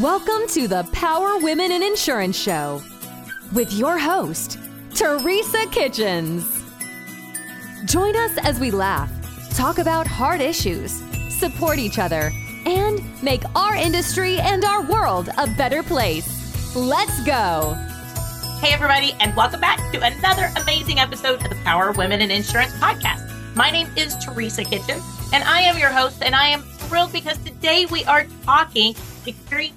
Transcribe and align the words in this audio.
Welcome 0.00 0.46
to 0.48 0.66
the 0.66 0.88
Power 0.92 1.36
Women 1.36 1.70
in 1.70 1.82
Insurance 1.82 2.34
Show 2.34 2.82
with 3.52 3.70
your 3.74 3.98
host, 3.98 4.58
Teresa 4.94 5.66
Kitchens. 5.70 6.64
Join 7.84 8.16
us 8.16 8.38
as 8.38 8.58
we 8.58 8.70
laugh, 8.70 9.12
talk 9.54 9.76
about 9.76 10.06
hard 10.06 10.40
issues, 10.40 11.02
support 11.28 11.78
each 11.78 11.98
other, 11.98 12.32
and 12.64 13.02
make 13.22 13.42
our 13.54 13.76
industry 13.76 14.38
and 14.38 14.64
our 14.64 14.82
world 14.82 15.28
a 15.36 15.46
better 15.58 15.82
place. 15.82 16.74
Let's 16.74 17.22
go. 17.26 17.74
Hey, 18.62 18.72
everybody, 18.72 19.12
and 19.20 19.36
welcome 19.36 19.60
back 19.60 19.78
to 19.92 20.00
another 20.02 20.50
amazing 20.62 21.00
episode 21.00 21.42
of 21.42 21.50
the 21.50 21.58
Power 21.64 21.92
Women 21.92 22.22
in 22.22 22.30
Insurance 22.30 22.72
podcast. 22.76 23.30
My 23.54 23.70
name 23.70 23.88
is 23.98 24.16
Teresa 24.24 24.64
Kitchens, 24.64 25.04
and 25.34 25.44
I 25.44 25.60
am 25.60 25.76
your 25.76 25.90
host, 25.90 26.22
and 26.22 26.34
I 26.34 26.46
am 26.46 26.62
thrilled 26.62 27.12
because 27.12 27.36
today 27.44 27.84
we 27.90 28.06
are 28.06 28.26
talking 28.44 28.94
to 29.24 29.32
Carrie 29.48 29.72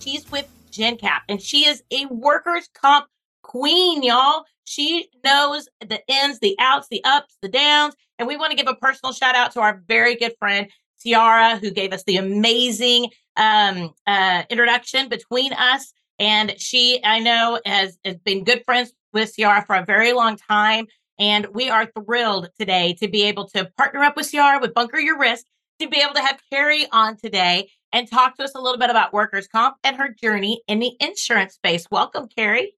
She's 0.00 0.30
with 0.30 0.48
Jencap, 0.72 1.20
and 1.28 1.40
she 1.40 1.66
is 1.66 1.82
a 1.90 2.06
workers' 2.06 2.68
comp 2.72 3.06
queen, 3.42 4.02
y'all. 4.02 4.44
She 4.64 5.08
knows 5.24 5.68
the 5.80 6.00
ins, 6.08 6.40
the 6.40 6.56
outs, 6.58 6.88
the 6.90 7.02
ups, 7.04 7.36
the 7.40 7.48
downs. 7.48 7.94
And 8.18 8.26
we 8.26 8.36
want 8.36 8.50
to 8.50 8.56
give 8.56 8.68
a 8.68 8.74
personal 8.74 9.12
shout 9.12 9.34
out 9.34 9.52
to 9.52 9.60
our 9.60 9.82
very 9.86 10.16
good 10.16 10.34
friend, 10.38 10.68
Tiara, 11.00 11.56
who 11.58 11.70
gave 11.70 11.92
us 11.92 12.02
the 12.04 12.16
amazing 12.16 13.10
um, 13.36 13.92
uh, 14.06 14.42
introduction 14.50 15.08
between 15.08 15.52
us. 15.52 15.92
And 16.18 16.58
she, 16.58 17.00
I 17.04 17.20
know, 17.20 17.60
has, 17.64 17.98
has 18.04 18.16
been 18.18 18.44
good 18.44 18.64
friends 18.64 18.92
with 19.12 19.34
Ciara 19.36 19.64
for 19.64 19.76
a 19.76 19.84
very 19.84 20.12
long 20.12 20.36
time. 20.36 20.86
And 21.18 21.46
we 21.52 21.70
are 21.70 21.86
thrilled 21.86 22.48
today 22.58 22.96
to 23.00 23.08
be 23.08 23.24
able 23.24 23.48
to 23.50 23.70
partner 23.76 24.02
up 24.02 24.16
with 24.16 24.30
Ciara 24.30 24.60
with 24.60 24.74
Bunker 24.74 24.98
Your 24.98 25.18
Risk 25.18 25.44
to 25.80 25.88
be 25.88 26.00
able 26.00 26.14
to 26.14 26.20
have 26.20 26.40
Carrie 26.50 26.86
on 26.90 27.16
today 27.16 27.70
and 27.92 28.10
talk 28.10 28.36
to 28.36 28.44
us 28.44 28.54
a 28.54 28.60
little 28.60 28.78
bit 28.78 28.90
about 28.90 29.12
workers' 29.12 29.48
comp 29.48 29.76
and 29.84 29.96
her 29.96 30.08
journey 30.08 30.62
in 30.68 30.78
the 30.78 30.92
insurance 31.00 31.54
space. 31.54 31.86
Welcome, 31.90 32.28
Carrie. 32.28 32.74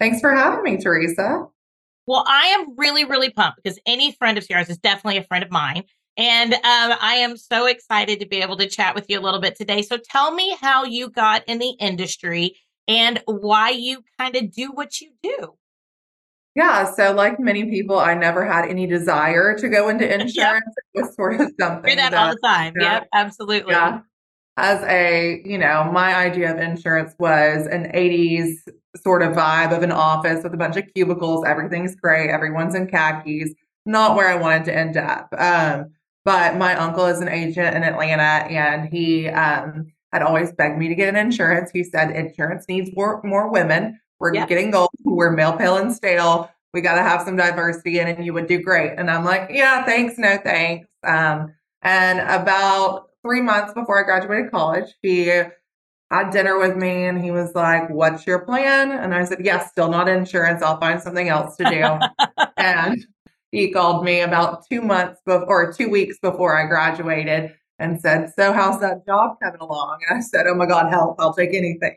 Thanks 0.00 0.20
for 0.20 0.34
having 0.34 0.62
me, 0.62 0.76
Teresa. 0.76 1.46
Well, 2.06 2.24
I 2.26 2.46
am 2.48 2.76
really, 2.76 3.04
really 3.04 3.30
pumped 3.30 3.62
because 3.62 3.78
any 3.86 4.12
friend 4.12 4.36
of 4.36 4.48
yours 4.50 4.68
is 4.68 4.78
definitely 4.78 5.18
a 5.18 5.24
friend 5.24 5.42
of 5.42 5.50
mine. 5.50 5.84
And 6.16 6.54
um, 6.54 6.60
I 6.62 7.16
am 7.20 7.36
so 7.36 7.66
excited 7.66 8.20
to 8.20 8.26
be 8.26 8.38
able 8.38 8.56
to 8.58 8.68
chat 8.68 8.94
with 8.94 9.06
you 9.08 9.18
a 9.18 9.22
little 9.22 9.40
bit 9.40 9.56
today. 9.56 9.82
So 9.82 9.96
tell 9.96 10.32
me 10.32 10.56
how 10.60 10.84
you 10.84 11.10
got 11.10 11.42
in 11.48 11.58
the 11.58 11.74
industry 11.80 12.56
and 12.86 13.20
why 13.26 13.70
you 13.70 14.04
kind 14.18 14.36
of 14.36 14.52
do 14.52 14.70
what 14.72 15.00
you 15.00 15.12
do. 15.22 15.54
Yeah, 16.54 16.92
so 16.92 17.12
like 17.12 17.40
many 17.40 17.64
people, 17.64 17.98
I 17.98 18.14
never 18.14 18.44
had 18.44 18.66
any 18.66 18.86
desire 18.86 19.58
to 19.58 19.68
go 19.68 19.88
into 19.88 20.04
insurance. 20.20 20.36
yep. 20.36 20.62
It 20.94 21.02
was 21.02 21.14
sort 21.16 21.40
of 21.40 21.52
something. 21.58 21.88
Hear 21.88 21.96
that, 21.96 22.12
that 22.12 22.14
all 22.14 22.32
the 22.32 22.40
time. 22.44 22.74
You 22.76 22.82
know, 22.82 22.92
yep, 22.92 23.08
absolutely. 23.12 23.72
Yeah. 23.72 24.00
As 24.56 24.82
a, 24.84 25.42
you 25.44 25.58
know, 25.58 25.90
my 25.92 26.14
idea 26.14 26.52
of 26.52 26.60
insurance 26.60 27.14
was 27.18 27.66
an 27.66 27.90
80s 27.92 28.54
sort 29.02 29.22
of 29.22 29.32
vibe 29.32 29.76
of 29.76 29.82
an 29.82 29.90
office 29.90 30.44
with 30.44 30.54
a 30.54 30.56
bunch 30.56 30.76
of 30.76 30.84
cubicles. 30.94 31.44
Everything's 31.44 31.96
gray. 31.96 32.28
Everyone's 32.28 32.74
in 32.74 32.86
khakis. 32.86 33.52
Not 33.84 34.16
where 34.16 34.28
I 34.28 34.36
wanted 34.36 34.64
to 34.66 34.76
end 34.76 34.96
up. 34.96 35.28
Um, 35.36 35.90
but 36.24 36.56
my 36.56 36.74
uncle 36.76 37.06
is 37.06 37.20
an 37.20 37.28
agent 37.28 37.76
in 37.76 37.82
Atlanta 37.82 38.22
and 38.22 38.88
he 38.88 39.28
um, 39.28 39.92
had 40.12 40.22
always 40.22 40.52
begged 40.52 40.78
me 40.78 40.88
to 40.88 40.94
get 40.94 41.08
an 41.08 41.16
insurance. 41.16 41.70
He 41.72 41.84
said 41.84 42.10
insurance 42.10 42.66
needs 42.68 42.90
more, 42.94 43.20
more 43.24 43.50
women. 43.50 44.00
We're 44.20 44.34
yep. 44.34 44.48
getting 44.48 44.74
old. 44.74 44.90
We're 45.02 45.32
male, 45.32 45.52
pale, 45.52 45.76
and 45.76 45.92
stale. 45.92 46.50
We 46.72 46.80
got 46.80 46.94
to 46.94 47.02
have 47.02 47.22
some 47.22 47.36
diversity 47.36 47.98
in 47.98 48.08
and 48.08 48.24
you 48.24 48.32
would 48.32 48.46
do 48.46 48.60
great. 48.60 48.92
And 48.96 49.10
I'm 49.10 49.24
like, 49.24 49.50
yeah, 49.52 49.84
thanks, 49.84 50.16
no 50.16 50.38
thanks. 50.42 50.88
Um, 51.02 51.52
and 51.82 52.20
about 52.20 53.10
three 53.24 53.40
months 53.40 53.72
before 53.72 53.98
I 53.98 54.04
graduated 54.04 54.50
college, 54.50 54.94
he 55.02 55.26
had 56.10 56.30
dinner 56.30 56.58
with 56.58 56.76
me 56.76 57.04
and 57.04 57.22
he 57.22 57.30
was 57.30 57.54
like, 57.54 57.88
What's 57.90 58.26
your 58.26 58.40
plan? 58.40 58.92
And 58.92 59.14
I 59.14 59.24
said, 59.24 59.38
Yes, 59.40 59.62
yeah, 59.62 59.68
still 59.68 59.90
not 59.90 60.08
insurance. 60.08 60.62
I'll 60.62 60.78
find 60.78 61.00
something 61.00 61.28
else 61.28 61.56
to 61.56 61.64
do. 61.64 62.44
and 62.56 63.04
he 63.50 63.72
called 63.72 64.04
me 64.04 64.20
about 64.20 64.64
two 64.70 64.82
months 64.82 65.20
before, 65.24 65.72
two 65.72 65.88
weeks 65.88 66.18
before 66.20 66.56
I 66.56 66.66
graduated 66.66 67.54
and 67.78 68.00
said, 68.00 68.32
So, 68.36 68.52
how's 68.52 68.80
that 68.80 69.06
job 69.06 69.36
coming 69.42 69.60
along? 69.60 69.98
And 70.08 70.18
I 70.18 70.20
said, 70.20 70.46
Oh 70.46 70.54
my 70.54 70.66
God, 70.66 70.90
help. 70.90 71.16
I'll 71.18 71.34
take 71.34 71.54
anything. 71.54 71.96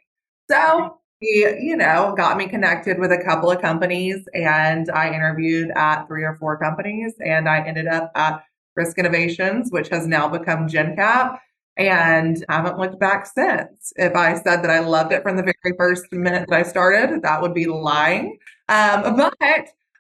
So, 0.50 0.98
he, 1.20 1.46
you 1.60 1.76
know, 1.76 2.14
got 2.16 2.38
me 2.38 2.48
connected 2.48 3.00
with 3.00 3.12
a 3.12 3.24
couple 3.24 3.50
of 3.52 3.60
companies 3.60 4.24
and 4.34 4.90
I 4.92 5.14
interviewed 5.14 5.72
at 5.76 6.06
three 6.06 6.24
or 6.24 6.36
four 6.36 6.58
companies 6.60 7.16
and 7.20 7.50
I 7.50 7.66
ended 7.66 7.88
up 7.88 8.12
at 8.16 8.44
Risk 8.78 8.98
Innovations, 8.98 9.72
which 9.72 9.90
has 9.90 10.08
now 10.08 10.30
become 10.30 10.68
Jencap 10.68 11.40
and 11.76 12.44
haven't 12.50 12.80
looked 12.80 13.00
back 13.00 13.26
since. 13.26 13.92
If 13.98 14.16
I 14.16 14.36
said 14.36 14.64
that 14.64 14.70
I 14.70 14.80
loved 14.80 15.12
it 15.12 15.24
from 15.24 15.38
the 15.38 15.44
very 15.44 15.76
first 15.78 16.06
minute 16.12 16.48
that 16.50 16.56
I 16.56 16.64
started, 16.64 17.22
that 17.24 17.42
would 17.42 17.54
be 17.54 17.66
lying. 17.66 18.38
Um, 18.70 19.16
but 19.18 19.34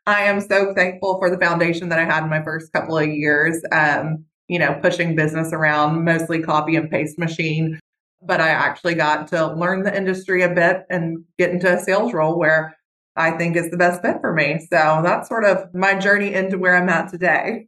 I 0.05 0.23
am 0.23 0.39
so 0.39 0.73
thankful 0.73 1.19
for 1.19 1.29
the 1.29 1.37
foundation 1.37 1.89
that 1.89 1.99
I 1.99 2.05
had 2.05 2.23
in 2.23 2.29
my 2.29 2.43
first 2.43 2.71
couple 2.71 2.97
of 2.97 3.07
years. 3.07 3.61
Um, 3.71 4.25
you 4.47 4.59
know, 4.59 4.79
pushing 4.81 5.15
business 5.15 5.51
around 5.51 6.05
mostly 6.05 6.41
copy 6.41 6.77
and 6.77 6.89
paste 6.89 7.19
machine 7.19 7.79
but 8.21 8.41
I 8.41 8.49
actually 8.49 8.95
got 8.95 9.27
to 9.29 9.53
learn 9.53 9.83
the 9.83 9.95
industry 9.95 10.41
a 10.41 10.53
bit 10.53 10.85
and 10.89 11.23
get 11.37 11.51
into 11.51 11.73
a 11.73 11.79
sales 11.79 12.13
role 12.13 12.37
where 12.37 12.75
I 13.15 13.31
think 13.31 13.55
is 13.55 13.71
the 13.71 13.77
best 13.77 14.01
fit 14.01 14.17
for 14.21 14.33
me. 14.33 14.59
So 14.69 15.01
that's 15.03 15.27
sort 15.27 15.45
of 15.45 15.73
my 15.73 15.95
journey 15.95 16.33
into 16.33 16.57
where 16.57 16.75
I'm 16.75 16.89
at 16.89 17.09
today. 17.09 17.67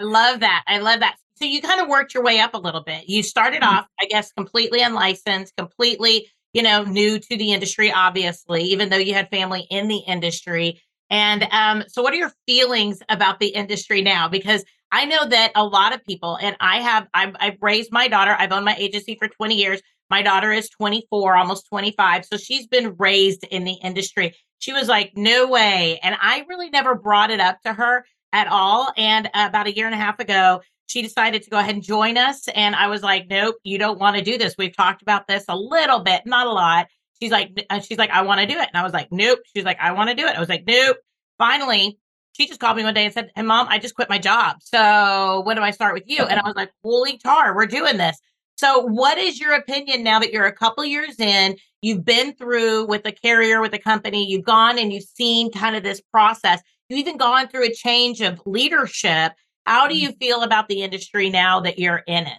I 0.00 0.04
love 0.04 0.40
that. 0.40 0.64
I 0.66 0.78
love 0.78 1.00
that. 1.00 1.16
So 1.36 1.44
you 1.44 1.60
kind 1.60 1.80
of 1.80 1.88
worked 1.88 2.14
your 2.14 2.22
way 2.22 2.40
up 2.40 2.54
a 2.54 2.58
little 2.58 2.82
bit. 2.82 3.08
You 3.08 3.22
started 3.22 3.62
mm-hmm. 3.62 3.78
off, 3.78 3.86
I 4.00 4.06
guess, 4.06 4.32
completely 4.32 4.80
unlicensed, 4.80 5.54
completely, 5.56 6.28
you 6.52 6.62
know, 6.62 6.84
new 6.84 7.18
to 7.18 7.36
the 7.36 7.52
industry, 7.52 7.92
obviously, 7.92 8.62
even 8.64 8.88
though 8.88 8.96
you 8.96 9.14
had 9.14 9.28
family 9.30 9.66
in 9.70 9.88
the 9.88 9.98
industry. 9.98 10.80
And 11.10 11.46
um, 11.52 11.84
so, 11.88 12.02
what 12.02 12.12
are 12.14 12.16
your 12.16 12.32
feelings 12.46 13.02
about 13.08 13.38
the 13.38 13.48
industry 13.48 14.02
now? 14.02 14.28
Because 14.28 14.64
I 14.90 15.04
know 15.04 15.26
that 15.26 15.52
a 15.54 15.64
lot 15.64 15.94
of 15.94 16.04
people, 16.04 16.38
and 16.40 16.56
I 16.60 16.80
have, 16.80 17.06
I've, 17.12 17.36
I've 17.38 17.58
raised 17.60 17.92
my 17.92 18.08
daughter. 18.08 18.34
I've 18.38 18.52
owned 18.52 18.64
my 18.64 18.76
agency 18.76 19.16
for 19.18 19.28
20 19.28 19.54
years. 19.54 19.82
My 20.08 20.22
daughter 20.22 20.52
is 20.52 20.68
24, 20.70 21.36
almost 21.36 21.68
25. 21.68 22.24
So 22.24 22.36
she's 22.36 22.66
been 22.66 22.94
raised 22.96 23.44
in 23.44 23.64
the 23.64 23.74
industry. 23.82 24.34
She 24.58 24.72
was 24.72 24.88
like, 24.88 25.12
no 25.16 25.48
way. 25.48 25.98
And 26.02 26.16
I 26.20 26.44
really 26.48 26.70
never 26.70 26.94
brought 26.94 27.30
it 27.30 27.40
up 27.40 27.60
to 27.62 27.72
her 27.72 28.04
at 28.36 28.48
all. 28.48 28.92
And 28.98 29.30
about 29.32 29.66
a 29.66 29.74
year 29.74 29.86
and 29.86 29.94
a 29.94 29.98
half 29.98 30.20
ago, 30.20 30.60
she 30.86 31.00
decided 31.00 31.42
to 31.42 31.50
go 31.50 31.58
ahead 31.58 31.74
and 31.74 31.82
join 31.82 32.18
us. 32.18 32.48
And 32.48 32.76
I 32.76 32.88
was 32.88 33.02
like, 33.02 33.28
nope, 33.28 33.56
you 33.64 33.78
don't 33.78 33.98
want 33.98 34.16
to 34.16 34.22
do 34.22 34.36
this. 34.36 34.54
We've 34.58 34.76
talked 34.76 35.00
about 35.00 35.26
this 35.26 35.46
a 35.48 35.56
little 35.56 36.00
bit, 36.00 36.26
not 36.26 36.46
a 36.46 36.52
lot. 36.52 36.86
She's 37.20 37.32
like, 37.32 37.64
uh, 37.70 37.80
she's 37.80 37.96
like, 37.96 38.10
I 38.10 38.22
want 38.22 38.40
to 38.40 38.46
do 38.46 38.58
it. 38.58 38.68
And 38.68 38.76
I 38.76 38.82
was 38.82 38.92
like, 38.92 39.08
nope. 39.10 39.38
She's 39.54 39.64
like, 39.64 39.78
I 39.80 39.92
want 39.92 40.10
to 40.10 40.14
do 40.14 40.26
it. 40.26 40.36
I 40.36 40.40
was 40.40 40.50
like, 40.50 40.64
nope. 40.66 40.98
Finally, 41.38 41.98
she 42.34 42.46
just 42.46 42.60
called 42.60 42.76
me 42.76 42.84
one 42.84 42.92
day 42.92 43.06
and 43.06 43.14
said, 43.14 43.30
Hey, 43.34 43.42
mom, 43.42 43.66
I 43.70 43.78
just 43.78 43.94
quit 43.94 44.10
my 44.10 44.18
job. 44.18 44.56
So 44.60 45.42
when 45.46 45.56
do 45.56 45.62
I 45.62 45.70
start 45.70 45.94
with 45.94 46.04
you? 46.06 46.24
And 46.24 46.38
I 46.38 46.44
was 46.44 46.54
like, 46.54 46.70
Holy 46.84 47.16
tar, 47.16 47.56
we're 47.56 47.66
doing 47.66 47.96
this. 47.96 48.18
So, 48.58 48.80
what 48.80 49.18
is 49.18 49.40
your 49.40 49.54
opinion 49.54 50.02
now 50.02 50.18
that 50.18 50.32
you're 50.32 50.46
a 50.46 50.52
couple 50.52 50.84
years 50.84 51.18
in? 51.18 51.56
You've 51.82 52.04
been 52.04 52.34
through 52.34 52.86
with 52.86 53.04
the 53.04 53.12
carrier, 53.12 53.60
with 53.60 53.72
the 53.72 53.78
company, 53.78 54.26
you've 54.26 54.44
gone 54.44 54.78
and 54.78 54.92
you've 54.92 55.04
seen 55.04 55.50
kind 55.50 55.76
of 55.76 55.82
this 55.82 56.00
process. 56.00 56.60
You've 56.88 57.00
even 57.00 57.16
gone 57.16 57.48
through 57.48 57.64
a 57.64 57.72
change 57.72 58.20
of 58.20 58.40
leadership. 58.46 59.32
How 59.64 59.88
do 59.88 59.96
you 59.96 60.10
mm-hmm. 60.10 60.18
feel 60.18 60.42
about 60.42 60.68
the 60.68 60.82
industry 60.82 61.30
now 61.30 61.60
that 61.60 61.78
you're 61.78 62.02
in 62.06 62.26
it? 62.26 62.38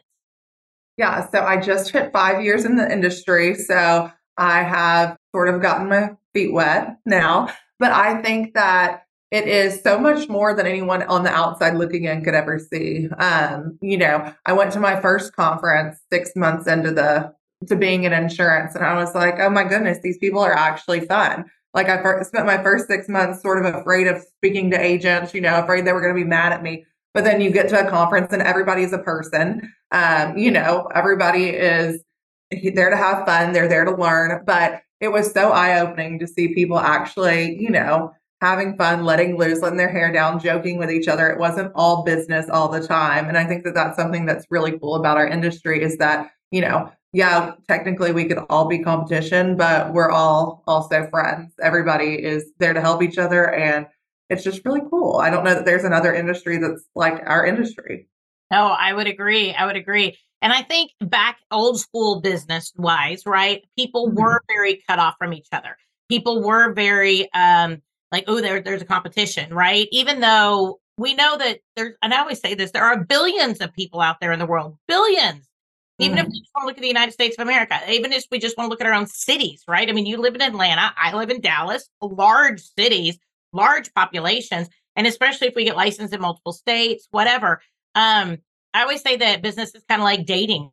Yeah, 0.98 1.30
so 1.30 1.44
I 1.44 1.60
just 1.60 1.92
hit 1.92 2.12
five 2.12 2.44
years 2.44 2.66
in 2.66 2.76
the 2.76 2.92
industry. 2.92 3.54
So 3.54 4.12
I 4.38 4.64
have 4.64 5.18
sort 5.36 5.54
of 5.54 5.62
gotten 5.62 5.90
my 5.90 6.12
feet 6.34 6.54
wet 6.54 6.98
now. 7.06 7.54
But 7.80 7.92
I 7.92 8.22
think 8.22 8.54
that 8.56 9.04
it 9.30 9.48
is 9.48 9.82
so 9.82 10.00
much 10.00 10.30
more 10.30 10.56
than 10.56 10.66
anyone 10.66 11.04
on 11.04 11.24
the 11.24 11.30
outside 11.30 11.76
looking 11.76 12.06
in 12.06 12.24
could 12.24 12.34
ever 12.34 12.58
see. 12.58 13.08
Um, 13.20 13.78
you 13.82 13.98
know, 13.98 14.34
I 14.46 14.54
went 14.54 14.72
to 14.74 14.80
my 14.80 15.00
first 15.02 15.36
conference 15.36 16.00
six 16.12 16.32
months 16.36 16.68
into 16.68 16.92
the 16.92 17.34
to 17.68 17.76
being 17.76 18.04
in 18.04 18.14
insurance, 18.14 18.76
and 18.76 18.86
I 18.86 18.94
was 18.96 19.16
like, 19.16 19.40
oh 19.40 19.50
my 19.50 19.64
goodness, 19.64 19.98
these 20.02 20.18
people 20.20 20.40
are 20.40 20.54
actually 20.54 21.02
fun. 21.02 21.46
Like 21.78 21.90
I 21.90 22.02
first, 22.02 22.30
spent 22.30 22.48
my 22.48 22.58
first 22.64 22.88
six 22.88 23.08
months 23.08 23.44
sort 23.44 23.64
of 23.64 23.76
afraid 23.76 24.08
of 24.08 24.20
speaking 24.38 24.72
to 24.72 24.82
agents, 24.82 25.36
you 25.36 25.42
know, 25.42 25.60
afraid 25.60 25.86
they 25.86 25.94
were 25.94 26.02
going 26.02 26.16
to 26.16 26.20
be 26.20 26.28
mad 26.28 26.52
at 26.52 26.64
me. 26.64 26.84
But 27.14 27.24
then 27.24 27.40
you 27.40 27.52
get 27.52 27.70
to 27.70 27.86
a 27.86 27.88
conference 27.88 28.34
and 28.34 28.42
everybody's 28.42 28.94
a 28.94 28.98
person. 28.98 29.72
Um, 29.92 30.36
you 30.36 30.50
know, 30.50 30.90
everybody 30.96 31.50
is 31.50 32.04
there 32.74 32.90
to 32.90 32.98
have 32.98 33.28
fun. 33.28 33.54
They're 33.54 33.68
there 33.68 33.86
to 33.86 33.96
learn. 33.96 34.44
But 34.44 34.82
it 35.02 35.10
was 35.10 35.32
so 35.32 35.52
eye 35.52 35.80
opening 35.80 36.18
to 36.18 36.26
see 36.26 36.56
people 36.56 36.80
actually, 36.80 37.62
you 37.62 37.70
know, 37.70 38.12
having 38.42 38.76
fun, 38.76 39.06
letting 39.06 39.38
loose, 39.38 39.62
letting 39.62 39.78
their 39.78 39.92
hair 39.92 40.12
down, 40.12 40.40
joking 40.40 40.80
with 40.80 40.90
each 40.90 41.08
other. 41.08 41.30
It 41.30 41.38
wasn't 41.38 41.72
all 41.76 42.04
business 42.04 42.50
all 42.50 42.70
the 42.70 42.82
time. 42.88 43.28
And 43.28 43.38
I 43.38 43.46
think 43.46 43.66
that 43.66 43.76
that's 43.76 43.98
something 43.98 44.26
that's 44.26 44.48
really 44.50 44.80
cool 44.80 44.96
about 44.96 45.18
our 45.18 45.28
industry 45.28 45.84
is 45.84 45.98
that, 45.98 46.32
you 46.50 46.62
know, 46.62 46.92
yeah, 47.14 47.54
technically 47.68 48.12
we 48.12 48.26
could 48.26 48.40
all 48.50 48.68
be 48.68 48.80
competition, 48.80 49.56
but 49.58 49.94
we're 49.94 50.12
all 50.12 50.64
also 50.68 51.08
friends. 51.10 51.54
Everybody 51.62 52.16
is 52.24 52.52
there 52.60 52.74
to 52.74 52.82
help 52.82 53.02
each 53.02 53.18
other. 53.18 53.54
And 53.54 53.88
it's 54.30 54.44
just 54.44 54.64
really 54.66 54.82
cool. 54.90 55.18
I 55.18 55.30
don't 55.30 55.44
know 55.44 55.56
that 55.56 55.66
there's 55.66 55.86
another 55.86 56.14
industry 56.14 56.58
that's 56.58 56.84
like 56.96 57.22
our 57.26 57.46
industry. 57.46 58.08
No, 58.52 58.68
I 58.68 58.94
would 58.94 59.08
agree. 59.08 59.54
I 59.54 59.66
would 59.66 59.76
agree. 59.78 60.18
And 60.42 60.54
I 60.54 60.62
think 60.62 60.92
back 61.02 61.40
old 61.52 61.80
school 61.80 62.22
business 62.22 62.72
wise, 62.78 63.26
right? 63.26 63.64
People 63.78 64.10
Mhm. 64.10 64.16
were 64.16 64.42
very 64.48 64.84
cut 64.88 65.00
off 65.00 65.16
from 65.18 65.34
each 65.34 65.48
other. 65.52 65.78
People 66.10 66.44
were 66.44 66.74
very 66.74 67.32
um 67.34 67.82
like, 68.12 68.24
oh, 68.28 68.40
there, 68.40 68.62
there's 68.62 68.82
a 68.82 68.86
competition, 68.86 69.54
right? 69.54 69.88
Even 69.92 70.22
though 70.22 70.80
we 70.98 71.14
know 71.14 71.38
that 71.38 71.60
there's, 71.76 71.94
and 72.02 72.14
I 72.14 72.20
always 72.20 72.40
say 72.40 72.54
this, 72.54 72.72
there 72.72 72.86
are 72.86 73.04
billions 73.04 73.60
of 73.60 73.74
people 73.74 74.00
out 74.00 74.18
there 74.22 74.32
in 74.32 74.40
the 74.40 74.46
world, 74.46 74.78
billions. 74.88 75.47
Even 76.00 76.18
if 76.20 76.26
Mhm. 76.26 76.32
we 76.32 76.40
just 76.40 76.52
want 76.56 76.64
to 76.64 76.68
look 76.68 76.78
at 76.78 76.82
the 76.82 76.88
United 76.88 77.12
States 77.12 77.36
of 77.38 77.44
America, 77.48 77.80
even 77.92 78.14
if 78.14 78.26
we 78.32 78.40
just 78.40 78.58
want 78.58 78.68
to 78.68 78.70
look 78.70 78.82
at 78.82 78.88
our 78.88 78.94
own 78.94 79.08
cities, 79.08 79.64
right? 79.68 79.90
I 79.90 79.94
mean, 79.94 80.06
you 80.06 80.18
live 80.18 80.36
in 80.36 80.42
Atlanta, 80.42 80.94
I 80.98 81.14
live 81.14 81.30
in 81.32 81.42
Dallas, 81.42 81.90
large 82.02 82.62
cities, 82.62 83.18
large 83.54 83.94
populations, 83.94 84.70
and 84.96 85.08
especially 85.08 85.48
if 85.48 85.56
we 85.56 85.64
get 85.66 85.76
licensed 85.76 86.14
in 86.14 86.22
multiple 86.22 86.54
states, 86.54 87.08
whatever. 87.12 87.62
Um, 87.96 88.38
I 88.74 88.82
always 88.84 89.02
say 89.02 89.16
that 89.18 89.42
business 89.42 89.74
is 89.74 89.84
kind 89.90 90.02
of 90.02 90.06
like 90.06 90.26
dating, 90.26 90.70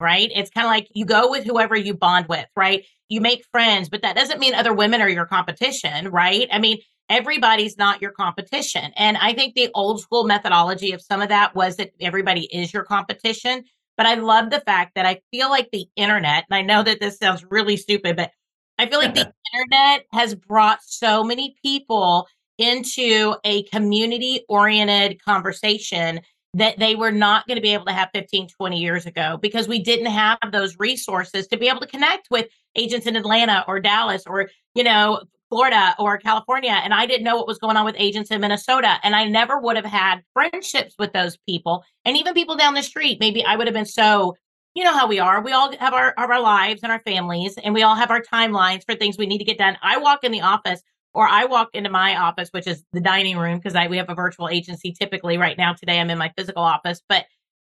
right? 0.00 0.30
It's 0.34 0.50
kind 0.50 0.66
of 0.66 0.70
like 0.70 0.88
you 0.92 1.04
go 1.04 1.30
with 1.30 1.44
whoever 1.44 1.76
you 1.76 1.94
bond 1.94 2.26
with, 2.28 2.46
right? 2.56 2.84
You 3.08 3.20
make 3.20 3.44
friends, 3.52 3.88
but 3.88 4.02
that 4.02 4.16
doesn't 4.16 4.40
mean 4.40 4.54
other 4.54 4.72
women 4.72 5.00
are 5.00 5.08
your 5.08 5.26
competition, 5.26 6.08
right? 6.08 6.48
I 6.50 6.58
mean, 6.58 6.78
everybody's 7.08 7.76
not 7.78 8.00
your 8.02 8.10
competition. 8.12 8.92
And 8.96 9.16
I 9.18 9.34
think 9.34 9.54
the 9.54 9.70
old 9.74 10.00
school 10.00 10.24
methodology 10.24 10.92
of 10.92 11.02
some 11.02 11.20
of 11.20 11.28
that 11.28 11.54
was 11.54 11.76
that 11.76 11.92
everybody 12.00 12.46
is 12.46 12.72
your 12.72 12.82
competition. 12.84 13.64
But 13.96 14.06
I 14.06 14.14
love 14.14 14.50
the 14.50 14.60
fact 14.60 14.92
that 14.94 15.06
I 15.06 15.20
feel 15.30 15.50
like 15.50 15.68
the 15.70 15.86
internet, 15.96 16.44
and 16.50 16.56
I 16.56 16.62
know 16.62 16.82
that 16.82 17.00
this 17.00 17.18
sounds 17.18 17.44
really 17.48 17.76
stupid, 17.76 18.16
but 18.16 18.30
I 18.78 18.86
feel 18.86 18.98
like 18.98 19.14
the 19.14 19.32
internet 19.54 20.06
has 20.12 20.34
brought 20.34 20.80
so 20.82 21.22
many 21.22 21.54
people 21.62 22.26
into 22.58 23.34
a 23.44 23.64
community 23.64 24.44
oriented 24.48 25.22
conversation 25.22 26.20
that 26.54 26.78
they 26.78 26.94
were 26.94 27.10
not 27.10 27.46
going 27.46 27.56
to 27.56 27.62
be 27.62 27.74
able 27.74 27.84
to 27.84 27.92
have 27.92 28.08
15, 28.14 28.48
20 28.48 28.78
years 28.78 29.06
ago 29.06 29.38
because 29.42 29.66
we 29.66 29.80
didn't 29.80 30.06
have 30.06 30.38
those 30.52 30.78
resources 30.78 31.48
to 31.48 31.56
be 31.56 31.68
able 31.68 31.80
to 31.80 31.86
connect 31.86 32.28
with 32.30 32.46
agents 32.76 33.06
in 33.06 33.16
Atlanta 33.16 33.64
or 33.66 33.80
Dallas 33.80 34.22
or, 34.26 34.50
you 34.74 34.84
know, 34.84 35.20
Florida 35.54 35.94
or 36.00 36.18
California. 36.18 36.72
And 36.72 36.92
I 36.92 37.06
didn't 37.06 37.22
know 37.22 37.36
what 37.36 37.46
was 37.46 37.58
going 37.58 37.76
on 37.76 37.84
with 37.84 37.94
agents 37.96 38.32
in 38.32 38.40
Minnesota. 38.40 38.98
And 39.04 39.14
I 39.14 39.28
never 39.28 39.56
would 39.60 39.76
have 39.76 39.84
had 39.84 40.22
friendships 40.32 40.96
with 40.98 41.12
those 41.12 41.36
people. 41.48 41.84
And 42.04 42.16
even 42.16 42.34
people 42.34 42.56
down 42.56 42.74
the 42.74 42.82
street, 42.82 43.20
maybe 43.20 43.44
I 43.44 43.54
would 43.54 43.68
have 43.68 43.74
been 43.74 43.86
so, 43.86 44.34
you 44.74 44.82
know 44.82 44.92
how 44.92 45.06
we 45.06 45.20
are. 45.20 45.40
We 45.44 45.52
all 45.52 45.70
have 45.76 45.94
our, 45.94 46.12
have 46.18 46.30
our 46.30 46.40
lives 46.40 46.80
and 46.82 46.90
our 46.90 47.00
families, 47.06 47.56
and 47.62 47.72
we 47.72 47.84
all 47.84 47.94
have 47.94 48.10
our 48.10 48.20
timelines 48.20 48.82
for 48.84 48.96
things 48.96 49.16
we 49.16 49.26
need 49.26 49.38
to 49.38 49.44
get 49.44 49.56
done. 49.56 49.78
I 49.80 49.98
walk 49.98 50.24
in 50.24 50.32
the 50.32 50.40
office 50.40 50.82
or 51.12 51.28
I 51.28 51.44
walk 51.44 51.68
into 51.72 51.88
my 51.88 52.16
office, 52.16 52.48
which 52.50 52.66
is 52.66 52.82
the 52.92 53.00
dining 53.00 53.38
room, 53.38 53.60
because 53.60 53.78
we 53.88 53.96
have 53.98 54.10
a 54.10 54.14
virtual 54.16 54.48
agency 54.48 54.90
typically 54.90 55.38
right 55.38 55.56
now. 55.56 55.72
Today 55.72 56.00
I'm 56.00 56.10
in 56.10 56.18
my 56.18 56.32
physical 56.36 56.64
office, 56.64 57.00
but 57.08 57.26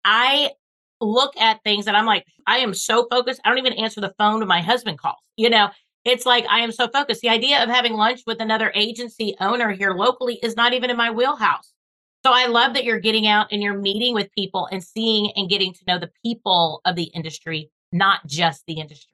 I 0.05 0.53
look 1.01 1.37
at 1.39 1.61
things 1.65 1.89
and 1.89 1.97
I'm 1.97 2.07
like, 2.07 2.25
I 2.47 2.59
am 2.59 2.73
so 2.73 3.09
focused. 3.11 3.41
I 3.45 3.49
don't 3.49 3.59
even 3.59 3.73
answer 3.73 4.01
the 4.01 4.15
phone 4.17 4.39
when 4.39 4.47
my 4.47 4.63
husband 4.63 4.99
calls. 4.99 5.19
You 5.37 5.51
know, 5.51 5.71
it's 6.05 6.27
like 6.27 6.45
I 6.49 6.61
am 6.61 6.73
so 6.73 6.89
focused. 6.89 7.21
The 7.21 7.29
idea 7.29 7.63
of 7.63 7.69
having 7.69 7.95
lunch 7.95 8.23
with 8.27 8.41
another 8.41 8.71
agency 8.75 9.35
owner 9.41 9.71
here 9.73 9.93
locally 9.93 10.39
is 10.43 10.57
not 10.57 10.75
even 10.75 10.91
in 10.91 10.97
my 10.97 11.11
wheelhouse. 11.11 11.73
So 12.25 12.33
I 12.33 12.47
love 12.47 12.75
that 12.75 12.85
you're 12.85 13.01
getting 13.01 13.27
out 13.27 13.49
and 13.51 13.63
you're 13.63 13.79
meeting 13.79 14.15
with 14.15 14.33
people 14.33 14.69
and 14.71 14.83
seeing 14.83 15.31
and 15.37 15.49
getting 15.49 15.73
to 15.75 15.81
know 15.87 15.99
the 15.99 16.11
people 16.25 16.81
of 16.85 16.97
the 16.97 17.05
industry, 17.05 17.71
not 17.93 18.27
just 18.27 18.65
the 18.67 18.81
industry. 18.81 19.13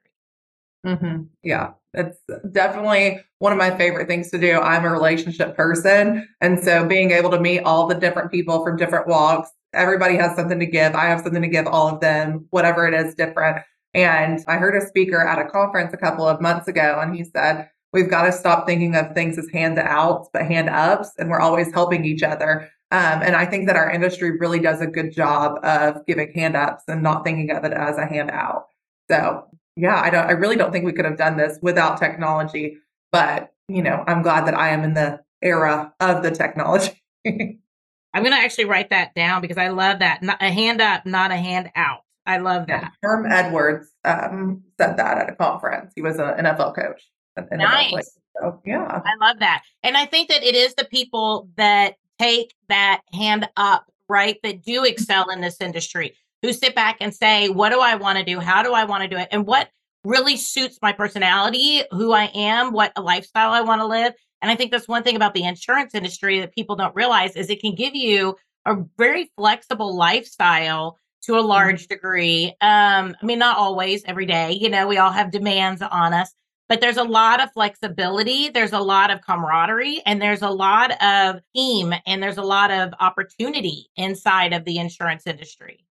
hmm 0.85 1.23
Yeah, 1.43 1.73
it's 1.95 2.19
definitely 2.53 3.21
one 3.39 3.53
of 3.53 3.59
my 3.59 3.77
favorite 3.77 4.07
things 4.07 4.31
to 4.31 4.39
do. 4.39 4.61
I'm 4.61 4.85
a 4.85 4.91
relationship 4.91 5.57
person. 5.57 6.29
And 6.41 6.63
so 6.63 6.87
being 6.87 7.11
able 7.11 7.31
to 7.31 7.41
meet 7.41 7.61
all 7.61 7.87
the 7.87 7.95
different 7.97 8.31
people 8.31 8.65
from 8.65 8.77
different 8.77 9.09
walks, 9.09 9.51
everybody 9.75 10.17
has 10.17 10.37
something 10.37 10.59
to 10.61 10.67
give. 10.67 10.95
I 10.95 11.07
have 11.07 11.21
something 11.23 11.43
to 11.43 11.49
give 11.49 11.67
all 11.67 11.89
of 11.89 12.01
them, 12.01 12.47
whatever 12.51 12.87
it 12.87 12.95
is 12.95 13.15
different. 13.15 13.65
And 13.95 14.45
I 14.47 14.57
heard 14.57 14.81
a 14.81 14.87
speaker 14.87 15.21
at 15.27 15.39
a 15.39 15.51
conference 15.51 15.93
a 15.93 15.97
couple 15.97 16.27
of 16.27 16.41
months 16.41 16.69
ago, 16.69 16.99
and 17.03 17.15
he 17.15 17.25
said, 17.25 17.69
We've 17.93 18.09
got 18.09 18.23
to 18.23 18.33
stop 18.33 18.69
thinking 18.69 18.95
of 18.95 19.15
things 19.15 19.37
as 19.37 19.49
hand 19.51 19.77
outs, 19.79 20.29
but 20.33 20.47
hand 20.47 20.69
ups, 20.69 21.11
and 21.19 21.29
we're 21.29 21.41
always 21.41 21.73
helping 21.73 22.05
each 22.05 22.23
other. 22.23 22.71
Um, 22.93 23.23
and 23.23 23.35
I 23.35 23.47
think 23.47 23.67
that 23.67 23.77
our 23.77 23.91
industry 23.91 24.37
really 24.39 24.61
does 24.61 24.81
a 24.81 24.87
good 24.87 25.13
job 25.13 25.59
of 25.65 26.07
giving 26.07 26.33
hand 26.33 26.57
ups 26.57 26.85
and 26.87 27.03
not 27.03 27.25
thinking 27.25 27.51
of 27.51 27.65
it 27.65 27.73
as 27.73 27.99
a 27.99 28.07
handout. 28.07 28.67
So 29.11 29.47
yeah, 29.77 30.01
I 30.01 30.11
don't 30.11 30.27
I 30.27 30.33
really 30.33 30.57
don't 30.57 30.73
think 30.73 30.85
we 30.85 30.93
could 30.93 31.05
have 31.05 31.17
done 31.17 31.37
this 31.37 31.59
without 31.63 31.99
technology. 31.99 32.79
But 33.13 33.53
you 33.69 33.83
know, 33.83 34.05
I'm 34.07 34.23
glad 34.23 34.47
that 34.47 34.55
I 34.55 34.71
am 34.71 34.85
in 34.85 34.95
the 34.95 35.21
era 35.43 35.93
of 36.01 36.23
the 36.23 36.31
technology. 36.31 37.03
I'm 37.27 38.25
going 38.25 38.33
to 38.33 38.43
actually 38.43 38.65
write 38.65 38.91
that 38.91 39.15
down 39.15 39.41
because 39.41 39.57
I 39.57 39.69
love 39.69 40.01
that. 40.01 40.23
Not 40.23 40.43
a 40.43 40.51
hand 40.51 40.81
up, 40.81 41.07
not 41.07 41.31
a 41.31 41.37
hand 41.37 41.71
out. 41.77 42.01
I 42.27 42.39
love 42.39 42.67
that. 42.69 42.93
Herm 43.03 43.31
Edwards 43.31 43.89
um, 44.05 44.63
said 44.79 44.97
that 44.97 45.19
at 45.19 45.31
a 45.31 45.35
conference. 45.35 45.93
He 45.95 46.03
was 46.03 46.19
an 46.19 46.45
NFL 46.45 46.75
coach. 46.75 47.03
NFL 47.39 47.59
Nice. 47.59 47.91
player. 47.91 48.03
So 48.41 48.61
yeah, 48.65 49.03
I 49.05 49.15
love 49.21 49.39
that. 49.41 49.63
And 49.83 49.97
I 49.97 50.07
think 50.07 50.29
that 50.29 50.43
it 50.43 50.55
is 50.55 50.75
the 50.75 50.85
people 50.85 51.49
that 51.57 51.95
take 52.19 52.55
that 52.69 53.03
hand 53.13 53.49
up, 53.57 53.87
right? 54.09 54.39
That 54.43 54.63
do 54.63 54.85
excel 54.85 55.31
in 55.31 55.41
this 55.41 55.61
industry, 55.61 56.17
who 56.43 56.53
sit 56.53 56.75
back 56.75 56.99
and 57.01 57.15
say, 57.15 57.49
what 57.49 57.71
do 57.71 57.81
I 57.81 57.97
want 57.97 58.19
to 58.19 58.25
do? 58.25 58.41
How 58.41 58.63
do 58.63 58.73
I 58.73 58.85
want 58.85 59.03
to 59.03 59.09
do 59.09 59.17
it? 59.17 59.29
And 59.31 59.47
what 59.47 59.69
really 60.05 60.37
suits 60.37 60.79
my 60.81 60.93
personality, 60.93 61.83
who 61.91 62.13
I 62.13 62.31
am, 62.35 62.73
what 62.73 62.93
a 62.97 63.03
lifestyle 63.03 63.51
I 63.51 63.61
want 63.61 63.81
to 63.81 63.87
live. 63.87 64.15
And 64.41 64.51
I 64.51 64.57
think 64.57 64.71
that's 64.71 64.89
one 64.89 65.03
thing 65.03 65.17
about 65.17 65.35
the 65.35 65.45
insurance 65.45 65.95
industry 65.95 66.41
that 66.41 66.55
people 66.55 66.77
don't 66.77 66.95
realize 66.95 67.37
is 67.37 67.51
it 67.51 67.61
can 67.61 67.75
give 67.75 67.95
you 67.95 68.37
a 68.65 68.77
very 68.97 69.31
flexible 69.37 69.95
lifestyle 69.95 70.99
to 71.23 71.39
a 71.39 71.41
large 71.41 71.87
degree. 71.87 72.49
Um, 72.61 73.15
I 73.21 73.25
mean, 73.27 73.39
not 73.39 73.57
always 73.57 74.03
every 74.05 74.27
day, 74.27 74.53
you 74.53 74.69
know, 74.69 74.87
we 74.87 74.99
all 74.99 75.11
have 75.11 75.31
demands 75.31 75.83
on 75.83 76.13
us, 76.15 76.33
but 76.69 76.81
there's 76.81 76.97
a 76.97 77.05
lot 77.05 77.43
of 77.43 77.53
flexibility, 77.53 78.49
there's 78.49 78.73
a 78.73 78.79
lot 78.81 79.11
of 79.11 79.21
camaraderie, 79.23 80.01
and 80.07 80.21
there's 80.21 80.43
a 80.43 80.51
lot 80.51 80.93
of 81.03 81.41
team, 81.55 81.93
and 82.07 82.23
there's 82.23 82.39
a 82.39 82.43
lot 82.43 82.71
of 82.71 82.93
opportunity 83.01 83.89
inside 83.97 84.53
of 84.53 84.65
the 84.65 84.79
insurance 84.79 85.27
industry. 85.27 85.85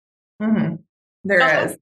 hmm 0.41 0.75
there 1.23 1.39
So- 1.41 1.63
is. 1.71 1.77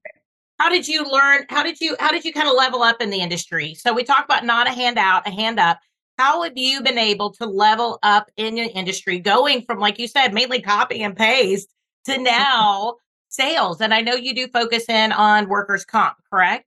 How 0.58 0.70
did 0.70 0.88
you 0.88 1.04
learn? 1.04 1.44
How 1.50 1.62
did 1.62 1.82
you 1.82 1.96
how 2.00 2.10
did 2.10 2.24
you 2.24 2.32
kind 2.32 2.48
of 2.48 2.54
level 2.56 2.82
up 2.82 3.02
in 3.02 3.10
the 3.10 3.20
industry? 3.20 3.74
So 3.74 3.92
we 3.92 4.04
talk 4.04 4.24
about 4.24 4.42
not 4.44 4.66
a 4.66 4.70
handout, 4.70 5.26
a 5.28 5.30
hand 5.30 5.60
up. 5.60 5.78
How 6.16 6.42
have 6.44 6.56
you 6.56 6.80
been 6.82 6.96
able 6.96 7.30
to 7.32 7.44
level 7.44 7.98
up 8.02 8.30
in 8.38 8.56
your 8.56 8.68
industry, 8.74 9.18
going 9.18 9.62
from 9.66 9.78
like 9.80 9.98
you 9.98 10.08
said, 10.08 10.32
mainly 10.32 10.62
copy 10.62 11.02
and 11.02 11.14
paste 11.14 11.68
to 12.06 12.16
now 12.22 12.94
sales? 13.36 13.80
And 13.80 13.92
I 13.94 14.00
know 14.00 14.14
you 14.14 14.34
do 14.34 14.48
focus 14.48 14.88
in 14.88 15.12
on 15.12 15.48
workers' 15.48 15.84
comp, 15.84 16.16
correct? 16.30 16.66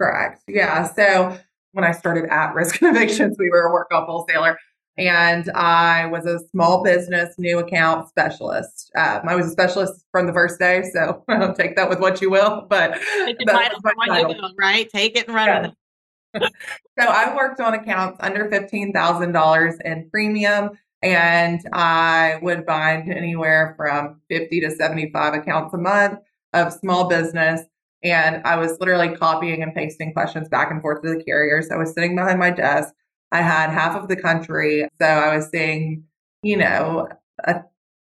Correct. 0.00 0.42
Yeah. 0.48 0.84
So 0.94 1.36
when 1.72 1.84
I 1.84 1.92
started 1.92 2.26
at 2.30 2.54
Risk 2.54 2.80
Innovations, 2.82 3.36
we 3.38 3.50
were 3.50 3.62
a 3.62 3.72
work 3.72 3.90
comp 3.90 4.06
wholesaler, 4.06 4.58
and 4.96 5.50
I 5.50 6.06
was 6.06 6.24
a 6.24 6.38
small 6.50 6.82
business 6.84 7.34
new 7.38 7.58
account 7.58 8.08
specialist. 8.08 8.90
Um, 8.96 9.22
I 9.28 9.34
was 9.34 9.46
a 9.46 9.50
specialist 9.50 10.04
from 10.12 10.26
the 10.26 10.32
first 10.32 10.58
day, 10.58 10.82
so 10.92 11.24
take 11.58 11.74
that 11.76 11.88
with 11.88 12.00
what 12.00 12.20
you 12.22 12.30
will. 12.30 12.66
But 12.68 12.94
Take 13.24 13.38
the 13.38 13.44
title 13.46 13.80
for 13.80 13.92
what 13.96 14.20
you 14.20 14.28
will, 14.28 14.52
right? 14.56 14.88
Take 14.88 15.16
it 15.16 15.26
and 15.26 15.34
run 15.34 15.46
Yeah. 15.48 15.60
with 15.62 15.70
it. 15.70 15.76
So 16.98 17.06
I 17.08 17.34
worked 17.34 17.60
on 17.60 17.74
accounts 17.74 18.18
under 18.20 18.48
$15,000 18.48 19.80
in 19.82 20.10
premium, 20.10 20.70
and 21.04 21.60
I 21.74 22.38
would 22.40 22.64
bind 22.64 23.12
anywhere 23.12 23.74
from 23.76 24.22
50 24.30 24.60
to 24.60 24.70
75 24.70 25.34
accounts 25.34 25.74
a 25.74 25.78
month 25.78 26.18
of 26.54 26.72
small 26.72 27.08
business. 27.08 27.60
And 28.02 28.42
I 28.44 28.56
was 28.56 28.80
literally 28.80 29.14
copying 29.14 29.62
and 29.62 29.74
pasting 29.74 30.14
questions 30.14 30.48
back 30.48 30.70
and 30.70 30.80
forth 30.80 31.02
to 31.02 31.10
the 31.10 31.22
carriers. 31.22 31.70
I 31.70 31.76
was 31.76 31.92
sitting 31.92 32.16
behind 32.16 32.38
my 32.38 32.50
desk. 32.50 32.94
I 33.32 33.42
had 33.42 33.70
half 33.70 33.94
of 33.96 34.08
the 34.08 34.16
country. 34.16 34.88
So 35.00 35.06
I 35.06 35.36
was 35.36 35.48
seeing, 35.50 36.04
you 36.42 36.56
know, 36.56 37.08
a 37.44 37.62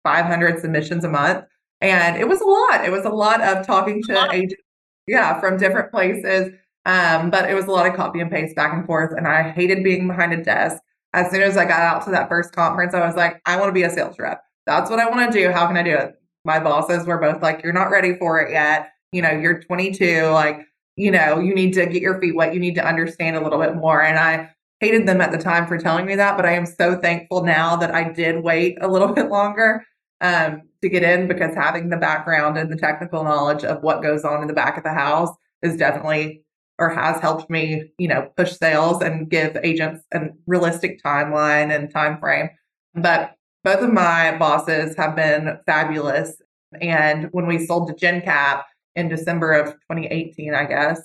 500 0.04 0.60
submissions 0.60 1.04
a 1.04 1.08
month. 1.08 1.44
And 1.80 2.16
it 2.16 2.28
was 2.28 2.40
a 2.40 2.46
lot. 2.46 2.84
It 2.84 2.92
was 2.92 3.04
a 3.04 3.10
lot 3.10 3.40
of 3.42 3.66
talking 3.66 4.00
to 4.04 4.30
agents, 4.32 4.62
yeah, 5.08 5.40
from 5.40 5.56
different 5.56 5.90
places. 5.90 6.52
Um, 6.84 7.30
but 7.30 7.50
it 7.50 7.54
was 7.54 7.66
a 7.66 7.72
lot 7.72 7.86
of 7.88 7.96
copy 7.96 8.20
and 8.20 8.30
paste 8.30 8.54
back 8.54 8.72
and 8.72 8.86
forth. 8.86 9.12
And 9.16 9.26
I 9.26 9.50
hated 9.50 9.82
being 9.82 10.06
behind 10.06 10.32
a 10.32 10.42
desk. 10.42 10.80
As 11.16 11.30
soon 11.30 11.40
as 11.40 11.56
I 11.56 11.64
got 11.64 11.80
out 11.80 12.04
to 12.04 12.10
that 12.10 12.28
first 12.28 12.52
conference, 12.52 12.92
I 12.92 13.06
was 13.06 13.16
like, 13.16 13.40
I 13.46 13.56
want 13.56 13.70
to 13.70 13.72
be 13.72 13.84
a 13.84 13.90
sales 13.90 14.18
rep. 14.18 14.42
That's 14.66 14.90
what 14.90 15.00
I 15.00 15.08
want 15.08 15.32
to 15.32 15.38
do. 15.38 15.50
How 15.50 15.66
can 15.66 15.76
I 15.76 15.82
do 15.82 15.96
it? 15.96 16.14
My 16.44 16.60
bosses 16.60 17.06
were 17.06 17.18
both 17.18 17.42
like, 17.42 17.62
You're 17.64 17.72
not 17.72 17.90
ready 17.90 18.16
for 18.16 18.38
it 18.40 18.52
yet. 18.52 18.92
You 19.12 19.22
know, 19.22 19.30
you're 19.30 19.62
22. 19.62 20.26
Like, 20.26 20.66
you 20.96 21.10
know, 21.10 21.40
you 21.40 21.54
need 21.54 21.72
to 21.72 21.86
get 21.86 22.02
your 22.02 22.20
feet 22.20 22.36
wet. 22.36 22.52
You 22.52 22.60
need 22.60 22.74
to 22.74 22.86
understand 22.86 23.34
a 23.34 23.40
little 23.40 23.58
bit 23.58 23.74
more. 23.76 24.02
And 24.02 24.18
I 24.18 24.50
hated 24.80 25.08
them 25.08 25.22
at 25.22 25.32
the 25.32 25.38
time 25.38 25.66
for 25.66 25.78
telling 25.78 26.04
me 26.04 26.16
that, 26.16 26.36
but 26.36 26.44
I 26.44 26.52
am 26.52 26.66
so 26.66 26.98
thankful 27.00 27.42
now 27.42 27.76
that 27.76 27.94
I 27.94 28.12
did 28.12 28.42
wait 28.42 28.76
a 28.82 28.88
little 28.88 29.08
bit 29.14 29.30
longer 29.30 29.84
um, 30.20 30.62
to 30.82 30.88
get 30.90 31.02
in 31.02 31.28
because 31.28 31.54
having 31.54 31.88
the 31.88 31.96
background 31.96 32.58
and 32.58 32.70
the 32.70 32.76
technical 32.76 33.24
knowledge 33.24 33.64
of 33.64 33.82
what 33.82 34.02
goes 34.02 34.24
on 34.24 34.42
in 34.42 34.48
the 34.48 34.54
back 34.54 34.76
of 34.76 34.84
the 34.84 34.92
house 34.92 35.30
is 35.62 35.76
definitely 35.76 36.44
or 36.78 36.90
has 36.90 37.20
helped 37.20 37.48
me, 37.48 37.90
you 37.98 38.08
know, 38.08 38.30
push 38.36 38.52
sales 38.52 39.02
and 39.02 39.30
give 39.30 39.56
agents 39.62 40.02
a 40.12 40.28
realistic 40.46 41.02
timeline 41.02 41.74
and 41.74 41.92
time 41.92 42.18
frame. 42.18 42.50
But 42.94 43.34
both 43.64 43.80
of 43.80 43.92
my 43.92 44.36
bosses 44.36 44.96
have 44.96 45.16
been 45.16 45.58
fabulous. 45.66 46.36
And 46.80 47.28
when 47.32 47.46
we 47.46 47.66
sold 47.66 47.88
to 47.88 47.94
Jencap, 47.94 48.62
in 48.96 49.08
December 49.08 49.52
of 49.52 49.74
2018, 49.74 50.54
I 50.54 50.64
guess. 50.64 51.02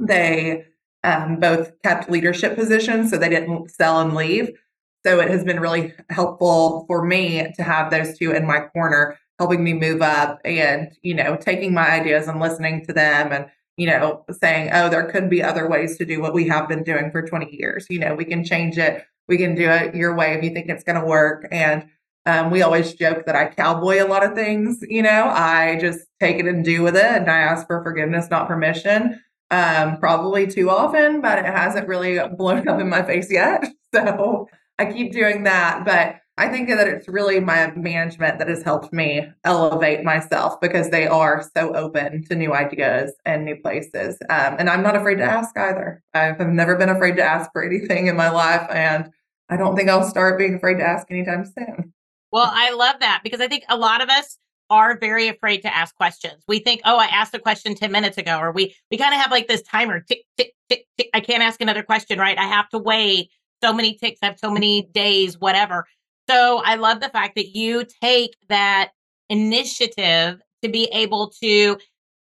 They 0.00 0.64
um, 1.02 1.38
both 1.40 1.72
kept 1.82 2.10
leadership 2.10 2.54
positions, 2.54 3.10
so 3.10 3.18
they 3.18 3.28
didn't 3.28 3.70
sell 3.70 4.00
and 4.00 4.14
leave. 4.14 4.50
So 5.04 5.20
it 5.20 5.28
has 5.28 5.44
been 5.44 5.60
really 5.60 5.92
helpful 6.08 6.84
for 6.86 7.04
me 7.04 7.46
to 7.56 7.62
have 7.62 7.90
those 7.90 8.16
two 8.16 8.32
in 8.32 8.46
my 8.46 8.60
corner, 8.72 9.18
helping 9.38 9.62
me 9.62 9.74
move 9.74 10.00
up 10.00 10.38
and, 10.44 10.90
you 11.02 11.12
know, 11.12 11.36
taking 11.36 11.74
my 11.74 11.90
ideas 11.90 12.26
and 12.26 12.40
listening 12.40 12.86
to 12.86 12.94
them 12.94 13.32
and, 13.32 13.46
you 13.76 13.86
know, 13.86 14.24
saying, 14.30 14.70
oh, 14.72 14.88
there 14.88 15.10
could 15.10 15.28
be 15.28 15.42
other 15.42 15.68
ways 15.68 15.96
to 15.98 16.04
do 16.04 16.20
what 16.20 16.34
we 16.34 16.48
have 16.48 16.68
been 16.68 16.82
doing 16.84 17.10
for 17.10 17.22
20 17.22 17.56
years. 17.56 17.86
You 17.90 17.98
know, 17.98 18.14
we 18.14 18.24
can 18.24 18.44
change 18.44 18.78
it. 18.78 19.04
We 19.26 19.38
can 19.38 19.54
do 19.54 19.68
it 19.68 19.94
your 19.94 20.14
way 20.14 20.34
if 20.34 20.44
you 20.44 20.50
think 20.50 20.68
it's 20.68 20.84
going 20.84 21.00
to 21.00 21.06
work. 21.06 21.46
And 21.50 21.86
um, 22.26 22.50
we 22.50 22.62
always 22.62 22.94
joke 22.94 23.26
that 23.26 23.36
I 23.36 23.46
cowboy 23.48 24.02
a 24.02 24.08
lot 24.08 24.24
of 24.24 24.34
things. 24.34 24.78
You 24.88 25.02
know, 25.02 25.28
I 25.28 25.78
just 25.80 26.00
take 26.20 26.38
it 26.38 26.46
and 26.46 26.64
do 26.64 26.82
with 26.82 26.96
it. 26.96 27.04
And 27.04 27.30
I 27.30 27.38
ask 27.38 27.66
for 27.66 27.82
forgiveness, 27.82 28.30
not 28.30 28.48
permission. 28.48 29.20
Um, 29.50 29.98
probably 29.98 30.46
too 30.46 30.70
often, 30.70 31.20
but 31.20 31.38
it 31.38 31.44
hasn't 31.44 31.86
really 31.86 32.18
blown 32.36 32.66
up 32.66 32.80
in 32.80 32.88
my 32.88 33.02
face 33.02 33.30
yet. 33.30 33.64
So 33.94 34.48
I 34.76 34.86
keep 34.86 35.12
doing 35.12 35.44
that. 35.44 35.84
But 35.84 36.16
I 36.36 36.48
think 36.48 36.68
that 36.68 36.88
it's 36.88 37.06
really 37.08 37.38
my 37.38 37.70
management 37.76 38.38
that 38.40 38.48
has 38.48 38.62
helped 38.62 38.92
me 38.92 39.28
elevate 39.44 40.02
myself 40.02 40.60
because 40.60 40.90
they 40.90 41.06
are 41.06 41.48
so 41.56 41.74
open 41.76 42.24
to 42.24 42.34
new 42.34 42.52
ideas 42.52 43.12
and 43.24 43.44
new 43.44 43.56
places. 43.56 44.18
Um, 44.28 44.56
and 44.58 44.68
I'm 44.68 44.82
not 44.82 44.96
afraid 44.96 45.16
to 45.16 45.24
ask 45.24 45.56
either. 45.56 46.02
I've 46.12 46.40
never 46.40 46.76
been 46.76 46.88
afraid 46.88 47.16
to 47.16 47.22
ask 47.22 47.50
for 47.52 47.62
anything 47.62 48.08
in 48.08 48.16
my 48.16 48.30
life. 48.30 48.66
And 48.70 49.10
I 49.48 49.56
don't 49.56 49.76
think 49.76 49.88
I'll 49.88 50.08
start 50.08 50.38
being 50.38 50.56
afraid 50.56 50.78
to 50.78 50.84
ask 50.84 51.08
anytime 51.08 51.44
soon. 51.44 51.92
Well, 52.32 52.50
I 52.52 52.72
love 52.72 52.96
that 52.98 53.20
because 53.22 53.40
I 53.40 53.46
think 53.46 53.62
a 53.68 53.76
lot 53.76 54.02
of 54.02 54.08
us 54.08 54.36
are 54.70 54.98
very 54.98 55.28
afraid 55.28 55.58
to 55.62 55.72
ask 55.72 55.94
questions. 55.94 56.42
We 56.48 56.58
think, 56.58 56.80
oh, 56.84 56.96
I 56.96 57.04
asked 57.06 57.34
a 57.34 57.38
question 57.38 57.76
10 57.76 57.92
minutes 57.92 58.18
ago, 58.18 58.38
or 58.38 58.50
we 58.50 58.74
we 58.90 58.96
kind 58.96 59.14
of 59.14 59.20
have 59.20 59.30
like 59.30 59.46
this 59.46 59.62
timer, 59.62 60.00
tick, 60.00 60.24
tick, 60.36 60.52
tick, 60.68 60.86
tick. 60.98 61.10
I 61.14 61.20
can't 61.20 61.44
ask 61.44 61.60
another 61.60 61.84
question, 61.84 62.18
right? 62.18 62.36
I 62.36 62.44
have 62.44 62.68
to 62.70 62.78
wait 62.78 63.30
so 63.62 63.72
many 63.72 63.94
ticks, 63.94 64.18
I 64.20 64.26
have 64.26 64.38
so 64.38 64.50
many 64.50 64.88
days, 64.92 65.38
whatever. 65.38 65.86
So 66.28 66.62
I 66.64 66.76
love 66.76 67.00
the 67.00 67.08
fact 67.08 67.34
that 67.36 67.54
you 67.54 67.84
take 68.02 68.34
that 68.48 68.90
initiative 69.28 70.40
to 70.62 70.68
be 70.68 70.84
able 70.92 71.30
to 71.42 71.78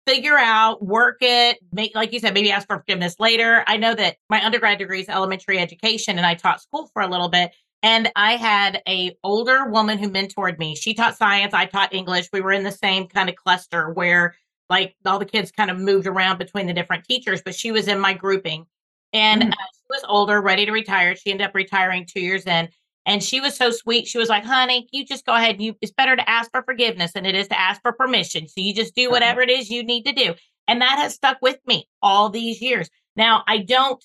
figure 0.07 0.37
out, 0.37 0.85
work 0.85 1.19
it, 1.21 1.59
make, 1.73 1.95
like 1.95 2.13
you 2.13 2.19
said, 2.19 2.35
maybe 2.35 2.51
ask 2.51 2.67
for 2.67 2.79
forgiveness 2.79 3.17
later. 3.21 3.65
I 3.67 3.77
know 3.77 3.95
that 3.95 4.17
my 4.29 4.45
undergrad 4.45 4.79
degree 4.79 5.01
is 5.01 5.09
elementary 5.09 5.59
education 5.59 6.19
and 6.19 6.27
I 6.27 6.35
taught 6.35 6.63
school 6.63 6.91
for 6.93 7.03
a 7.03 7.09
little 7.09 7.29
bit. 7.29 7.53
And 7.85 8.11
I 8.15 8.37
had 8.37 8.81
a 8.89 9.17
older 9.25 9.69
woman 9.69 9.99
who 9.99 10.09
mentored 10.09 10.59
me. 10.59 10.77
She 10.77 10.95
taught 10.95 11.17
science, 11.17 11.53
I 11.53 11.67
taught 11.67 11.95
English. 11.95 12.29
We 12.33 12.41
were 12.41 12.53
in 12.53 12.63
the 12.63 12.73
same 12.73 13.07
kind 13.09 13.29
of 13.29 13.37
cluster 13.37 13.91
where 13.93 14.35
like 14.71 14.95
all 15.05 15.19
the 15.19 15.27
kids 15.27 15.51
kind 15.51 15.71
of 15.71 15.79
moved 15.79 16.07
around 16.07 16.39
between 16.39 16.67
the 16.67 16.73
different 16.73 17.05
teachers, 17.05 17.43
but 17.45 17.55
she 17.55 17.73
was 17.73 17.89
in 17.89 18.01
my 18.01 18.15
grouping. 18.15 18.67
And 19.13 19.43
mm-hmm. 19.43 19.53
uh, 19.53 19.67
she 19.75 19.87
was 19.91 20.05
older, 20.09 20.41
ready 20.41 20.65
to 20.65 20.73
retire. 20.73 21.15
She 21.15 21.31
ended 21.31 21.47
up 21.47 21.55
retiring 21.55 22.07
two 22.07 22.21
years 22.21 22.45
in. 22.47 22.69
And 23.05 23.23
she 23.23 23.41
was 23.41 23.57
so 23.57 23.71
sweet. 23.71 24.07
She 24.07 24.19
was 24.19 24.29
like, 24.29 24.45
honey, 24.45 24.89
you 24.93 25.05
just 25.05 25.27
go 25.27 25.35
ahead. 25.35 25.61
You 25.61 25.75
it's 25.81 25.93
better 25.93 26.15
to 26.15 26.31
ask 26.31 26.51
for 26.51 26.63
forgiveness 26.63 27.13
than 27.13 27.27
it 27.27 27.35
is 27.35 27.49
to 27.49 27.61
ask 27.61 27.83
for 27.83 27.93
permission. 27.93 28.47
So 28.49 28.61
you 28.61 28.75
just 28.75 28.95
do 28.95 29.05
uh-huh. 29.05 29.13
whatever 29.13 29.41
it 29.41 29.51
is 29.51 29.71
you 29.71 29.83
need 29.83 30.05
to 30.05 30.13
do. 30.13 30.35
And 30.69 30.81
that 30.81 30.99
has 30.99 31.15
stuck 31.15 31.39
with 31.43 31.59
me 31.67 31.89
all 32.01 32.29
these 32.31 32.63
years. 32.63 32.89
Now 33.17 33.43
I 33.49 33.59
don't 33.59 34.03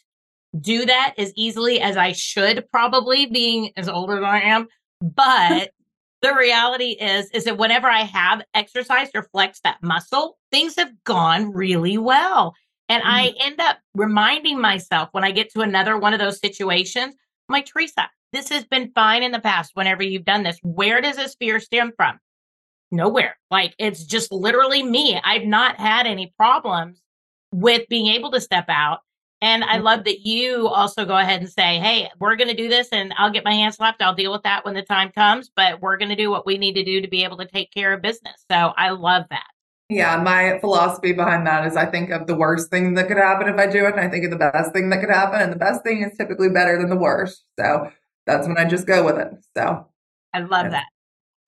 do 0.59 0.85
that 0.85 1.13
as 1.17 1.31
easily 1.35 1.79
as 1.79 1.97
I 1.97 2.13
should 2.13 2.67
probably 2.71 3.27
being 3.27 3.71
as 3.77 3.87
old 3.87 4.11
as 4.11 4.23
I 4.23 4.41
am. 4.41 4.67
But 4.99 5.69
the 6.23 6.33
reality 6.33 6.97
is, 6.99 7.29
is 7.29 7.43
that 7.43 7.59
whenever 7.59 7.87
I 7.87 8.01
have 8.01 8.41
exercised 8.55 9.11
or 9.13 9.29
flexed 9.31 9.61
that 9.61 9.83
muscle, 9.83 10.39
things 10.51 10.75
have 10.77 10.91
gone 11.03 11.53
really 11.53 11.99
well. 11.99 12.55
And 12.89 13.03
mm 13.03 13.07
I 13.07 13.33
end 13.39 13.59
up 13.59 13.77
reminding 13.93 14.59
myself 14.59 15.09
when 15.11 15.23
I 15.23 15.31
get 15.31 15.51
to 15.53 15.61
another 15.61 15.97
one 15.97 16.13
of 16.13 16.19
those 16.19 16.39
situations, 16.39 17.13
I'm 17.47 17.53
like, 17.53 17.67
Teresa, 17.67 18.09
this 18.33 18.49
has 18.49 18.65
been 18.65 18.91
fine 18.93 19.23
in 19.23 19.31
the 19.31 19.39
past 19.39 19.71
whenever 19.73 20.03
you've 20.03 20.25
done 20.25 20.43
this. 20.43 20.59
Where 20.63 21.01
does 21.01 21.15
this 21.15 21.35
fear 21.39 21.59
stem 21.59 21.91
from? 21.95 22.19
Nowhere. 22.91 23.37
Like 23.51 23.75
it's 23.77 24.03
just 24.05 24.31
literally 24.31 24.83
me. 24.83 25.19
I've 25.23 25.45
not 25.45 25.79
had 25.79 26.07
any 26.07 26.33
problems 26.37 27.01
with 27.51 27.87
being 27.89 28.07
able 28.07 28.31
to 28.31 28.41
step 28.41 28.65
out. 28.67 28.99
And 29.39 29.63
I 29.63 29.77
love 29.77 30.05
that 30.05 30.21
you 30.21 30.67
also 30.67 31.05
go 31.05 31.15
ahead 31.15 31.41
and 31.41 31.49
say, 31.49 31.77
hey, 31.77 32.09
we're 32.19 32.35
going 32.35 32.49
to 32.49 32.55
do 32.55 32.69
this 32.69 32.89
and 32.91 33.13
I'll 33.17 33.31
get 33.31 33.45
my 33.45 33.53
hands 33.53 33.75
slapped. 33.75 34.01
I'll 34.01 34.15
deal 34.15 34.31
with 34.31 34.43
that 34.43 34.65
when 34.65 34.73
the 34.73 34.81
time 34.81 35.11
comes, 35.11 35.51
but 35.55 35.79
we're 35.79 35.97
going 35.97 36.09
to 36.09 36.15
do 36.15 36.31
what 36.31 36.45
we 36.45 36.57
need 36.57 36.73
to 36.73 36.83
do 36.83 37.01
to 37.01 37.07
be 37.07 37.23
able 37.23 37.37
to 37.37 37.45
take 37.45 37.71
care 37.71 37.93
of 37.93 38.01
business. 38.01 38.43
So 38.49 38.73
I 38.75 38.89
love 38.89 39.25
that. 39.29 39.45
Yeah, 39.89 40.17
my 40.17 40.59
philosophy 40.59 41.13
behind 41.13 41.47
that 41.47 41.65
is 41.65 41.77
I 41.77 41.85
think 41.85 42.09
of 42.09 42.27
the 42.27 42.35
worst 42.35 42.69
thing 42.69 42.95
that 42.95 43.07
could 43.07 43.17
happen 43.17 43.47
if 43.47 43.57
I 43.57 43.67
do 43.67 43.85
it, 43.85 43.93
and 43.95 44.01
I 44.01 44.09
think 44.09 44.25
of 44.25 44.31
the 44.31 44.37
best 44.37 44.73
thing 44.73 44.89
that 44.89 44.99
could 44.99 45.09
happen, 45.09 45.39
and 45.39 45.49
the 45.49 45.57
best 45.57 45.81
thing 45.83 46.03
is 46.03 46.17
typically 46.17 46.49
better 46.49 46.77
than 46.77 46.89
the 46.89 46.97
worst. 46.97 47.45
So 47.57 47.89
that's 48.27 48.47
when 48.47 48.57
I 48.57 48.65
just 48.65 48.85
go 48.85 49.03
with 49.03 49.17
it. 49.17 49.31
So 49.55 49.87
I 50.33 50.39
love 50.41 50.65
yeah. 50.65 50.69
that. 50.69 50.85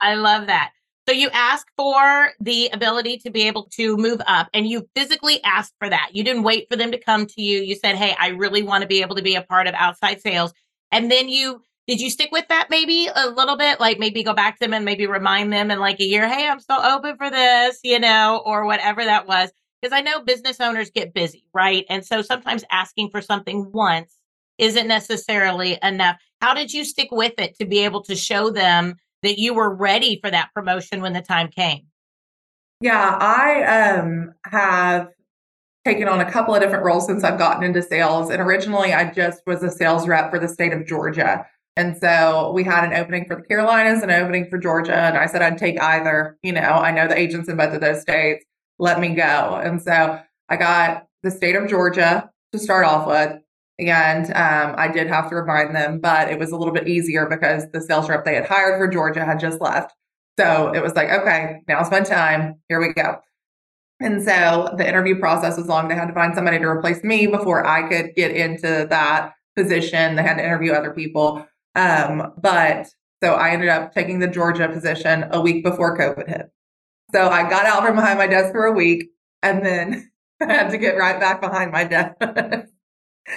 I 0.01 0.15
love 0.15 0.47
that. 0.47 0.71
So 1.07 1.13
you 1.13 1.29
ask 1.33 1.67
for 1.75 2.33
the 2.39 2.69
ability 2.71 3.17
to 3.19 3.31
be 3.31 3.47
able 3.47 3.63
to 3.73 3.97
move 3.97 4.21
up 4.27 4.47
and 4.53 4.67
you 4.67 4.87
physically 4.95 5.43
asked 5.43 5.73
for 5.79 5.89
that. 5.89 6.11
You 6.13 6.23
didn't 6.23 6.43
wait 6.43 6.67
for 6.69 6.75
them 6.75 6.91
to 6.91 6.99
come 6.99 7.25
to 7.25 7.41
you. 7.41 7.61
You 7.61 7.75
said, 7.75 7.95
Hey, 7.95 8.15
I 8.19 8.27
really 8.27 8.61
want 8.61 8.83
to 8.83 8.87
be 8.87 9.01
able 9.01 9.15
to 9.15 9.23
be 9.23 9.35
a 9.35 9.41
part 9.41 9.65
of 9.65 9.73
outside 9.73 10.21
sales. 10.21 10.53
And 10.91 11.11
then 11.11 11.27
you, 11.27 11.63
did 11.87 11.99
you 11.99 12.11
stick 12.11 12.29
with 12.31 12.47
that 12.49 12.67
maybe 12.69 13.09
a 13.13 13.27
little 13.27 13.57
bit? 13.57 13.79
Like 13.79 13.97
maybe 13.97 14.23
go 14.23 14.33
back 14.33 14.59
to 14.59 14.65
them 14.65 14.73
and 14.73 14.85
maybe 14.85 15.07
remind 15.07 15.51
them 15.51 15.71
in 15.71 15.79
like 15.79 15.99
a 15.99 16.05
year, 16.05 16.27
Hey, 16.27 16.47
I'm 16.47 16.59
still 16.59 16.79
open 16.79 17.17
for 17.17 17.31
this, 17.31 17.79
you 17.83 17.99
know, 17.99 18.43
or 18.45 18.65
whatever 18.65 19.03
that 19.03 19.27
was. 19.27 19.51
Because 19.81 19.97
I 19.97 20.01
know 20.01 20.21
business 20.21 20.59
owners 20.59 20.91
get 20.91 21.13
busy, 21.13 21.47
right? 21.55 21.85
And 21.89 22.05
so 22.05 22.21
sometimes 22.21 22.63
asking 22.69 23.09
for 23.09 23.21
something 23.21 23.71
once 23.71 24.13
isn't 24.59 24.87
necessarily 24.87 25.79
enough. 25.81 26.17
How 26.41 26.53
did 26.53 26.73
you 26.73 26.85
stick 26.85 27.09
with 27.11 27.33
it 27.37 27.57
to 27.59 27.65
be 27.65 27.79
able 27.79 28.01
to 28.03 28.15
show 28.15 28.49
them 28.49 28.95
that 29.23 29.37
you 29.37 29.53
were 29.53 29.73
ready 29.73 30.19
for 30.21 30.31
that 30.31 30.49
promotion 30.53 31.01
when 31.01 31.13
the 31.13 31.21
time 31.21 31.49
came? 31.49 31.87
Yeah, 32.81 33.17
I 33.19 33.97
um, 33.99 34.33
have 34.45 35.09
taken 35.85 36.07
on 36.07 36.21
a 36.21 36.31
couple 36.31 36.55
of 36.55 36.61
different 36.61 36.85
roles 36.85 37.05
since 37.05 37.23
I've 37.23 37.37
gotten 37.37 37.63
into 37.63 37.81
sales. 37.81 38.29
And 38.29 38.41
originally, 38.41 38.93
I 38.93 39.11
just 39.11 39.41
was 39.45 39.63
a 39.63 39.69
sales 39.69 40.07
rep 40.07 40.29
for 40.29 40.39
the 40.39 40.47
state 40.47 40.71
of 40.71 40.85
Georgia. 40.85 41.45
And 41.75 41.97
so 41.97 42.51
we 42.53 42.63
had 42.63 42.83
an 42.85 42.93
opening 42.93 43.25
for 43.25 43.35
the 43.35 43.41
Carolinas, 43.41 44.03
an 44.03 44.11
opening 44.11 44.49
for 44.49 44.57
Georgia. 44.57 44.95
And 44.95 45.17
I 45.17 45.25
said 45.25 45.41
I'd 45.41 45.57
take 45.57 45.79
either. 45.81 46.37
You 46.43 46.53
know, 46.53 46.61
I 46.61 46.91
know 46.91 47.07
the 47.07 47.17
agents 47.17 47.49
in 47.49 47.57
both 47.57 47.73
of 47.73 47.81
those 47.81 48.01
states. 48.01 48.45
Let 48.79 48.99
me 48.99 49.15
go. 49.15 49.59
And 49.61 49.81
so 49.81 50.19
I 50.47 50.55
got 50.55 51.07
the 51.23 51.31
state 51.31 51.55
of 51.55 51.69
Georgia 51.69 52.29
to 52.53 52.59
start 52.59 52.85
off 52.85 53.07
with. 53.07 53.41
And 53.79 54.25
um, 54.27 54.75
I 54.77 54.89
did 54.89 55.07
have 55.07 55.29
to 55.29 55.35
remind 55.35 55.75
them, 55.75 55.99
but 55.99 56.29
it 56.29 56.37
was 56.37 56.51
a 56.51 56.57
little 56.57 56.73
bit 56.73 56.87
easier 56.87 57.27
because 57.27 57.65
the 57.71 57.81
sales 57.81 58.09
rep 58.09 58.25
they 58.25 58.35
had 58.35 58.45
hired 58.45 58.77
for 58.77 58.87
Georgia 58.87 59.23
had 59.23 59.39
just 59.39 59.61
left. 59.61 59.93
So 60.39 60.71
it 60.73 60.81
was 60.81 60.95
like, 60.95 61.09
okay, 61.09 61.61
now's 61.67 61.91
my 61.91 62.01
time. 62.01 62.55
Here 62.67 62.79
we 62.79 62.93
go. 62.93 63.17
And 64.01 64.23
so 64.23 64.73
the 64.77 64.87
interview 64.87 65.19
process 65.19 65.57
was 65.57 65.67
long. 65.67 65.87
They 65.87 65.95
had 65.95 66.07
to 66.07 66.13
find 66.13 66.33
somebody 66.33 66.59
to 66.59 66.65
replace 66.65 67.03
me 67.03 67.27
before 67.27 67.65
I 67.65 67.89
could 67.89 68.15
get 68.15 68.31
into 68.31 68.87
that 68.89 69.33
position. 69.57 70.15
They 70.15 70.23
had 70.23 70.37
to 70.37 70.43
interview 70.43 70.71
other 70.71 70.91
people. 70.91 71.45
Um, 71.75 72.33
but 72.41 72.87
so 73.21 73.33
I 73.33 73.49
ended 73.49 73.69
up 73.69 73.93
taking 73.93 74.19
the 74.19 74.27
Georgia 74.27 74.69
position 74.69 75.25
a 75.31 75.41
week 75.41 75.63
before 75.63 75.97
COVID 75.97 76.29
hit. 76.29 76.49
So 77.13 77.27
I 77.27 77.49
got 77.49 77.65
out 77.65 77.83
from 77.85 77.95
behind 77.95 78.17
my 78.17 78.27
desk 78.27 78.51
for 78.51 78.65
a 78.65 78.71
week 78.71 79.09
and 79.43 79.65
then 79.65 80.09
I 80.41 80.45
had 80.53 80.69
to 80.69 80.77
get 80.77 80.97
right 80.97 81.19
back 81.19 81.41
behind 81.41 81.71
my 81.71 81.83
desk. 81.83 82.15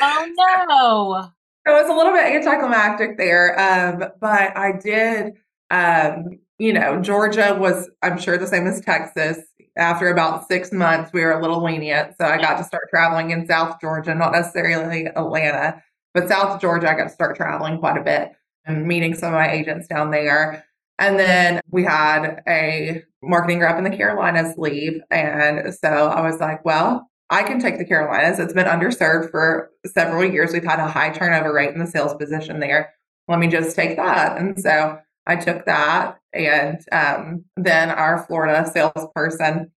Oh 0.00 0.64
no. 0.68 1.30
It 1.64 1.70
was 1.70 1.88
a 1.88 1.92
little 1.92 2.12
bit 2.12 2.24
anticlimactic 2.24 3.18
there. 3.18 3.58
Um, 3.58 4.04
but 4.20 4.56
I 4.56 4.72
did 4.72 5.34
um, 5.70 6.38
you 6.58 6.72
know, 6.72 7.00
Georgia 7.00 7.56
was, 7.58 7.88
I'm 8.02 8.18
sure, 8.18 8.38
the 8.38 8.46
same 8.46 8.66
as 8.68 8.80
Texas. 8.80 9.38
After 9.76 10.08
about 10.08 10.46
six 10.48 10.70
months, 10.70 11.12
we 11.12 11.22
were 11.22 11.32
a 11.32 11.40
little 11.40 11.64
lenient. 11.64 12.14
So 12.20 12.26
I 12.26 12.36
got 12.36 12.58
to 12.58 12.64
start 12.64 12.84
traveling 12.90 13.30
in 13.30 13.46
South 13.48 13.80
Georgia, 13.80 14.14
not 14.14 14.32
necessarily 14.32 15.06
Atlanta, 15.06 15.82
but 16.12 16.28
South 16.28 16.60
Georgia, 16.60 16.90
I 16.90 16.94
got 16.94 17.04
to 17.04 17.10
start 17.10 17.36
traveling 17.36 17.78
quite 17.78 17.96
a 17.96 18.04
bit 18.04 18.32
and 18.66 18.86
meeting 18.86 19.14
some 19.14 19.32
of 19.32 19.40
my 19.40 19.50
agents 19.50 19.88
down 19.88 20.10
there. 20.10 20.64
And 20.98 21.18
then 21.18 21.60
we 21.70 21.84
had 21.84 22.42
a 22.46 23.02
marketing 23.22 23.60
rep 23.60 23.78
in 23.78 23.84
the 23.84 23.96
Carolinas 23.96 24.56
leave. 24.58 25.00
And 25.10 25.74
so 25.74 25.88
I 25.88 26.20
was 26.20 26.38
like, 26.38 26.64
well, 26.66 27.10
I 27.32 27.42
can 27.42 27.58
take 27.58 27.78
the 27.78 27.84
Carolinas. 27.86 28.38
It's 28.38 28.52
been 28.52 28.66
underserved 28.66 29.30
for 29.30 29.70
several 29.86 30.22
years. 30.22 30.52
We've 30.52 30.62
had 30.62 30.78
a 30.78 30.86
high 30.86 31.08
turnover 31.10 31.50
rate 31.50 31.70
in 31.70 31.78
the 31.78 31.86
sales 31.86 32.14
position 32.14 32.60
there. 32.60 32.92
Let 33.26 33.38
me 33.38 33.48
just 33.48 33.74
take 33.74 33.96
that. 33.96 34.36
And 34.36 34.60
so 34.60 34.98
I 35.26 35.36
took 35.36 35.64
that. 35.64 36.18
And 36.34 36.78
um, 36.92 37.46
then 37.56 37.88
our 37.88 38.22
Florida 38.26 38.70
salesperson 38.70 39.72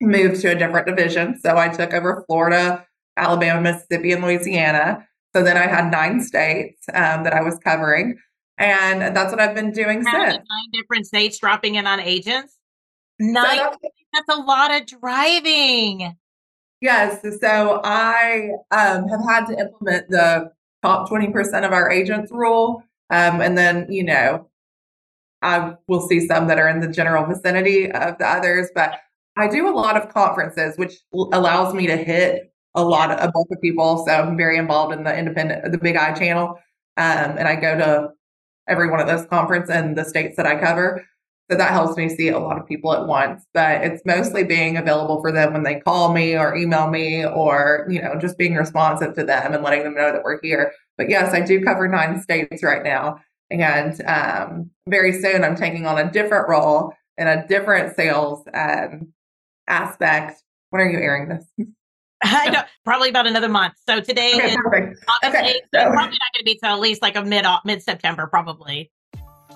moved 0.00 0.40
to 0.40 0.48
a 0.48 0.56
different 0.56 0.88
division. 0.88 1.38
So 1.38 1.56
I 1.56 1.68
took 1.68 1.94
over 1.94 2.24
Florida, 2.26 2.84
Alabama, 3.16 3.60
Mississippi, 3.60 4.10
and 4.10 4.24
Louisiana. 4.24 5.06
So 5.36 5.44
then 5.44 5.56
I 5.56 5.68
had 5.68 5.92
nine 5.92 6.20
states 6.20 6.84
um, 6.92 7.22
that 7.22 7.32
I 7.32 7.42
was 7.42 7.58
covering. 7.58 8.18
And 8.58 9.16
that's 9.16 9.30
what 9.30 9.40
I've 9.40 9.54
been 9.54 9.70
doing 9.70 10.02
since. 10.02 10.14
Nine 10.14 10.70
different 10.72 11.06
states 11.06 11.38
dropping 11.38 11.76
in 11.76 11.86
on 11.86 12.00
agents. 12.00 12.56
Nine. 13.20 13.56
So 13.56 13.76
that's 14.12 14.36
a 14.36 14.42
lot 14.42 14.74
of 14.74 14.84
driving. 14.86 16.16
Yes. 16.80 17.22
So 17.40 17.80
I 17.82 18.50
um, 18.70 19.08
have 19.08 19.20
had 19.28 19.46
to 19.46 19.58
implement 19.58 20.08
the 20.08 20.52
top 20.82 21.08
20% 21.08 21.66
of 21.66 21.72
our 21.72 21.90
agents 21.90 22.30
rule. 22.30 22.82
Um, 23.10 23.40
and 23.40 23.58
then, 23.58 23.90
you 23.90 24.04
know, 24.04 24.48
I 25.42 25.74
will 25.86 26.06
see 26.08 26.26
some 26.26 26.46
that 26.48 26.58
are 26.58 26.68
in 26.68 26.80
the 26.80 26.88
general 26.88 27.24
vicinity 27.24 27.90
of 27.90 28.18
the 28.18 28.26
others, 28.26 28.68
but 28.74 29.00
I 29.36 29.48
do 29.48 29.68
a 29.68 29.74
lot 29.74 29.96
of 29.96 30.12
conferences, 30.12 30.76
which 30.76 30.94
allows 31.12 31.74
me 31.74 31.86
to 31.86 31.96
hit 31.96 32.52
a 32.74 32.84
lot 32.84 33.10
of 33.10 33.28
a 33.28 33.30
bulk 33.30 33.48
of 33.50 33.60
people. 33.60 34.04
So 34.06 34.12
I'm 34.12 34.36
very 34.36 34.58
involved 34.58 34.92
in 34.92 35.04
the 35.04 35.16
independent, 35.16 35.70
the 35.70 35.78
Big 35.78 35.96
I 35.96 36.12
channel, 36.12 36.58
um, 36.96 37.38
and 37.38 37.46
I 37.46 37.56
go 37.56 37.76
to 37.76 38.10
every 38.68 38.90
one 38.90 39.00
of 39.00 39.06
those 39.06 39.26
conferences 39.26 39.74
in 39.74 39.94
the 39.94 40.04
states 40.04 40.36
that 40.36 40.46
I 40.46 40.60
cover. 40.60 41.04
So 41.50 41.56
that 41.56 41.70
helps 41.70 41.96
me 41.96 42.08
see 42.10 42.28
a 42.28 42.38
lot 42.38 42.58
of 42.58 42.66
people 42.66 42.92
at 42.92 43.06
once. 43.06 43.44
But 43.54 43.82
it's 43.82 44.02
mostly 44.04 44.44
being 44.44 44.76
available 44.76 45.20
for 45.20 45.32
them 45.32 45.54
when 45.54 45.62
they 45.62 45.80
call 45.80 46.12
me 46.12 46.36
or 46.36 46.54
email 46.54 46.88
me, 46.88 47.24
or 47.24 47.86
you 47.88 48.02
know, 48.02 48.16
just 48.18 48.36
being 48.36 48.54
responsive 48.54 49.14
to 49.14 49.24
them 49.24 49.54
and 49.54 49.62
letting 49.62 49.84
them 49.84 49.94
know 49.94 50.12
that 50.12 50.22
we're 50.22 50.40
here. 50.42 50.72
But 50.98 51.08
yes, 51.08 51.32
I 51.32 51.40
do 51.40 51.64
cover 51.64 51.88
nine 51.88 52.20
states 52.20 52.62
right 52.62 52.82
now. 52.82 53.20
And 53.50 54.00
um, 54.06 54.70
very 54.88 55.12
soon 55.20 55.42
I'm 55.42 55.56
taking 55.56 55.86
on 55.86 55.98
a 55.98 56.10
different 56.10 56.48
role 56.48 56.92
in 57.16 57.26
a 57.26 57.46
different 57.46 57.96
sales 57.96 58.44
um, 58.52 59.12
aspect. 59.66 60.42
When 60.70 60.82
are 60.82 60.90
you 60.90 60.98
airing 60.98 61.28
this? 61.28 61.46
I 62.22 62.50
know, 62.50 62.62
probably 62.84 63.10
about 63.10 63.26
another 63.26 63.48
month. 63.48 63.74
So 63.88 64.00
today 64.00 64.32
okay, 64.34 64.54
is 64.54 64.56
okay, 65.24 65.60
so. 65.72 65.84
probably 65.84 66.18
not 66.18 66.32
going 66.34 66.40
to 66.40 66.44
be 66.44 66.58
till 66.62 66.70
at 66.70 66.80
least 66.80 67.00
like 67.00 67.16
a 67.16 67.24
mid 67.24 67.46
mid 67.64 67.82
September, 67.82 68.26
probably. 68.26 68.90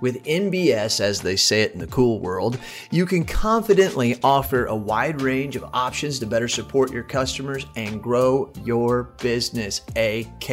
With 0.00 0.24
NBS, 0.24 1.00
as 1.00 1.20
they 1.20 1.36
say 1.36 1.62
it 1.62 1.72
in 1.72 1.78
the 1.78 1.86
cool 1.86 2.18
world, 2.20 2.58
you 2.90 3.06
can 3.06 3.24
confidently 3.24 4.18
offer 4.22 4.66
a 4.66 4.76
wide 4.76 5.22
range 5.22 5.56
of 5.56 5.64
options 5.72 6.18
to 6.18 6.26
better 6.26 6.48
support 6.48 6.92
your 6.92 7.02
customers 7.02 7.64
and 7.76 8.02
grow 8.02 8.52
your 8.64 9.04
business, 9.22 9.80
AK 9.96 10.50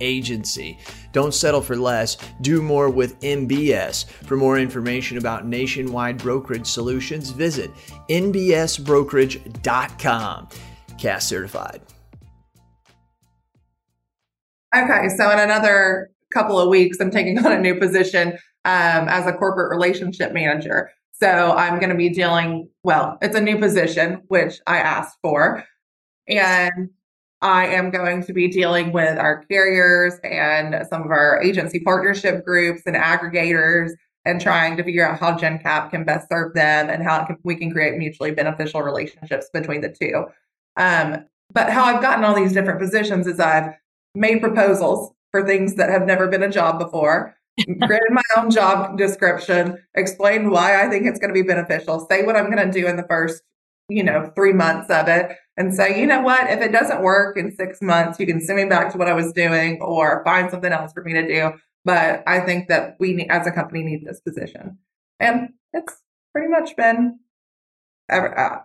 Agency. 0.00 0.78
Don't 1.12 1.34
settle 1.34 1.62
for 1.62 1.76
less, 1.76 2.16
do 2.42 2.62
more 2.62 2.90
with 2.90 3.20
NBS. 3.20 4.06
For 4.06 4.36
more 4.36 4.58
information 4.58 5.18
about 5.18 5.46
nationwide 5.46 6.18
brokerage 6.18 6.66
solutions, 6.66 7.30
visit 7.30 7.70
nbsbrokerage.com. 8.08 10.48
CAS 10.98 11.26
certified. 11.26 11.80
Okay, 14.74 15.08
so 15.16 15.30
in 15.30 15.38
another 15.38 16.10
couple 16.34 16.58
of 16.58 16.68
weeks, 16.68 16.98
I'm 17.00 17.10
taking 17.10 17.38
on 17.38 17.52
a 17.52 17.60
new 17.60 17.78
position 17.78 18.36
um, 18.66 19.08
as 19.08 19.26
a 19.26 19.32
corporate 19.32 19.70
relationship 19.70 20.32
manager. 20.32 20.90
So 21.12 21.52
I'm 21.52 21.78
going 21.78 21.90
to 21.90 21.96
be 21.96 22.10
dealing, 22.10 22.68
well, 22.82 23.16
it's 23.22 23.36
a 23.36 23.40
new 23.40 23.58
position, 23.58 24.22
which 24.26 24.60
I 24.66 24.78
asked 24.78 25.16
for. 25.22 25.64
And 26.28 26.90
I 27.40 27.68
am 27.68 27.90
going 27.90 28.24
to 28.24 28.32
be 28.32 28.48
dealing 28.48 28.92
with 28.92 29.18
our 29.18 29.44
carriers 29.44 30.14
and 30.24 30.84
some 30.90 31.02
of 31.02 31.10
our 31.10 31.40
agency 31.42 31.78
partnership 31.80 32.44
groups 32.44 32.82
and 32.86 32.96
aggregators 32.96 33.90
and 34.24 34.40
trying 34.40 34.76
to 34.76 34.82
figure 34.82 35.06
out 35.06 35.20
how 35.20 35.38
Jencap 35.38 35.90
can 35.90 36.04
best 36.04 36.28
serve 36.28 36.52
them 36.54 36.90
and 36.90 37.04
how 37.04 37.24
can, 37.24 37.36
we 37.44 37.54
can 37.54 37.70
create 37.70 37.96
mutually 37.96 38.32
beneficial 38.32 38.82
relationships 38.82 39.48
between 39.54 39.80
the 39.80 39.90
two. 39.90 40.24
Um, 40.76 41.24
but 41.52 41.70
how 41.70 41.84
I've 41.84 42.02
gotten 42.02 42.24
all 42.24 42.34
these 42.34 42.52
different 42.52 42.80
positions 42.80 43.28
is 43.28 43.38
I've 43.38 43.74
made 44.16 44.40
proposals 44.40 45.12
for 45.30 45.46
things 45.46 45.76
that 45.76 45.88
have 45.88 46.04
never 46.04 46.26
been 46.26 46.42
a 46.42 46.50
job 46.50 46.80
before 46.80 47.35
created 47.64 48.10
my 48.10 48.22
own 48.36 48.50
job 48.50 48.98
description, 48.98 49.78
explain 49.94 50.50
why 50.50 50.84
I 50.84 50.90
think 50.90 51.06
it's 51.06 51.18
going 51.18 51.34
to 51.34 51.40
be 51.40 51.46
beneficial, 51.46 52.06
say 52.10 52.22
what 52.22 52.36
I'm 52.36 52.50
going 52.50 52.70
to 52.70 52.80
do 52.80 52.86
in 52.86 52.96
the 52.96 53.06
first, 53.08 53.42
you 53.88 54.02
know, 54.02 54.30
three 54.34 54.52
months 54.52 54.90
of 54.90 55.08
it, 55.08 55.36
and 55.56 55.74
say, 55.74 55.98
you 55.98 56.06
know 56.06 56.20
what, 56.20 56.50
if 56.50 56.60
it 56.60 56.72
doesn't 56.72 57.02
work 57.02 57.36
in 57.36 57.54
six 57.54 57.80
months, 57.80 58.20
you 58.20 58.26
can 58.26 58.40
send 58.40 58.58
me 58.58 58.66
back 58.66 58.92
to 58.92 58.98
what 58.98 59.08
I 59.08 59.14
was 59.14 59.32
doing 59.32 59.80
or 59.80 60.22
find 60.24 60.50
something 60.50 60.72
else 60.72 60.92
for 60.92 61.02
me 61.02 61.14
to 61.14 61.26
do. 61.26 61.52
But 61.84 62.22
I 62.26 62.40
think 62.40 62.68
that 62.68 62.96
we, 62.98 63.26
as 63.30 63.46
a 63.46 63.52
company, 63.52 63.82
need 63.84 64.04
this 64.04 64.20
position. 64.20 64.78
And 65.20 65.50
it's 65.72 65.94
pretty 66.32 66.48
much 66.48 66.76
been, 66.76 67.20
uh, 68.12 68.58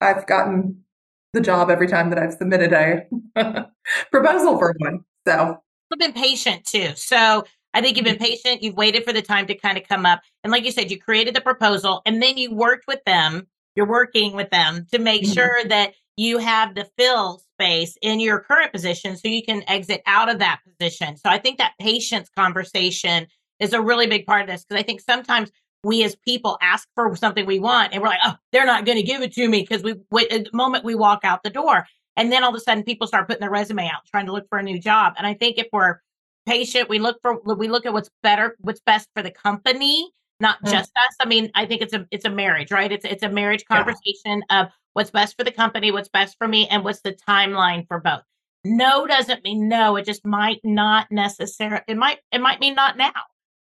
I've 0.00 0.26
gotten 0.26 0.84
the 1.32 1.40
job 1.40 1.70
every 1.70 1.88
time 1.88 2.10
that 2.10 2.18
I've 2.18 2.34
submitted 2.34 2.72
a 2.72 3.06
proposal 4.10 4.58
for 4.58 4.74
one. 4.78 5.04
So 5.26 5.58
I've 5.92 5.98
been 5.98 6.12
patient 6.12 6.64
too. 6.64 6.92
So 6.96 7.44
I 7.76 7.82
think 7.82 7.98
you've 7.98 8.06
been 8.06 8.16
patient. 8.16 8.62
You've 8.62 8.74
waited 8.74 9.04
for 9.04 9.12
the 9.12 9.20
time 9.20 9.46
to 9.48 9.54
kind 9.54 9.76
of 9.76 9.86
come 9.86 10.06
up. 10.06 10.22
And 10.42 10.50
like 10.50 10.64
you 10.64 10.72
said, 10.72 10.90
you 10.90 10.98
created 10.98 11.34
the 11.34 11.42
proposal 11.42 12.00
and 12.06 12.22
then 12.22 12.38
you 12.38 12.54
worked 12.54 12.86
with 12.88 13.04
them. 13.04 13.46
You're 13.74 13.86
working 13.86 14.32
with 14.32 14.48
them 14.48 14.86
to 14.92 14.98
make 14.98 15.24
mm-hmm. 15.24 15.32
sure 15.34 15.62
that 15.66 15.92
you 16.16 16.38
have 16.38 16.74
the 16.74 16.88
fill 16.96 17.42
space 17.52 17.98
in 18.00 18.18
your 18.18 18.40
current 18.40 18.72
position 18.72 19.18
so 19.18 19.28
you 19.28 19.42
can 19.42 19.62
exit 19.68 20.00
out 20.06 20.30
of 20.30 20.38
that 20.38 20.60
position. 20.64 21.18
So 21.18 21.28
I 21.28 21.36
think 21.36 21.58
that 21.58 21.72
patience 21.78 22.30
conversation 22.34 23.26
is 23.60 23.74
a 23.74 23.82
really 23.82 24.06
big 24.06 24.24
part 24.24 24.40
of 24.40 24.48
this 24.48 24.64
because 24.64 24.80
I 24.80 24.82
think 24.82 25.02
sometimes 25.02 25.52
we 25.84 26.02
as 26.02 26.16
people 26.16 26.56
ask 26.62 26.88
for 26.94 27.14
something 27.14 27.44
we 27.44 27.58
want 27.58 27.92
and 27.92 28.00
we're 28.00 28.08
like, 28.08 28.20
oh, 28.24 28.36
they're 28.52 28.64
not 28.64 28.86
going 28.86 28.96
to 28.96 29.04
give 29.04 29.20
it 29.20 29.34
to 29.34 29.46
me 29.46 29.60
because 29.60 29.82
we, 29.82 29.96
we, 30.10 30.26
the 30.28 30.48
moment 30.54 30.82
we 30.82 30.94
walk 30.94 31.20
out 31.24 31.42
the 31.42 31.50
door. 31.50 31.86
And 32.16 32.32
then 32.32 32.42
all 32.42 32.48
of 32.48 32.56
a 32.56 32.60
sudden 32.60 32.84
people 32.84 33.06
start 33.06 33.28
putting 33.28 33.42
their 33.42 33.50
resume 33.50 33.86
out, 33.86 34.06
trying 34.10 34.24
to 34.24 34.32
look 34.32 34.48
for 34.48 34.58
a 34.58 34.62
new 34.62 34.80
job. 34.80 35.12
And 35.18 35.26
I 35.26 35.34
think 35.34 35.58
if 35.58 35.66
we're 35.74 35.98
patient. 36.46 36.88
We 36.88 36.98
look 36.98 37.18
for 37.22 37.40
we 37.44 37.68
look 37.68 37.86
at 37.86 37.92
what's 37.92 38.10
better, 38.22 38.56
what's 38.60 38.80
best 38.80 39.08
for 39.14 39.22
the 39.22 39.30
company, 39.30 40.10
not 40.40 40.62
mm. 40.62 40.70
just 40.70 40.90
us. 40.96 41.16
I 41.20 41.26
mean, 41.26 41.50
I 41.54 41.66
think 41.66 41.82
it's 41.82 41.92
a 41.92 42.06
it's 42.10 42.24
a 42.24 42.30
marriage, 42.30 42.70
right? 42.70 42.90
It's 42.90 43.04
it's 43.04 43.22
a 43.22 43.28
marriage 43.28 43.64
conversation 43.66 44.42
yeah. 44.50 44.62
of 44.62 44.68
what's 44.92 45.10
best 45.10 45.36
for 45.36 45.44
the 45.44 45.50
company, 45.50 45.90
what's 45.90 46.08
best 46.08 46.36
for 46.38 46.48
me, 46.48 46.68
and 46.68 46.84
what's 46.84 47.00
the 47.00 47.12
timeline 47.28 47.86
for 47.88 48.00
both. 48.00 48.22
No 48.64 49.06
doesn't 49.06 49.44
mean 49.44 49.68
no. 49.68 49.96
It 49.96 50.04
just 50.04 50.24
might 50.24 50.60
not 50.64 51.06
necessarily. 51.10 51.82
It 51.88 51.96
might 51.96 52.18
it 52.32 52.40
might 52.40 52.60
mean 52.60 52.74
not 52.74 52.96
now, 52.96 53.12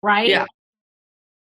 right? 0.02 0.30
Yeah. 0.30 0.46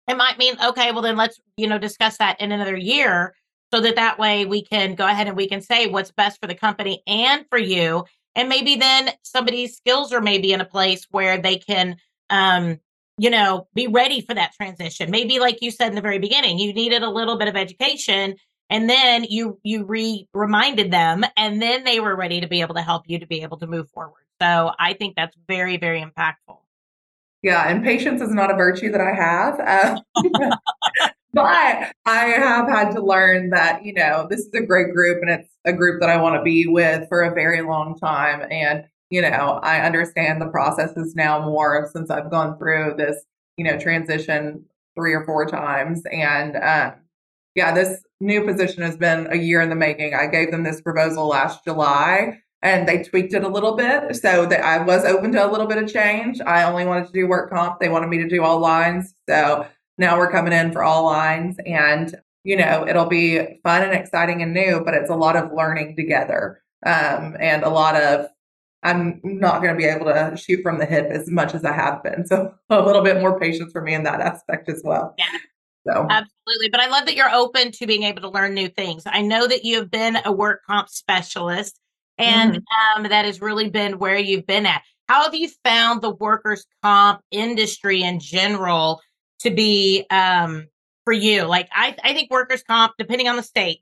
It 0.07 0.17
might 0.17 0.37
mean 0.37 0.55
okay. 0.63 0.91
Well, 0.91 1.01
then 1.01 1.17
let's 1.17 1.39
you 1.57 1.67
know 1.67 1.77
discuss 1.77 2.17
that 2.17 2.39
in 2.41 2.51
another 2.51 2.77
year, 2.77 3.33
so 3.73 3.81
that 3.81 3.95
that 3.95 4.19
way 4.19 4.45
we 4.45 4.63
can 4.63 4.95
go 4.95 5.05
ahead 5.05 5.27
and 5.27 5.35
we 5.35 5.47
can 5.47 5.61
say 5.61 5.87
what's 5.87 6.11
best 6.11 6.39
for 6.41 6.47
the 6.47 6.55
company 6.55 7.01
and 7.07 7.45
for 7.49 7.57
you, 7.57 8.05
and 8.37 8.47
maybe 8.47 8.75
then 8.75 9.09
somebody's 9.23 9.75
skills 9.75 10.13
are 10.13 10.21
maybe 10.21 10.53
in 10.53 10.61
a 10.61 10.65
place 10.65 11.05
where 11.11 11.41
they 11.41 11.57
can 11.57 11.97
um 12.29 12.79
you 13.17 13.29
know 13.29 13.67
be 13.73 13.87
ready 13.87 14.21
for 14.21 14.33
that 14.33 14.53
transition. 14.53 15.11
Maybe 15.11 15.39
like 15.39 15.61
you 15.61 15.71
said 15.71 15.89
in 15.89 15.95
the 15.95 16.01
very 16.01 16.19
beginning 16.19 16.59
you 16.59 16.71
needed 16.71 17.03
a 17.03 17.09
little 17.09 17.37
bit 17.37 17.49
of 17.49 17.57
education 17.57 18.35
and 18.69 18.89
then 18.89 19.25
you 19.25 19.59
you 19.63 19.85
re 19.85 20.29
reminded 20.33 20.91
them 20.91 21.25
and 21.35 21.61
then 21.61 21.83
they 21.83 21.99
were 21.99 22.15
ready 22.15 22.39
to 22.39 22.47
be 22.47 22.61
able 22.61 22.75
to 22.75 22.81
help 22.81 23.03
you 23.07 23.19
to 23.19 23.27
be 23.27 23.41
able 23.41 23.57
to 23.57 23.67
move 23.67 23.89
forward. 23.89 24.23
So 24.39 24.71
i 24.79 24.93
think 24.93 25.15
that's 25.15 25.35
very 25.47 25.77
very 25.77 26.01
impactful. 26.01 26.59
Yeah 27.41 27.67
and 27.67 27.83
patience 27.83 28.21
is 28.21 28.29
not 28.29 28.51
a 28.51 28.55
virtue 28.55 28.91
that 28.91 29.01
i 29.01 29.13
have 29.13 29.59
uh, 29.59 31.09
but 31.37 31.93
I 32.05 32.25
have 32.25 32.67
had 32.67 32.91
to 32.93 33.01
learn 33.01 33.51
that, 33.51 33.85
you 33.85 33.93
know, 33.93 34.25
this 34.27 34.39
is 34.39 34.53
a 34.55 34.65
great 34.65 34.91
group 34.91 35.21
and 35.21 35.29
it's 35.29 35.49
a 35.65 35.73
group 35.73 36.01
that 36.01 36.09
I 36.09 36.19
want 36.19 36.35
to 36.35 36.41
be 36.41 36.65
with 36.65 37.07
for 37.09 37.21
a 37.21 37.33
very 37.33 37.61
long 37.61 37.95
time. 37.95 38.47
And, 38.49 38.85
you 39.11 39.21
know, 39.21 39.59
I 39.61 39.81
understand 39.81 40.41
the 40.41 40.47
processes 40.47 41.13
now 41.15 41.45
more 41.45 41.89
since 41.93 42.09
I've 42.09 42.31
gone 42.31 42.57
through 42.57 42.95
this, 42.97 43.23
you 43.55 43.65
know, 43.65 43.77
transition 43.77 44.65
three 44.95 45.13
or 45.13 45.25
four 45.25 45.45
times. 45.45 46.01
And, 46.11 46.55
um, 46.55 46.99
yeah, 47.53 47.71
this 47.71 48.01
new 48.19 48.43
position 48.43 48.81
has 48.81 48.97
been 48.97 49.27
a 49.31 49.37
year 49.37 49.61
in 49.61 49.69
the 49.69 49.75
making. 49.75 50.15
I 50.15 50.25
gave 50.25 50.49
them 50.49 50.63
this 50.63 50.81
proposal 50.81 51.27
last 51.27 51.63
July 51.63 52.41
and 52.63 52.87
they 52.87 53.03
tweaked 53.03 53.33
it 53.33 53.43
a 53.43 53.47
little 53.47 53.75
bit 53.75 54.15
so 54.15 54.47
that 54.47 54.63
I 54.63 54.79
was 54.83 55.05
open 55.05 55.31
to 55.33 55.45
a 55.45 55.51
little 55.51 55.67
bit 55.67 55.77
of 55.77 55.91
change. 55.91 56.41
I 56.41 56.63
only 56.63 56.85
wanted 56.85 57.05
to 57.07 57.13
do 57.13 57.27
work 57.27 57.51
comp. 57.51 57.79
They 57.79 57.89
wanted 57.89 58.07
me 58.07 58.17
to 58.17 58.27
do 58.27 58.43
all 58.43 58.59
lines. 58.59 59.13
So 59.29 59.67
now 59.97 60.17
we're 60.17 60.31
coming 60.31 60.53
in 60.53 60.71
for 60.71 60.83
all 60.83 61.05
lines 61.05 61.57
and, 61.65 62.15
you 62.43 62.55
know, 62.55 62.87
it'll 62.87 63.07
be 63.07 63.59
fun 63.63 63.83
and 63.83 63.93
exciting 63.93 64.41
and 64.41 64.53
new, 64.53 64.81
but 64.83 64.93
it's 64.93 65.09
a 65.09 65.15
lot 65.15 65.35
of 65.35 65.51
learning 65.51 65.95
together. 65.95 66.61
Um, 66.85 67.35
and 67.39 67.63
a 67.63 67.69
lot 67.69 67.95
of, 67.95 68.27
I'm 68.83 69.19
not 69.23 69.61
going 69.61 69.73
to 69.73 69.77
be 69.77 69.85
able 69.85 70.05
to 70.05 70.37
shoot 70.37 70.61
from 70.61 70.77
the 70.77 70.85
hip 70.85 71.07
as 71.09 71.29
much 71.29 71.55
as 71.55 71.65
I 71.65 71.73
have 71.73 72.03
been. 72.03 72.25
So 72.25 72.53
a 72.69 72.81
little 72.81 73.01
bit 73.01 73.19
more 73.19 73.39
patience 73.39 73.71
for 73.71 73.81
me 73.81 73.93
in 73.93 74.03
that 74.03 74.21
aspect 74.21 74.69
as 74.69 74.81
well. 74.83 75.15
Yeah. 75.17 75.25
So. 75.87 76.05
Absolutely. 76.09 76.69
But 76.69 76.81
I 76.81 76.87
love 76.89 77.05
that 77.05 77.15
you're 77.15 77.31
open 77.31 77.71
to 77.71 77.87
being 77.87 78.03
able 78.03 78.21
to 78.21 78.29
learn 78.29 78.53
new 78.53 78.67
things. 78.67 79.03
I 79.05 79.21
know 79.21 79.47
that 79.47 79.63
you 79.63 79.77
have 79.77 79.89
been 79.89 80.17
a 80.25 80.31
work 80.31 80.61
comp 80.67 80.89
specialist 80.89 81.79
and 82.17 82.55
mm-hmm. 82.55 83.01
um, 83.01 83.09
that 83.09 83.25
has 83.25 83.41
really 83.41 83.69
been 83.69 83.99
where 83.99 84.17
you've 84.17 84.45
been 84.45 84.65
at. 84.65 84.83
How 85.07 85.23
have 85.23 85.33
you 85.33 85.49
found 85.63 86.01
the 86.01 86.09
workers' 86.09 86.65
comp 86.83 87.21
industry 87.31 88.03
in 88.03 88.19
general 88.19 89.01
to 89.39 89.49
be 89.49 90.05
um, 90.09 90.67
for 91.05 91.13
you? 91.13 91.43
Like, 91.43 91.69
I, 91.71 91.95
I 92.03 92.13
think 92.13 92.31
workers' 92.31 92.63
comp, 92.63 92.93
depending 92.97 93.27
on 93.27 93.35
the 93.35 93.43
state, 93.43 93.81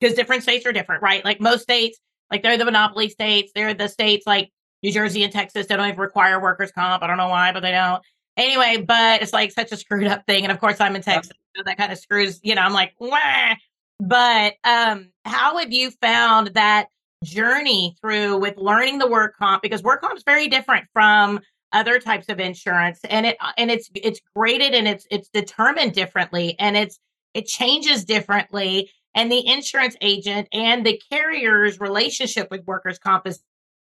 because 0.00 0.16
different 0.16 0.42
states 0.42 0.66
are 0.66 0.72
different, 0.72 1.02
right? 1.02 1.24
Like 1.24 1.40
most 1.40 1.62
states, 1.62 1.98
like 2.30 2.42
they're 2.42 2.58
the 2.58 2.64
monopoly 2.64 3.08
states. 3.08 3.52
They're 3.54 3.74
the 3.74 3.88
states 3.88 4.26
like 4.26 4.50
New 4.82 4.92
Jersey 4.92 5.22
and 5.22 5.32
Texas. 5.32 5.66
They 5.66 5.76
don't 5.76 5.86
even 5.86 6.00
require 6.00 6.40
workers' 6.40 6.72
comp. 6.72 7.02
I 7.02 7.06
don't 7.06 7.18
know 7.18 7.28
why, 7.28 7.52
but 7.52 7.60
they 7.60 7.72
don't. 7.72 8.02
Anyway, 8.36 8.82
but 8.86 9.22
it's 9.22 9.32
like 9.32 9.52
such 9.52 9.72
a 9.72 9.76
screwed 9.76 10.06
up 10.06 10.24
thing. 10.26 10.42
And 10.42 10.50
of 10.50 10.58
course, 10.58 10.80
I'm 10.80 10.96
in 10.96 11.02
Texas. 11.02 11.36
So 11.54 11.62
that 11.64 11.76
kind 11.76 11.92
of 11.92 11.98
screws, 11.98 12.40
you 12.42 12.54
know, 12.54 12.62
I'm 12.62 12.72
like, 12.72 12.94
Wah. 12.98 13.54
but 14.00 14.54
um, 14.64 15.10
how 15.24 15.58
have 15.58 15.70
you 15.70 15.90
found 15.90 16.48
that 16.54 16.86
journey 17.22 17.94
through 18.00 18.38
with 18.38 18.56
learning 18.56 18.98
the 18.98 19.06
work 19.06 19.36
comp? 19.36 19.62
Because 19.62 19.82
work 19.82 20.00
comp 20.00 20.16
is 20.16 20.24
very 20.24 20.48
different 20.48 20.86
from 20.94 21.40
other 21.72 21.98
types 21.98 22.28
of 22.28 22.38
insurance 22.40 23.00
and 23.08 23.26
it 23.26 23.36
and 23.56 23.70
it's 23.70 23.90
it's 23.94 24.20
graded 24.34 24.74
and 24.74 24.86
it's 24.86 25.06
it's 25.10 25.28
determined 25.28 25.92
differently 25.92 26.56
and 26.58 26.76
it's 26.76 26.98
it 27.34 27.46
changes 27.46 28.04
differently 28.04 28.90
and 29.14 29.30
the 29.30 29.46
insurance 29.46 29.96
agent 30.00 30.48
and 30.52 30.84
the 30.86 31.00
carrier's 31.10 31.80
relationship 31.80 32.48
with 32.50 32.66
workers 32.66 32.98
comp 32.98 33.26
is 33.26 33.42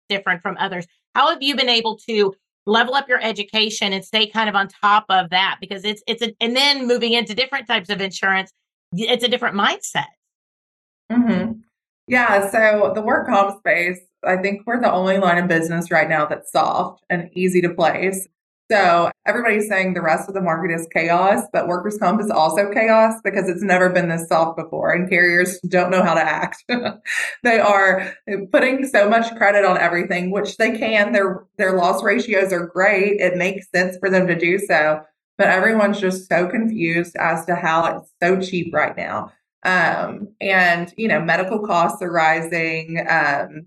different 0.09 0.43
from 0.43 0.57
others. 0.59 0.87
How 1.15 1.29
have 1.29 1.43
you 1.43 1.55
been 1.55 1.69
able 1.69 1.99
to 2.09 2.35
level 2.67 2.95
up 2.95 3.09
your 3.09 3.23
education 3.23 3.93
and 3.93 4.05
stay 4.05 4.27
kind 4.27 4.49
of 4.49 4.55
on 4.55 4.69
top 4.69 5.05
of 5.09 5.31
that? 5.31 5.59
Because 5.61 5.85
it's 5.85 6.03
it's 6.07 6.23
a, 6.23 6.35
and 6.41 6.57
then 6.57 6.87
moving 6.87 7.13
into 7.13 7.35
different 7.35 7.67
types 7.67 7.91
of 7.91 8.01
insurance 8.01 8.53
it's 8.93 9.25
a 9.25 9.29
different 9.29 9.55
mindset. 9.55 10.07
Mm-hmm. 11.13 11.58
Yeah 12.09 12.51
so 12.51 12.93
the 12.95 13.03
work 13.03 13.27
comp 13.27 13.59
space 13.59 14.01
i 14.25 14.37
think 14.37 14.63
we're 14.67 14.81
the 14.81 14.93
only 14.93 15.19
line 15.19 15.39
of 15.39 15.49
business 15.49 15.91
right 15.91 16.09
now 16.09 16.27
that's 16.27 16.51
soft 16.51 17.05
and 17.11 17.31
easy 17.35 17.61
to 17.61 17.73
place 17.73 18.29
so 18.71 19.11
everybody's 19.25 19.67
saying 19.67 19.95
the 19.95 20.03
rest 20.03 20.29
of 20.29 20.35
the 20.35 20.43
market 20.43 20.71
is 20.75 20.87
chaos, 20.93 21.43
but 21.55 21.69
workers' 21.69 21.97
comp 21.97 22.21
is 22.21 22.31
also 22.31 22.71
chaos 22.71 23.15
because 23.25 23.49
it's 23.49 23.63
never 23.63 23.89
been 23.89 24.11
this 24.11 24.29
soft 24.29 24.59
before 24.59 24.93
and 24.93 25.09
carriers 25.09 25.59
don't 25.69 25.91
know 25.91 26.03
how 26.03 26.13
to 26.13 26.21
act. 26.21 26.63
they 27.43 27.59
are 27.61 28.15
putting 28.53 28.87
so 28.87 29.09
much 29.09 29.35
credit 29.37 29.65
on 29.65 29.79
everything, 29.79 30.31
which 30.31 30.59
they 30.59 30.77
can. 30.77 31.13
Their 31.13 31.47
their 31.57 31.77
loss 31.77 32.03
ratios 32.03 32.53
are 32.53 32.67
great. 32.67 33.21
It 33.21 33.37
makes 33.37 33.71
sense 33.71 33.97
for 33.97 34.11
them 34.11 34.27
to 34.27 34.39
do 34.39 34.59
so. 34.59 35.01
But 35.39 35.49
everyone's 35.49 36.01
just 36.01 36.29
so 36.29 36.47
confused 36.47 37.17
as 37.17 37.47
to 37.47 37.55
how 37.55 37.97
it's 37.97 38.13
so 38.23 38.39
cheap 38.39 38.75
right 38.75 38.97
now. 38.97 39.33
Um, 39.69 40.29
and 40.41 40.93
you 40.97 41.09
know, 41.09 41.21
medical 41.21 41.59
costs 41.59 42.01
are 42.01 42.11
rising, 42.11 43.05
um, 43.09 43.67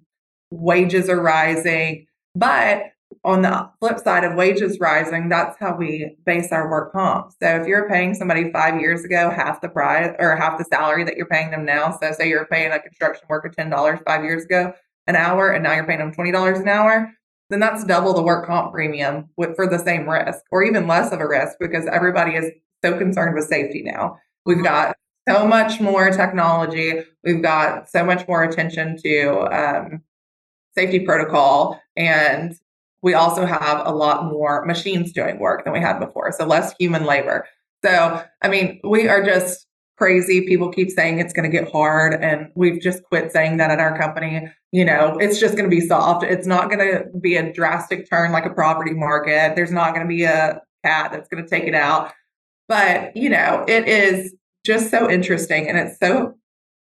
wages 0.49 1.09
are 1.09 1.21
rising, 1.21 2.07
but 2.33 2.85
on 3.23 3.41
the 3.41 3.69
flip 3.79 3.99
side 3.99 4.23
of 4.23 4.35
wages 4.35 4.79
rising, 4.79 5.29
that's 5.29 5.57
how 5.59 5.75
we 5.75 6.15
base 6.25 6.51
our 6.51 6.69
work 6.71 6.91
comp. 6.93 7.31
So 7.41 7.47
if 7.59 7.67
you're 7.67 7.87
paying 7.89 8.15
somebody 8.15 8.51
five 8.51 8.79
years 8.81 9.03
ago 9.03 9.29
half 9.29 9.61
the 9.61 9.69
price 9.69 10.15
or 10.17 10.35
half 10.35 10.57
the 10.57 10.65
salary 10.65 11.03
that 11.03 11.17
you're 11.17 11.27
paying 11.27 11.51
them 11.51 11.65
now, 11.65 11.95
so 12.01 12.11
say 12.13 12.29
you're 12.29 12.45
paying 12.45 12.71
a 12.71 12.79
construction 12.79 13.25
worker 13.29 13.49
ten 13.49 13.69
dollars 13.69 13.99
five 14.07 14.23
years 14.23 14.45
ago 14.45 14.73
an 15.07 15.15
hour, 15.15 15.51
and 15.51 15.63
now 15.63 15.73
you're 15.73 15.85
paying 15.85 15.99
them 15.99 16.13
twenty 16.13 16.31
dollars 16.31 16.59
an 16.59 16.67
hour, 16.67 17.11
then 17.51 17.59
that's 17.59 17.83
double 17.83 18.13
the 18.13 18.23
work 18.23 18.47
comp 18.47 18.71
premium 18.71 19.29
with, 19.37 19.55
for 19.55 19.67
the 19.67 19.77
same 19.77 20.09
risk, 20.09 20.39
or 20.51 20.63
even 20.63 20.87
less 20.87 21.11
of 21.11 21.19
a 21.19 21.27
risk 21.27 21.57
because 21.59 21.85
everybody 21.87 22.33
is 22.41 22.49
so 22.83 22.97
concerned 22.97 23.35
with 23.35 23.45
safety 23.45 23.83
now. 23.83 24.17
We've 24.45 24.63
got 24.63 24.95
so 25.27 25.45
much 25.45 25.79
more 25.79 26.09
technology. 26.11 27.03
We've 27.23 27.41
got 27.41 27.89
so 27.89 28.03
much 28.03 28.27
more 28.27 28.43
attention 28.43 28.97
to 29.03 29.39
um, 29.55 30.01
safety 30.75 30.99
protocol 30.99 31.79
and 31.95 32.55
we 33.01 33.13
also 33.13 33.45
have 33.45 33.85
a 33.85 33.91
lot 33.91 34.25
more 34.25 34.65
machines 34.65 35.11
doing 35.11 35.39
work 35.39 35.63
than 35.63 35.73
we 35.73 35.79
had 35.79 35.99
before. 35.99 36.31
So 36.31 36.45
less 36.45 36.73
human 36.79 37.05
labor. 37.05 37.47
So, 37.83 38.23
I 38.41 38.47
mean, 38.47 38.79
we 38.83 39.07
are 39.07 39.23
just 39.23 39.65
crazy. 39.97 40.45
People 40.47 40.71
keep 40.71 40.89
saying 40.91 41.19
it's 41.19 41.33
going 41.33 41.49
to 41.49 41.57
get 41.57 41.71
hard, 41.71 42.13
and 42.13 42.49
we've 42.55 42.81
just 42.81 43.03
quit 43.03 43.31
saying 43.31 43.57
that 43.57 43.71
at 43.71 43.79
our 43.79 43.97
company. 43.97 44.47
You 44.71 44.85
know, 44.85 45.17
it's 45.19 45.39
just 45.39 45.55
going 45.55 45.69
to 45.69 45.75
be 45.75 45.81
soft. 45.81 46.23
It's 46.23 46.47
not 46.47 46.69
going 46.69 46.79
to 46.79 47.05
be 47.19 47.35
a 47.35 47.51
drastic 47.51 48.09
turn 48.09 48.31
like 48.31 48.45
a 48.45 48.51
property 48.51 48.93
market. 48.93 49.55
There's 49.55 49.71
not 49.71 49.93
going 49.93 50.05
to 50.05 50.09
be 50.09 50.23
a 50.23 50.61
cat 50.85 51.11
that's 51.11 51.27
going 51.27 51.43
to 51.43 51.49
take 51.49 51.65
it 51.65 51.75
out. 51.75 52.13
But, 52.67 53.15
you 53.17 53.29
know, 53.29 53.65
it 53.67 53.87
is 53.87 54.33
just 54.65 54.91
so 54.91 55.09
interesting 55.09 55.67
and 55.67 55.77
it's 55.77 55.97
so 55.99 56.35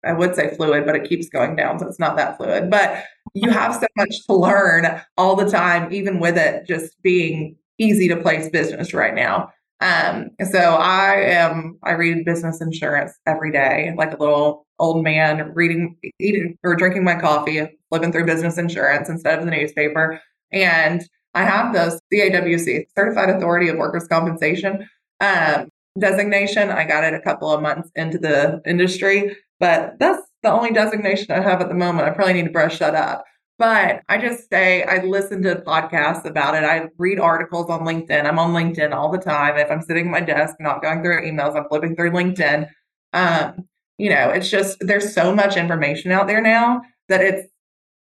I 0.04 0.12
would 0.12 0.34
say 0.34 0.54
fluid, 0.54 0.84
but 0.84 0.96
it 0.96 1.08
keeps 1.08 1.28
going 1.28 1.56
down, 1.56 1.78
so 1.78 1.86
it's 1.88 1.98
not 1.98 2.16
that 2.16 2.36
fluid. 2.36 2.70
But 2.70 3.04
you 3.32 3.50
have 3.50 3.74
so 3.74 3.86
much 3.96 4.26
to 4.26 4.34
learn 4.34 5.00
all 5.16 5.34
the 5.34 5.50
time, 5.50 5.92
even 5.92 6.20
with 6.20 6.36
it 6.36 6.66
just 6.66 7.00
being 7.02 7.56
easy 7.78 8.08
to 8.08 8.16
place 8.16 8.48
business 8.48 8.94
right 8.94 9.14
now. 9.14 9.50
Um, 9.80 10.30
so 10.50 10.58
I 10.58 11.14
am 11.14 11.78
I 11.82 11.92
read 11.92 12.24
business 12.24 12.60
insurance 12.60 13.12
every 13.26 13.50
day, 13.50 13.92
like 13.96 14.12
a 14.14 14.16
little 14.16 14.66
old 14.78 15.02
man 15.02 15.52
reading, 15.54 15.96
eating 16.18 16.56
or 16.62 16.76
drinking 16.76 17.04
my 17.04 17.18
coffee, 17.18 17.66
flipping 17.90 18.12
through 18.12 18.26
business 18.26 18.58
insurance 18.58 19.08
instead 19.08 19.38
of 19.38 19.44
the 19.44 19.50
newspaper. 19.50 20.20
And 20.52 21.02
I 21.34 21.44
have 21.44 21.72
the 21.72 22.00
CAWC, 22.12 22.86
Certified 22.96 23.30
Authority 23.30 23.68
of 23.68 23.76
Workers' 23.76 24.06
Compensation 24.06 24.88
um, 25.20 25.68
designation. 25.98 26.70
I 26.70 26.84
got 26.84 27.04
it 27.04 27.14
a 27.14 27.20
couple 27.20 27.50
of 27.50 27.62
months 27.62 27.90
into 27.94 28.18
the 28.18 28.60
industry. 28.66 29.36
But 29.60 29.98
that's 29.98 30.22
the 30.42 30.50
only 30.50 30.72
designation 30.72 31.30
I 31.30 31.40
have 31.40 31.60
at 31.60 31.68
the 31.68 31.74
moment. 31.74 32.08
I 32.08 32.10
probably 32.10 32.34
need 32.34 32.46
to 32.46 32.50
brush 32.50 32.78
that 32.78 32.94
up. 32.94 33.24
But 33.56 34.02
I 34.08 34.18
just 34.18 34.50
say 34.50 34.82
I 34.82 35.04
listen 35.04 35.42
to 35.42 35.56
podcasts 35.56 36.24
about 36.24 36.56
it. 36.56 36.64
I 36.64 36.88
read 36.98 37.20
articles 37.20 37.70
on 37.70 37.80
LinkedIn. 37.80 38.24
I'm 38.24 38.38
on 38.38 38.52
LinkedIn 38.52 38.92
all 38.92 39.12
the 39.12 39.18
time. 39.18 39.56
If 39.56 39.70
I'm 39.70 39.82
sitting 39.82 40.06
at 40.06 40.10
my 40.10 40.20
desk, 40.20 40.56
not 40.58 40.82
going 40.82 41.02
through 41.02 41.22
emails, 41.22 41.56
I'm 41.56 41.68
flipping 41.68 41.94
through 41.94 42.10
LinkedIn. 42.10 42.68
Um, 43.12 43.68
you 43.96 44.10
know, 44.10 44.30
it's 44.30 44.50
just 44.50 44.78
there's 44.80 45.14
so 45.14 45.32
much 45.32 45.56
information 45.56 46.10
out 46.10 46.26
there 46.26 46.42
now 46.42 46.82
that 47.08 47.20
it's 47.20 47.48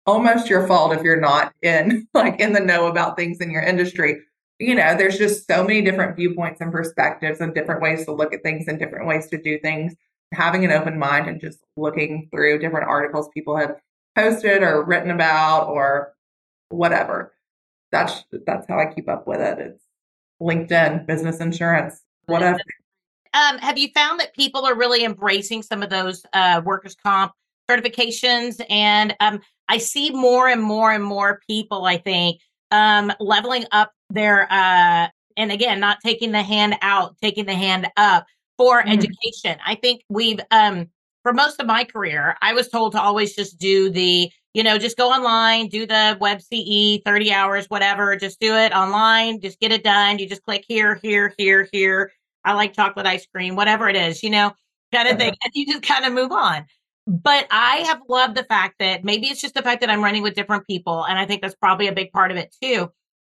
almost 0.07 0.49
your 0.49 0.69
fault 0.69 0.93
if 0.93 1.03
you're 1.03 1.21
not 1.21 1.53
in 1.63 2.07
like 2.15 2.39
in 2.39 2.53
the 2.53 2.61
know 2.61 2.87
about 2.87 3.17
things 3.17 3.39
in 3.41 3.51
your 3.51 3.63
industry. 3.63 4.21
You 4.59 4.75
know, 4.75 4.97
there's 4.97 5.19
just 5.19 5.47
so 5.47 5.65
many 5.65 5.83
different 5.83 6.17
viewpoints 6.17 6.61
and 6.61 6.71
perspectives 6.71 7.41
and 7.41 7.55
different 7.55 7.83
ways 7.83 8.05
to 8.05 8.13
look 8.13 8.33
at 8.33 8.43
things 8.43 8.69
and 8.69 8.79
different 8.79 9.07
ways 9.07 9.27
to 9.29 9.39
do 9.41 9.59
things 9.59 9.95
having 10.33 10.65
an 10.65 10.73
open 10.73 10.99
mind 10.99 11.29
and 11.29 11.41
just 11.41 11.61
looking 11.77 12.29
through 12.31 12.59
different 12.59 12.89
articles 12.89 13.29
people 13.33 13.57
have 13.57 13.77
posted 14.17 14.63
or 14.63 14.85
written 14.85 15.11
about 15.11 15.69
or 15.69 16.15
whatever. 16.69 17.33
That's 17.93 18.25
that's 18.47 18.67
how 18.69 18.79
I 18.79 18.93
keep 18.93 19.09
up 19.09 19.27
with 19.27 19.41
it. 19.41 19.59
It's 19.59 19.83
LinkedIn, 20.41 21.07
business 21.07 21.39
insurance, 21.39 22.03
whatever. 22.27 22.59
Um, 23.33 23.59
have 23.59 23.79
you 23.79 23.89
found 23.95 24.21
that 24.21 24.35
people 24.35 24.65
are 24.65 24.77
really 24.77 25.05
embracing 25.05 25.63
some 25.63 25.83
of 25.83 25.91
those 25.91 26.25
uh, 26.33 26.63
workers' 26.65 26.97
comp 27.05 27.33
certifications? 27.69 28.65
And 28.69 29.17
um, 29.21 29.41
I 29.69 29.79
see 29.79 30.11
more 30.11 30.49
and 30.49 30.63
more 30.63 30.93
and 30.93 31.03
more 31.03 31.41
people, 31.49 31.85
I 31.85 31.97
think, 31.97 32.41
um, 32.71 33.13
leveling 33.19 33.65
up 33.73 33.93
their, 34.15 34.51
uh, 34.51 35.09
and 35.37 35.53
again, 35.53 35.81
not 35.81 35.99
taking 36.05 36.33
the 36.33 36.43
hand 36.43 36.77
out, 36.83 37.17
taking 37.23 37.47
the 37.47 37.55
hand 37.55 37.89
up 37.97 38.27
for 38.57 38.81
mm-hmm. 38.81 38.91
education. 38.91 39.59
I 39.65 39.75
think 39.75 40.03
we've 40.09 40.41
um 40.51 40.89
for 41.25 41.33
most 41.33 41.59
of 41.59 41.67
my 41.67 41.85
career, 41.85 42.37
I 42.43 42.53
was 42.53 42.69
told 42.69 42.93
to 42.93 43.01
always 43.01 43.35
just 43.35 43.59
do 43.59 43.91
the, 43.91 44.31
you 44.53 44.63
know, 44.63 44.77
just 44.77 44.99
go 44.99 45.11
online, 45.11 45.69
do 45.69 45.87
the 45.87 46.19
web 46.21 46.43
CE, 46.43 47.01
30 47.03 47.33
hours, 47.33 47.65
whatever, 47.71 48.15
just 48.15 48.39
do 48.41 48.55
it 48.55 48.75
online, 48.75 49.41
just 49.41 49.59
get 49.59 49.73
it 49.73 49.83
done. 49.83 50.19
You 50.19 50.29
just 50.29 50.45
click 50.45 50.67
here, 50.69 51.01
here, 51.03 51.35
here, 51.39 51.67
here. 51.73 52.13
I 52.45 52.53
like 52.53 52.75
chocolate 52.75 53.07
ice 53.07 53.27
cream, 53.27 53.57
whatever 53.57 53.89
it 53.89 53.97
is, 53.97 54.23
you 54.23 54.29
know, 54.29 54.53
kind 54.93 55.09
of 55.09 55.17
thing. 55.17 55.31
Uh-huh. 55.31 55.45
And 55.45 55.53
you 55.55 55.67
just 55.67 55.83
kind 55.83 56.05
of 56.05 56.13
move 56.13 56.31
on. 56.31 56.67
But 57.07 57.47
I 57.51 57.77
have 57.87 58.03
loved 58.07 58.37
the 58.37 58.45
fact 58.45 58.77
that 58.81 59.03
maybe 59.03 59.29
it's 59.29 59.41
just 59.41 59.55
the 59.55 59.63
fact 59.63 59.81
that 59.81 59.89
I'm 59.89 60.05
running 60.05 60.23
with 60.23 60.35
different 60.35 60.67
people. 60.67 61.05
And 61.05 61.19
I 61.19 61.25
think 61.25 61.41
that's 61.41 61.55
probably 61.55 61.89
a 61.89 61.93
big 61.93 62.13
part 62.13 62.31
of 62.31 62.37
it 62.37 62.55
too 62.63 62.91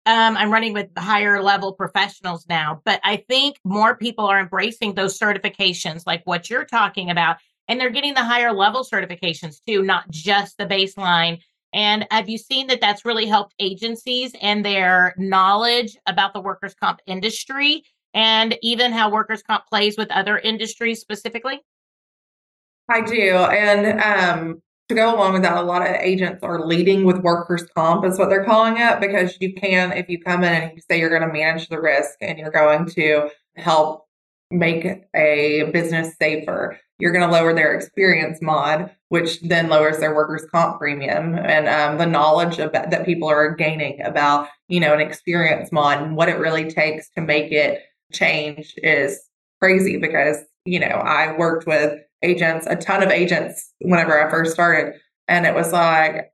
um, 0.05 0.37
I'm 0.37 0.51
running 0.51 0.73
with 0.73 0.89
higher 0.97 1.41
level 1.41 1.73
professionals 1.73 2.45
now, 2.47 2.81
but 2.85 2.99
I 3.03 3.17
think 3.27 3.57
more 3.63 3.95
people 3.95 4.25
are 4.25 4.39
embracing 4.39 4.93
those 4.93 5.17
certifications, 5.17 6.03
like 6.05 6.21
what 6.25 6.49
you're 6.49 6.65
talking 6.65 7.09
about, 7.09 7.37
and 7.67 7.79
they're 7.79 7.89
getting 7.89 8.13
the 8.13 8.23
higher 8.23 8.53
level 8.53 8.83
certifications 8.83 9.57
too, 9.65 9.81
not 9.81 10.09
just 10.11 10.57
the 10.57 10.65
baseline. 10.67 11.39
And 11.73 12.05
have 12.11 12.29
you 12.29 12.37
seen 12.37 12.67
that 12.67 12.81
that's 12.81 13.03
really 13.03 13.25
helped 13.25 13.55
agencies 13.59 14.33
and 14.41 14.63
their 14.63 15.13
knowledge 15.17 15.97
about 16.05 16.33
the 16.33 16.39
workers' 16.39 16.75
comp 16.75 16.99
industry 17.07 17.83
and 18.13 18.57
even 18.61 18.93
how 18.93 19.11
workers' 19.11 19.43
comp 19.43 19.65
plays 19.67 19.97
with 19.97 20.11
other 20.11 20.37
industries 20.37 21.01
specifically? 21.01 21.61
I 22.89 23.01
do. 23.01 23.35
And 23.35 23.99
um, 24.01 24.61
to 24.89 24.95
go 24.95 25.15
along 25.15 25.33
with 25.33 25.41
that, 25.41 25.57
a 25.57 25.61
lot 25.61 25.81
of 25.81 25.95
agents 25.95 26.43
are 26.43 26.65
leading 26.65 27.05
with 27.05 27.17
workers' 27.19 27.65
comp, 27.75 28.05
is 28.05 28.19
what 28.19 28.29
they're 28.29 28.45
calling 28.45 28.77
it, 28.77 28.99
because 28.99 29.35
you 29.39 29.53
can, 29.53 29.91
if 29.91 30.07
you 30.09 30.21
come 30.21 30.43
in 30.43 30.53
and 30.53 30.71
you 30.75 30.81
say 30.81 30.99
you're 30.99 31.09
going 31.09 31.27
to 31.27 31.33
manage 31.33 31.67
the 31.69 31.81
risk 31.81 32.15
and 32.21 32.37
you're 32.37 32.51
going 32.51 32.85
to 32.87 33.29
help 33.55 34.07
make 34.51 34.85
a 35.15 35.69
business 35.73 36.15
safer, 36.19 36.79
you're 36.99 37.11
going 37.11 37.27
to 37.27 37.33
lower 37.33 37.53
their 37.53 37.73
experience 37.73 38.39
mod, 38.41 38.91
which 39.09 39.41
then 39.41 39.69
lowers 39.69 39.97
their 39.97 40.15
workers' 40.15 40.45
comp 40.51 40.77
premium 40.79 41.35
and 41.35 41.67
um, 41.67 41.97
the 41.97 42.05
knowledge 42.05 42.57
that 42.57 43.05
people 43.05 43.27
are 43.27 43.55
gaining 43.55 44.01
about, 44.01 44.47
you 44.67 44.79
know, 44.79 44.93
an 44.93 45.01
experience 45.01 45.71
mod 45.71 46.01
and 46.01 46.15
what 46.15 46.29
it 46.29 46.37
really 46.37 46.69
takes 46.69 47.09
to 47.09 47.21
make 47.21 47.51
it 47.51 47.81
change 48.13 48.75
is 48.77 49.19
crazy 49.59 49.97
because, 49.97 50.37
you 50.63 50.79
know, 50.79 50.87
I 50.87 51.35
worked 51.37 51.65
with 51.65 51.99
agents, 52.25 52.65
a 52.69 52.75
ton 52.75 53.03
of 53.03 53.09
agents 53.09 53.71
whenever 53.79 54.19
I 54.19 54.29
first 54.29 54.53
started. 54.53 54.95
And 55.27 55.45
it 55.45 55.53
was 55.53 55.71
like, 55.71 56.31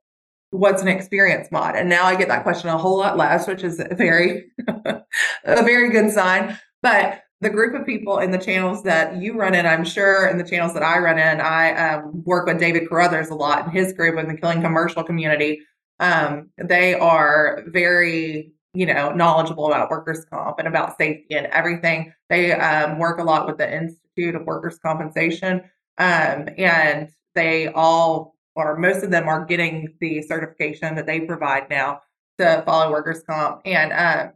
what's 0.50 0.82
an 0.82 0.88
experience 0.88 1.48
mod? 1.50 1.76
And 1.76 1.88
now 1.88 2.04
I 2.04 2.16
get 2.16 2.28
that 2.28 2.42
question 2.42 2.68
a 2.68 2.78
whole 2.78 2.98
lot 2.98 3.16
less, 3.16 3.46
which 3.46 3.62
is 3.62 3.80
a 3.80 3.94
very, 3.94 4.44
a 4.66 5.02
very 5.44 5.90
good 5.90 6.10
sign. 6.10 6.58
But 6.82 7.22
the 7.42 7.50
group 7.50 7.74
of 7.74 7.84
people 7.84 8.18
in 8.18 8.30
the 8.30 8.38
channels 8.38 8.84
that 8.84 9.20
you 9.20 9.34
run 9.34 9.54
in, 9.54 9.66
I'm 9.66 9.84
sure, 9.84 10.26
and 10.26 10.38
the 10.38 10.48
channels 10.48 10.74
that 10.74 10.82
I 10.84 10.98
run 10.98 11.18
in, 11.18 11.40
I 11.40 11.72
um, 11.72 12.22
work 12.24 12.46
with 12.46 12.60
David 12.60 12.88
Carruthers 12.88 13.30
a 13.30 13.34
lot 13.34 13.64
and 13.64 13.72
his 13.72 13.92
group 13.92 14.16
in 14.16 14.28
the 14.28 14.36
Killing 14.36 14.62
Commercial 14.62 15.02
community. 15.02 15.60
Um, 15.98 16.50
they 16.56 16.94
are 16.94 17.64
very, 17.66 18.52
you 18.74 18.86
know, 18.86 19.12
knowledgeable 19.12 19.66
about 19.66 19.90
workers' 19.90 20.24
comp 20.24 20.60
and 20.60 20.68
about 20.68 20.96
safety 20.98 21.34
and 21.34 21.46
everything. 21.46 22.12
They 22.28 22.52
um, 22.52 22.98
work 22.98 23.18
a 23.18 23.24
lot 23.24 23.46
with 23.46 23.58
the 23.58 23.72
Institute 23.72 24.36
of 24.36 24.46
Workers' 24.46 24.78
Compensation, 24.78 25.62
um, 25.98 26.48
and 26.58 27.08
they 27.34 27.68
all, 27.68 28.34
or 28.54 28.78
most 28.78 29.02
of 29.02 29.10
them, 29.10 29.28
are 29.28 29.44
getting 29.44 29.94
the 30.00 30.22
certification 30.22 30.94
that 30.94 31.06
they 31.06 31.20
provide 31.20 31.68
now 31.70 32.00
to 32.38 32.62
follow 32.66 32.90
workers' 32.90 33.22
comp, 33.28 33.60
and 33.64 33.92
um, 33.92 34.32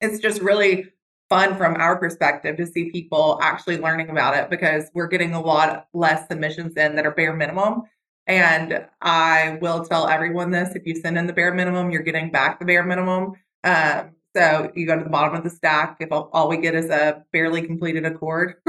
it's 0.00 0.20
just 0.20 0.40
really 0.40 0.86
fun 1.28 1.56
from 1.56 1.74
our 1.74 1.96
perspective 1.98 2.56
to 2.56 2.66
see 2.66 2.90
people 2.90 3.38
actually 3.42 3.76
learning 3.76 4.08
about 4.08 4.36
it 4.36 4.48
because 4.48 4.90
we're 4.94 5.08
getting 5.08 5.34
a 5.34 5.40
lot 5.40 5.86
less 5.92 6.26
submissions 6.28 6.74
in 6.76 6.96
that 6.96 7.06
are 7.06 7.10
bare 7.10 7.34
minimum. 7.34 7.82
And 8.26 8.86
I 9.00 9.58
will 9.60 9.84
tell 9.84 10.06
everyone 10.06 10.50
this 10.50 10.74
if 10.74 10.86
you 10.86 10.94
send 10.94 11.18
in 11.18 11.26
the 11.26 11.32
bare 11.32 11.54
minimum, 11.54 11.90
you're 11.90 12.02
getting 12.02 12.30
back 12.30 12.58
the 12.58 12.64
bare 12.64 12.84
minimum. 12.84 13.32
Um, 13.64 14.10
so 14.38 14.70
you 14.76 14.86
go 14.86 14.96
to 14.96 15.02
the 15.02 15.10
bottom 15.10 15.34
of 15.34 15.42
the 15.42 15.50
stack 15.50 15.96
if 15.98 16.10
all 16.12 16.48
we 16.48 16.58
get 16.58 16.74
is 16.74 16.90
a 16.90 17.24
barely 17.32 17.62
completed 17.62 18.04
ACORD. 18.04 18.54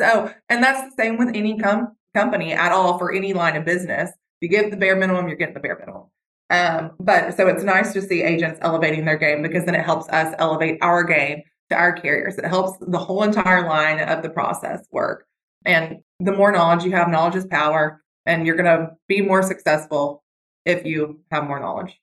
so, 0.00 0.32
and 0.50 0.62
that's 0.62 0.82
the 0.82 1.02
same 1.02 1.16
with 1.16 1.30
any 1.34 1.58
com- 1.58 1.96
company 2.14 2.52
at 2.52 2.70
all 2.70 2.98
for 2.98 3.12
any 3.12 3.32
line 3.32 3.56
of 3.56 3.64
business. 3.64 4.10
You 4.40 4.48
give 4.48 4.70
the 4.70 4.76
bare 4.76 4.96
minimum, 4.96 5.26
you're 5.26 5.36
getting 5.36 5.54
the 5.54 5.60
bare 5.60 5.78
minimum. 5.78 6.04
Um, 6.50 6.92
but 6.98 7.36
so 7.36 7.46
it's 7.46 7.62
nice 7.62 7.92
to 7.94 8.02
see 8.02 8.22
agents 8.22 8.58
elevating 8.60 9.04
their 9.04 9.16
game 9.16 9.40
because 9.40 9.64
then 9.64 9.74
it 9.74 9.84
helps 9.84 10.08
us 10.10 10.34
elevate 10.38 10.78
our 10.82 11.04
game 11.04 11.42
to 11.70 11.76
our 11.76 11.92
carriers. 11.92 12.36
It 12.36 12.44
helps 12.44 12.78
the 12.80 12.98
whole 12.98 13.22
entire 13.22 13.66
line 13.66 14.00
of 14.00 14.22
the 14.22 14.30
process 14.30 14.84
work. 14.90 15.26
And 15.64 15.98
the 16.18 16.32
more 16.32 16.52
knowledge 16.52 16.84
you 16.84 16.90
have, 16.92 17.08
knowledge 17.08 17.36
is 17.36 17.46
power, 17.46 18.02
and 18.26 18.46
you're 18.46 18.56
going 18.56 18.78
to 18.78 18.90
be 19.08 19.22
more 19.22 19.42
successful 19.42 20.24
if 20.64 20.84
you 20.84 21.20
have 21.30 21.44
more 21.44 21.60
knowledge. 21.60 21.98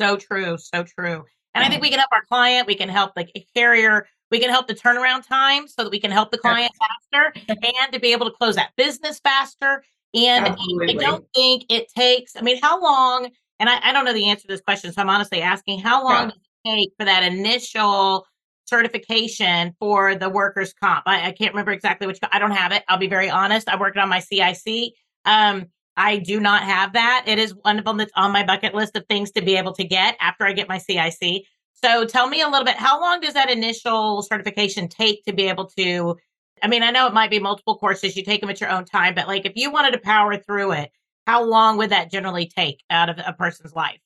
So 0.00 0.16
true. 0.16 0.56
So 0.58 0.84
true. 0.84 1.24
And 1.58 1.66
I 1.66 1.70
think 1.70 1.82
we 1.82 1.90
can 1.90 1.98
help 1.98 2.12
our 2.12 2.24
client, 2.24 2.66
we 2.66 2.76
can 2.76 2.88
help 2.88 3.14
the 3.16 3.26
carrier, 3.54 4.06
we 4.30 4.38
can 4.38 4.48
help 4.48 4.68
the 4.68 4.74
turnaround 4.74 5.26
time 5.26 5.66
so 5.66 5.82
that 5.82 5.90
we 5.90 5.98
can 5.98 6.10
help 6.10 6.30
the 6.30 6.38
client 6.38 6.70
faster 7.12 7.32
and 7.48 7.92
to 7.92 7.98
be 7.98 8.12
able 8.12 8.26
to 8.26 8.32
close 8.32 8.54
that 8.54 8.70
business 8.76 9.18
faster. 9.20 9.82
And 10.14 10.46
Absolutely. 10.46 10.98
I 10.98 11.02
don't 11.02 11.24
think 11.34 11.64
it 11.68 11.88
takes, 11.96 12.36
I 12.36 12.42
mean, 12.42 12.58
how 12.62 12.80
long, 12.80 13.30
and 13.58 13.68
I, 13.68 13.80
I, 13.82 13.92
don't 13.92 14.04
know 14.04 14.12
the 14.12 14.30
answer 14.30 14.42
to 14.42 14.48
this 14.48 14.60
question, 14.60 14.92
so 14.92 15.02
I'm 15.02 15.10
honestly 15.10 15.42
asking, 15.42 15.80
how 15.80 16.04
long 16.04 16.12
yeah. 16.12 16.24
does 16.26 16.36
it 16.36 16.76
take 16.76 16.90
for 16.98 17.04
that 17.04 17.24
initial 17.24 18.24
certification 18.68 19.74
for 19.80 20.14
the 20.14 20.28
workers' 20.28 20.72
comp. 20.72 21.02
I, 21.06 21.28
I, 21.28 21.32
can't 21.32 21.52
remember 21.52 21.72
exactly 21.72 22.06
which. 22.06 22.18
I 22.30 22.38
don't 22.38 22.50
have 22.50 22.72
it. 22.72 22.84
I'll 22.88 22.98
be 22.98 23.08
very 23.08 23.30
honest. 23.30 23.68
I 23.68 23.80
worked 23.80 23.96
on 23.96 24.08
my 24.08 24.20
CIC. 24.20 24.92
Um, 25.24 25.66
I 25.98 26.18
do 26.18 26.38
not 26.38 26.62
have 26.62 26.92
that. 26.92 27.24
It 27.26 27.38
is 27.38 27.54
one 27.62 27.78
of 27.78 27.84
them 27.84 27.96
that's 27.96 28.12
on 28.14 28.32
my 28.32 28.44
bucket 28.44 28.72
list 28.72 28.96
of 28.96 29.04
things 29.06 29.32
to 29.32 29.42
be 29.42 29.56
able 29.56 29.72
to 29.74 29.84
get 29.84 30.16
after 30.20 30.46
I 30.46 30.52
get 30.52 30.68
my 30.68 30.78
CIC. 30.78 31.42
So 31.74 32.06
tell 32.06 32.28
me 32.28 32.40
a 32.40 32.48
little 32.48 32.64
bit. 32.64 32.76
How 32.76 33.00
long 33.00 33.20
does 33.20 33.34
that 33.34 33.50
initial 33.50 34.22
certification 34.22 34.88
take 34.88 35.24
to 35.24 35.32
be 35.32 35.48
able 35.48 35.66
to? 35.76 36.16
I 36.62 36.68
mean, 36.68 36.84
I 36.84 36.90
know 36.90 37.06
it 37.08 37.14
might 37.14 37.30
be 37.30 37.40
multiple 37.40 37.78
courses. 37.78 38.16
You 38.16 38.24
take 38.24 38.40
them 38.40 38.48
at 38.48 38.60
your 38.60 38.70
own 38.70 38.84
time, 38.84 39.14
but 39.14 39.26
like 39.26 39.44
if 39.44 39.52
you 39.56 39.72
wanted 39.72 39.90
to 39.92 39.98
power 39.98 40.36
through 40.36 40.72
it, 40.72 40.90
how 41.26 41.44
long 41.44 41.76
would 41.78 41.90
that 41.90 42.10
generally 42.10 42.46
take 42.46 42.82
out 42.90 43.10
of 43.10 43.18
a 43.18 43.32
person's 43.32 43.74
life? 43.74 43.98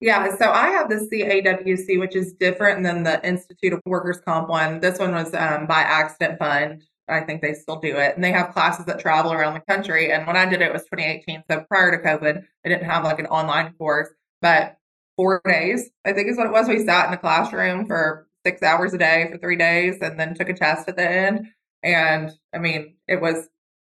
Yeah, 0.00 0.36
so 0.36 0.50
I 0.50 0.68
have 0.68 0.90
the 0.90 1.08
CAWC, 1.10 1.98
which 2.00 2.16
is 2.16 2.34
different 2.34 2.82
than 2.82 3.02
the 3.02 3.26
Institute 3.26 3.72
of 3.72 3.80
Workers 3.86 4.20
Comp 4.24 4.48
one. 4.48 4.80
This 4.80 4.98
one 4.98 5.12
was 5.12 5.32
um, 5.34 5.66
by 5.66 5.80
Accident 5.80 6.38
Fund. 6.38 6.82
I 7.08 7.20
think 7.20 7.42
they 7.42 7.54
still 7.54 7.78
do 7.80 7.96
it. 7.96 8.14
And 8.14 8.24
they 8.24 8.32
have 8.32 8.52
classes 8.52 8.86
that 8.86 8.98
travel 8.98 9.32
around 9.32 9.54
the 9.54 9.60
country. 9.60 10.12
And 10.12 10.26
when 10.26 10.36
I 10.36 10.44
did 10.44 10.60
it, 10.60 10.68
it 10.68 10.72
was 10.72 10.82
2018. 10.84 11.44
So 11.50 11.64
prior 11.68 11.90
to 11.90 12.02
COVID, 12.02 12.42
I 12.64 12.68
didn't 12.68 12.84
have 12.84 13.04
like 13.04 13.18
an 13.18 13.26
online 13.26 13.72
course, 13.74 14.08
but 14.42 14.76
four 15.16 15.40
days, 15.44 15.90
I 16.04 16.12
think 16.12 16.28
is 16.28 16.36
what 16.36 16.46
it 16.46 16.52
was. 16.52 16.68
We 16.68 16.84
sat 16.84 17.08
in 17.08 17.14
a 17.14 17.18
classroom 17.18 17.86
for 17.86 18.26
six 18.44 18.62
hours 18.62 18.94
a 18.94 18.98
day 18.98 19.28
for 19.30 19.38
three 19.38 19.56
days 19.56 19.98
and 20.00 20.18
then 20.18 20.34
took 20.34 20.48
a 20.48 20.54
test 20.54 20.88
at 20.88 20.96
the 20.96 21.08
end. 21.08 21.46
And 21.82 22.32
I 22.54 22.58
mean, 22.58 22.96
it 23.08 23.20
was 23.20 23.48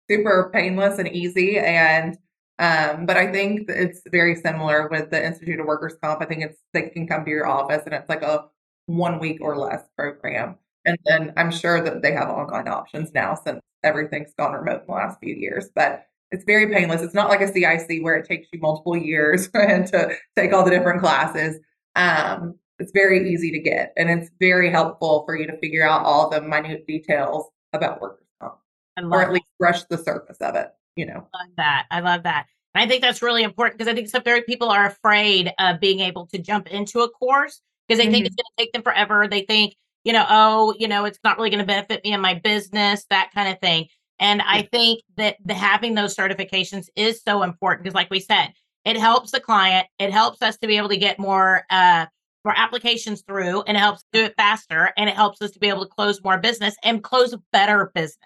super 0.09 0.49
painless 0.53 0.99
and 0.99 1.07
easy. 1.07 1.57
And 1.57 2.17
um, 2.59 3.07
but 3.07 3.17
I 3.17 3.31
think 3.31 3.69
it's 3.69 4.01
very 4.11 4.35
similar 4.35 4.87
with 4.89 5.09
the 5.09 5.25
Institute 5.25 5.59
of 5.59 5.65
Workers 5.65 5.95
Comp. 6.01 6.21
I 6.21 6.25
think 6.25 6.43
it's 6.43 6.59
they 6.73 6.89
can 6.89 7.07
come 7.07 7.25
to 7.25 7.31
your 7.31 7.47
office 7.47 7.81
and 7.85 7.93
it's 7.95 8.07
like 8.07 8.21
a 8.21 8.45
one 8.85 9.19
week 9.19 9.39
or 9.41 9.57
less 9.57 9.81
program. 9.97 10.57
And 10.85 10.97
then 11.05 11.33
I'm 11.37 11.51
sure 11.51 11.81
that 11.81 12.01
they 12.01 12.11
have 12.13 12.29
online 12.29 12.67
options 12.67 13.11
now 13.13 13.35
since 13.35 13.59
everything's 13.83 14.33
gone 14.37 14.53
remote 14.53 14.81
in 14.81 14.87
the 14.87 14.93
last 14.93 15.19
few 15.19 15.33
years. 15.35 15.69
But 15.75 16.05
it's 16.31 16.43
very 16.45 16.73
painless. 16.73 17.01
It's 17.01 17.13
not 17.13 17.29
like 17.29 17.41
a 17.41 17.51
CIC 17.51 18.03
where 18.03 18.15
it 18.15 18.27
takes 18.27 18.47
you 18.51 18.59
multiple 18.59 18.97
years 18.97 19.49
and 19.53 19.85
to 19.93 20.15
take 20.35 20.53
all 20.53 20.63
the 20.63 20.71
different 20.71 21.01
classes. 21.01 21.59
Um, 21.95 22.55
it's 22.79 22.91
very 22.93 23.31
easy 23.31 23.51
to 23.51 23.59
get, 23.59 23.93
and 23.95 24.09
it's 24.09 24.31
very 24.39 24.71
helpful 24.71 25.23
for 25.25 25.35
you 25.35 25.45
to 25.45 25.57
figure 25.59 25.87
out 25.87 26.03
all 26.03 26.29
the 26.29 26.41
minute 26.41 26.87
details 26.87 27.45
about 27.73 28.01
workers' 28.01 28.25
comp, 28.41 28.55
or 28.97 29.21
at 29.21 29.31
least 29.31 29.45
brush 29.59 29.83
the 29.83 29.99
surface 29.99 30.37
of 30.37 30.55
it 30.55 30.69
you 30.95 31.05
know. 31.05 31.27
I 31.33 31.43
love 31.43 31.53
that. 31.57 31.85
I 31.91 31.99
love 31.99 32.23
that. 32.23 32.47
And 32.73 32.83
I 32.83 32.87
think 32.87 33.01
that's 33.01 33.21
really 33.21 33.43
important 33.43 33.77
because 33.77 33.91
I 33.91 33.95
think 33.95 34.09
some 34.09 34.23
very 34.23 34.43
people 34.43 34.69
are 34.69 34.85
afraid 34.85 35.51
of 35.59 35.79
being 35.79 35.99
able 35.99 36.27
to 36.27 36.37
jump 36.37 36.67
into 36.67 37.01
a 37.01 37.09
course 37.09 37.61
because 37.87 37.97
they 37.97 38.05
mm-hmm. 38.05 38.13
think 38.13 38.25
it's 38.27 38.35
going 38.35 38.45
to 38.57 38.63
take 38.63 38.73
them 38.73 38.83
forever. 38.83 39.27
They 39.27 39.41
think, 39.41 39.75
you 40.03 40.13
know, 40.13 40.25
oh, 40.29 40.73
you 40.77 40.87
know, 40.87 41.05
it's 41.05 41.19
not 41.23 41.37
really 41.37 41.49
going 41.49 41.59
to 41.59 41.65
benefit 41.65 42.03
me 42.03 42.13
in 42.13 42.21
my 42.21 42.35
business, 42.35 43.05
that 43.09 43.31
kind 43.33 43.49
of 43.49 43.59
thing. 43.59 43.87
And 44.19 44.41
I 44.41 44.63
think 44.63 45.01
that 45.17 45.37
the 45.43 45.53
having 45.53 45.95
those 45.95 46.15
certifications 46.15 46.87
is 46.95 47.21
so 47.27 47.43
important 47.43 47.83
because, 47.83 47.95
like 47.95 48.09
we 48.09 48.19
said, 48.19 48.53
it 48.85 48.97
helps 48.97 49.31
the 49.31 49.39
client. 49.39 49.87
It 49.99 50.11
helps 50.11 50.41
us 50.41 50.57
to 50.57 50.67
be 50.67 50.77
able 50.77 50.89
to 50.89 50.97
get 50.97 51.19
more 51.19 51.63
uh, 51.69 52.05
more 52.45 52.57
applications 52.57 53.21
through, 53.21 53.61
and 53.63 53.77
it 53.77 53.79
helps 53.79 54.03
do 54.11 54.25
it 54.25 54.35
faster, 54.37 54.91
and 54.97 55.09
it 55.09 55.15
helps 55.15 55.41
us 55.41 55.51
to 55.51 55.59
be 55.59 55.69
able 55.69 55.85
to 55.85 55.89
close 55.89 56.23
more 56.23 56.37
business 56.37 56.75
and 56.83 57.03
close 57.03 57.35
better 57.51 57.91
business 57.93 58.17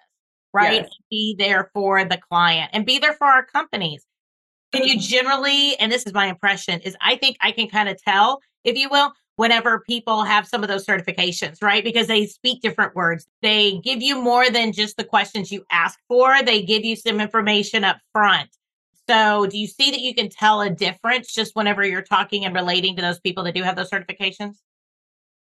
right? 0.56 0.84
Yes. 0.84 0.90
Be 1.12 1.36
there 1.38 1.70
for 1.74 2.06
the 2.06 2.18
client 2.18 2.72
and 2.74 2.86
be 2.86 2.98
there 2.98 3.14
for 3.14 3.28
our 3.28 3.46
companies. 3.46 4.06
Can 4.74 4.84
you 4.84 5.00
generally, 5.00 5.76
and 5.78 5.92
this 5.92 6.06
is 6.06 6.14
my 6.14 6.28
impression, 6.28 6.80
is 6.82 6.96
I 7.02 7.18
think 7.18 7.38
I 7.42 7.52
can 7.52 7.68
kind 7.68 7.90
of 7.90 8.02
tell, 8.02 8.40
if 8.64 8.78
you 8.78 8.90
will, 8.90 9.12
whenever 9.36 9.80
people 9.82 10.24
have 10.24 10.48
some 10.48 10.64
of 10.64 10.70
those 10.70 10.86
certifications, 10.86 11.62
right? 11.62 11.84
Because 11.84 12.08
they 12.08 12.26
speak 12.26 12.62
different 12.62 12.96
words. 12.96 13.28
They 13.42 13.80
give 13.80 14.02
you 14.02 14.22
more 14.22 14.50
than 14.50 14.72
just 14.72 14.98
the 14.98 15.04
questions 15.04 15.52
you 15.52 15.66
ask 15.72 16.00
for, 16.08 16.42
they 16.44 16.62
give 16.62 16.86
you 16.86 16.96
some 16.96 17.20
information 17.20 17.84
up 17.84 17.98
front. 18.14 18.50
So, 19.08 19.46
do 19.46 19.58
you 19.58 19.68
see 19.68 19.92
that 19.92 20.00
you 20.00 20.16
can 20.16 20.30
tell 20.30 20.62
a 20.62 20.70
difference 20.70 21.32
just 21.32 21.56
whenever 21.56 21.86
you're 21.86 22.02
talking 22.02 22.44
and 22.44 22.56
relating 22.56 22.96
to 22.96 23.02
those 23.02 23.20
people 23.20 23.44
that 23.44 23.54
do 23.54 23.62
have 23.62 23.76
those 23.76 23.90
certifications? 23.90 24.56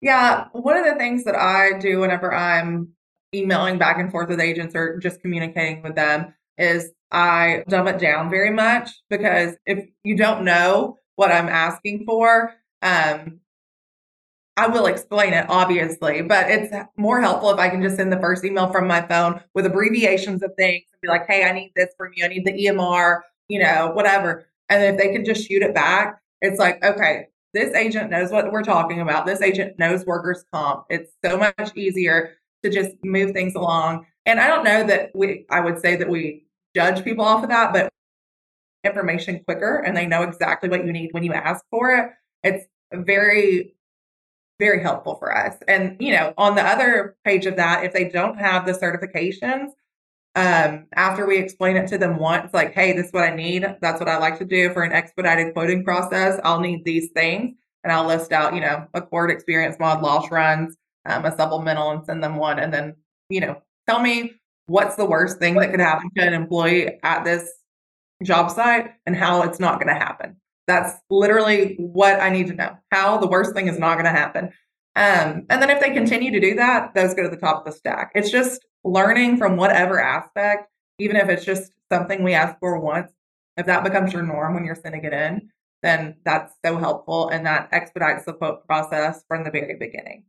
Yeah, 0.01 0.47
one 0.51 0.77
of 0.77 0.85
the 0.85 0.95
things 0.95 1.23
that 1.23 1.35
I 1.35 1.79
do 1.79 2.01
whenever 2.01 2.33
I'm 2.33 2.89
emailing 3.33 3.79
back 3.79 3.97
and 3.97 4.11
forth 4.11 4.29
with 4.29 4.39
agents 4.39 4.75
or 4.75 4.99
just 4.99 5.21
communicating 5.21 5.81
with 5.81 5.95
them 5.95 6.33
is 6.57 6.91
I 7.11 7.63
dumb 7.67 7.87
it 7.87 7.99
down 7.99 8.29
very 8.29 8.51
much 8.51 8.89
because 9.09 9.55
if 9.65 9.87
you 10.03 10.15
don't 10.15 10.43
know 10.43 10.97
what 11.15 11.31
I'm 11.31 11.49
asking 11.49 12.05
for, 12.05 12.53
um, 12.81 13.39
I 14.57 14.67
will 14.67 14.85
explain 14.85 15.33
it, 15.33 15.45
obviously, 15.49 16.21
but 16.21 16.49
it's 16.49 16.73
more 16.95 17.19
helpful 17.19 17.51
if 17.51 17.59
I 17.59 17.69
can 17.69 17.81
just 17.81 17.97
send 17.97 18.11
the 18.11 18.19
first 18.19 18.45
email 18.45 18.71
from 18.71 18.87
my 18.87 19.01
phone 19.01 19.41
with 19.53 19.65
abbreviations 19.65 20.41
of 20.43 20.53
things 20.55 20.85
and 20.93 21.01
be 21.01 21.09
like, 21.09 21.27
hey, 21.27 21.43
I 21.43 21.51
need 21.51 21.73
this 21.75 21.89
from 21.97 22.11
you. 22.15 22.23
I 22.23 22.29
need 22.29 22.45
the 22.45 22.53
EMR, 22.53 23.19
you 23.49 23.61
know, 23.61 23.91
whatever. 23.93 24.45
And 24.69 24.81
if 24.81 24.97
they 24.97 25.11
can 25.11 25.25
just 25.25 25.45
shoot 25.45 25.61
it 25.61 25.75
back, 25.75 26.21
it's 26.41 26.57
like, 26.57 26.83
okay, 26.83 27.27
this 27.53 27.73
agent 27.73 28.11
knows 28.11 28.31
what 28.31 28.51
we're 28.51 28.63
talking 28.63 29.01
about. 29.01 29.25
This 29.25 29.41
agent 29.41 29.77
knows 29.77 30.05
workers' 30.05 30.45
comp. 30.53 30.85
It's 30.89 31.11
so 31.23 31.37
much 31.37 31.75
easier 31.75 32.33
to 32.63 32.69
just 32.69 32.95
move 33.03 33.31
things 33.31 33.55
along. 33.55 34.05
And 34.25 34.39
I 34.39 34.47
don't 34.47 34.63
know 34.63 34.85
that 34.85 35.11
we, 35.13 35.45
I 35.49 35.59
would 35.59 35.79
say 35.79 35.97
that 35.97 36.09
we 36.09 36.45
judge 36.75 37.03
people 37.03 37.25
off 37.25 37.43
of 37.43 37.49
that, 37.49 37.73
but 37.73 37.89
information 38.85 39.41
quicker 39.45 39.77
and 39.77 39.97
they 39.97 40.05
know 40.05 40.23
exactly 40.23 40.69
what 40.69 40.85
you 40.85 40.93
need 40.93 41.09
when 41.11 41.23
you 41.23 41.33
ask 41.33 41.63
for 41.69 41.91
it. 41.95 42.11
It's 42.43 42.65
very, 42.93 43.73
very 44.59 44.81
helpful 44.81 45.15
for 45.15 45.35
us. 45.35 45.55
And, 45.67 45.97
you 45.99 46.13
know, 46.13 46.33
on 46.37 46.55
the 46.55 46.61
other 46.61 47.15
page 47.25 47.45
of 47.45 47.55
that, 47.57 47.83
if 47.83 47.93
they 47.93 48.09
don't 48.09 48.37
have 48.37 48.65
the 48.65 48.73
certifications, 48.73 49.69
um, 50.35 50.87
after 50.95 51.25
we 51.25 51.37
explain 51.37 51.77
it 51.77 51.87
to 51.87 51.97
them 51.97 52.17
once, 52.17 52.53
like, 52.53 52.73
hey, 52.73 52.93
this 52.93 53.07
is 53.07 53.13
what 53.13 53.23
I 53.23 53.35
need. 53.35 53.65
That's 53.81 53.99
what 53.99 54.09
I 54.09 54.17
like 54.17 54.37
to 54.39 54.45
do 54.45 54.73
for 54.73 54.83
an 54.83 54.91
expedited 54.91 55.53
quoting 55.53 55.83
process. 55.83 56.39
I'll 56.43 56.59
need 56.59 56.83
these 56.83 57.09
things. 57.11 57.55
And 57.83 57.91
I'll 57.93 58.07
list 58.07 58.31
out, 58.31 58.55
you 58.55 58.61
know, 58.61 58.87
ACORD 58.95 59.31
experience 59.31 59.77
mod 59.79 60.01
loss 60.01 60.31
runs, 60.31 60.75
um, 61.05 61.23
a 61.23 61.35
supplemental 61.35 61.91
and 61.91 62.05
send 62.05 62.23
them 62.23 62.35
one. 62.35 62.59
And 62.59 62.73
then 62.73 62.95
you 63.29 63.39
know, 63.39 63.61
tell 63.87 63.99
me 63.99 64.33
what's 64.67 64.95
the 64.95 65.05
worst 65.05 65.39
thing 65.39 65.55
that 65.55 65.71
could 65.71 65.79
happen 65.79 66.09
to 66.15 66.23
an 66.23 66.33
employee 66.33 66.99
at 67.03 67.23
this 67.23 67.49
job 68.23 68.51
site 68.51 68.91
and 69.05 69.15
how 69.15 69.43
it's 69.43 69.59
not 69.59 69.79
going 69.79 69.93
to 69.93 69.99
happen. 69.99 70.37
That's 70.67 70.93
literally 71.09 71.75
what 71.77 72.19
I 72.19 72.29
need 72.29 72.47
to 72.47 72.53
know. 72.53 72.77
How 72.91 73.17
the 73.17 73.27
worst 73.27 73.53
thing 73.53 73.67
is 73.67 73.77
not 73.77 73.95
going 73.95 74.05
to 74.05 74.11
happen. 74.11 74.45
Um, 74.95 75.45
and 75.49 75.61
then 75.61 75.69
if 75.69 75.79
they 75.81 75.91
continue 75.91 76.31
to 76.31 76.39
do 76.39 76.55
that, 76.55 76.93
those 76.95 77.13
go 77.13 77.23
to 77.23 77.29
the 77.29 77.37
top 77.37 77.59
of 77.59 77.65
the 77.65 77.77
stack. 77.77 78.11
It's 78.15 78.31
just 78.31 78.65
learning 78.83 79.37
from 79.37 79.57
whatever 79.57 79.99
aspect, 79.99 80.69
even 80.99 81.17
if 81.17 81.27
it's 81.27 81.45
just 81.45 81.71
something 81.91 82.23
we 82.23 82.33
ask 82.33 82.57
for 82.59 82.79
once. 82.79 83.11
If 83.57 83.65
that 83.65 83.83
becomes 83.83 84.13
your 84.13 84.23
norm 84.23 84.53
when 84.53 84.65
you're 84.65 84.75
sending 84.75 85.03
it 85.03 85.13
in, 85.13 85.49
then 85.81 86.15
that's 86.25 86.53
so 86.65 86.77
helpful 86.77 87.29
and 87.29 87.45
that 87.45 87.69
expedites 87.71 88.25
the 88.25 88.33
quote 88.33 88.65
process 88.65 89.23
from 89.27 89.43
the 89.43 89.51
very 89.51 89.75
beginning. 89.75 90.25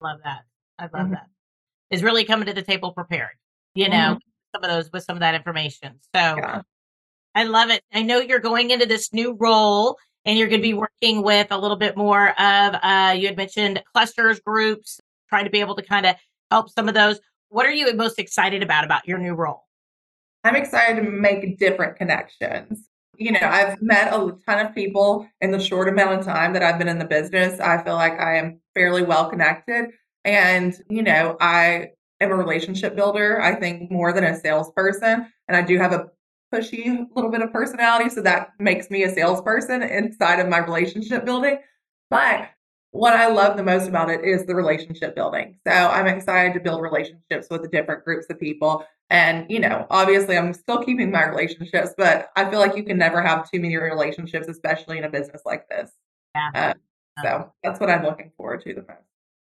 Love 0.00 0.18
that. 0.24 0.40
I 0.78 0.84
love 0.84 0.92
mm-hmm. 0.92 1.12
that. 1.12 1.26
Is 1.90 2.02
really 2.02 2.24
coming 2.24 2.46
to 2.46 2.52
the 2.52 2.62
table 2.62 2.92
prepared, 2.92 3.36
you 3.74 3.88
know, 3.88 3.96
mm-hmm. 3.96 4.54
some 4.54 4.64
of 4.64 4.70
those 4.70 4.90
with 4.92 5.04
some 5.04 5.16
of 5.16 5.20
that 5.20 5.34
information. 5.34 6.00
So 6.14 6.20
yeah. 6.20 6.62
I 7.36 7.44
love 7.44 7.68
it. 7.68 7.82
I 7.92 8.00
know 8.00 8.18
you're 8.18 8.40
going 8.40 8.70
into 8.70 8.86
this 8.86 9.12
new 9.12 9.36
role 9.38 9.98
and 10.24 10.38
you're 10.38 10.48
going 10.48 10.62
to 10.62 10.66
be 10.66 10.72
working 10.72 11.22
with 11.22 11.48
a 11.50 11.58
little 11.58 11.76
bit 11.76 11.94
more 11.94 12.30
of, 12.30 12.74
uh, 12.82 13.14
you 13.16 13.26
had 13.26 13.36
mentioned 13.36 13.82
clusters, 13.92 14.40
groups, 14.40 14.98
trying 15.28 15.44
to 15.44 15.50
be 15.50 15.60
able 15.60 15.76
to 15.76 15.82
kind 15.82 16.06
of 16.06 16.16
help 16.50 16.70
some 16.70 16.88
of 16.88 16.94
those. 16.94 17.20
What 17.50 17.66
are 17.66 17.72
you 17.72 17.92
most 17.94 18.18
excited 18.18 18.62
about 18.62 18.84
about 18.84 19.06
your 19.06 19.18
new 19.18 19.34
role? 19.34 19.64
I'm 20.44 20.56
excited 20.56 20.96
to 20.96 21.10
make 21.10 21.58
different 21.58 21.96
connections. 21.96 22.88
You 23.18 23.32
know, 23.32 23.40
I've 23.42 23.82
met 23.82 24.14
a 24.14 24.32
ton 24.46 24.64
of 24.64 24.74
people 24.74 25.28
in 25.42 25.50
the 25.50 25.60
short 25.60 25.88
amount 25.90 26.20
of 26.20 26.24
time 26.24 26.54
that 26.54 26.62
I've 26.62 26.78
been 26.78 26.88
in 26.88 26.98
the 26.98 27.04
business. 27.04 27.60
I 27.60 27.82
feel 27.82 27.94
like 27.94 28.18
I 28.18 28.38
am 28.38 28.60
fairly 28.74 29.02
well 29.02 29.28
connected. 29.28 29.90
And, 30.24 30.74
you 30.88 31.02
know, 31.02 31.36
I 31.38 31.90
am 32.20 32.30
a 32.30 32.34
relationship 32.34 32.96
builder, 32.96 33.42
I 33.42 33.56
think, 33.56 33.90
more 33.90 34.14
than 34.14 34.24
a 34.24 34.38
salesperson. 34.40 35.30
And 35.48 35.56
I 35.56 35.60
do 35.62 35.78
have 35.78 35.92
a 35.92 36.06
pushy 36.52 37.06
little 37.14 37.30
bit 37.30 37.42
of 37.42 37.52
personality. 37.52 38.10
So 38.10 38.22
that 38.22 38.50
makes 38.58 38.90
me 38.90 39.02
a 39.02 39.10
salesperson 39.10 39.82
inside 39.82 40.40
of 40.40 40.48
my 40.48 40.58
relationship 40.58 41.24
building. 41.24 41.58
But 42.10 42.50
what 42.92 43.14
I 43.14 43.28
love 43.28 43.56
the 43.56 43.62
most 43.62 43.88
about 43.88 44.10
it 44.10 44.24
is 44.24 44.46
the 44.46 44.54
relationship 44.54 45.14
building. 45.14 45.58
So 45.66 45.72
I'm 45.72 46.06
excited 46.06 46.54
to 46.54 46.60
build 46.60 46.82
relationships 46.82 47.48
with 47.50 47.62
the 47.62 47.68
different 47.68 48.04
groups 48.04 48.26
of 48.30 48.40
people. 48.40 48.86
And, 49.10 49.46
you 49.50 49.60
know, 49.60 49.86
obviously 49.90 50.36
I'm 50.36 50.54
still 50.54 50.82
keeping 50.82 51.10
my 51.10 51.26
relationships, 51.26 51.90
but 51.96 52.30
I 52.36 52.48
feel 52.48 52.58
like 52.58 52.76
you 52.76 52.84
can 52.84 52.98
never 52.98 53.22
have 53.22 53.50
too 53.50 53.60
many 53.60 53.76
relationships, 53.76 54.48
especially 54.48 54.98
in 54.98 55.04
a 55.04 55.10
business 55.10 55.42
like 55.44 55.68
this. 55.68 55.90
Yeah. 56.34 56.50
Uh, 56.54 56.74
so 57.22 57.52
that's 57.62 57.80
what 57.80 57.90
I'm 57.90 58.04
looking 58.04 58.30
forward 58.36 58.62
to 58.64 58.74
the 58.74 58.80
most. 58.80 59.00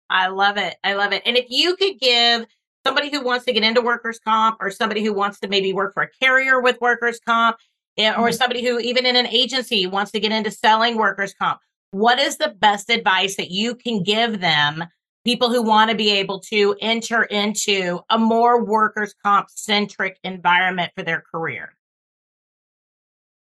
I 0.10 0.28
love 0.28 0.58
it. 0.58 0.78
I 0.84 0.94
love 0.94 1.14
it. 1.14 1.22
And 1.26 1.38
if 1.38 1.46
you 1.50 1.76
could 1.76 2.00
give 2.00 2.46
somebody 2.86 3.10
who 3.10 3.22
wants 3.22 3.46
to 3.46 3.54
get 3.54 3.64
into 3.64 3.82
workers' 3.82 4.20
comp 4.20 4.58
or 4.60 4.72
somebody 4.72 5.04
who 5.04 5.14
wants 5.14 5.40
to 5.40 5.48
maybe 5.48 5.74
work 5.74 5.94
for 5.94 6.04
a 6.04 6.10
carrier 6.22 6.62
with 6.62 6.80
workers' 6.82 7.20
comp 7.26 7.58
eh, 7.98 8.10
or 8.12 8.14
mm-hmm. 8.14 8.34
somebody 8.34 8.66
who 8.66 8.80
even 8.80 9.06
in 9.06 9.16
an 9.16 9.28
agency 9.28 9.88
wants 9.88 10.12
to 10.12 10.20
get 10.20 10.32
into 10.32 10.52
selling 10.52 10.98
workers' 10.98 11.34
comp, 11.34 11.60
what 11.92 12.20
is 12.20 12.38
the 12.38 12.50
best 12.60 12.90
advice 12.90 13.36
that 13.38 13.52
you 13.52 13.76
can 13.76 14.04
give 14.04 14.40
them 14.40 14.84
people 15.26 15.50
who 15.50 15.62
want 15.62 15.92
to 15.92 15.98
be 15.98 16.12
able 16.12 16.40
to 16.40 16.76
enter 16.82 17.24
into 17.24 18.00
a 18.10 18.18
more 18.18 18.64
workers 18.64 19.14
comp 19.24 19.50
centric 19.50 20.18
environment 20.24 20.92
for 20.96 21.04
their 21.04 21.24
career? 21.32 21.74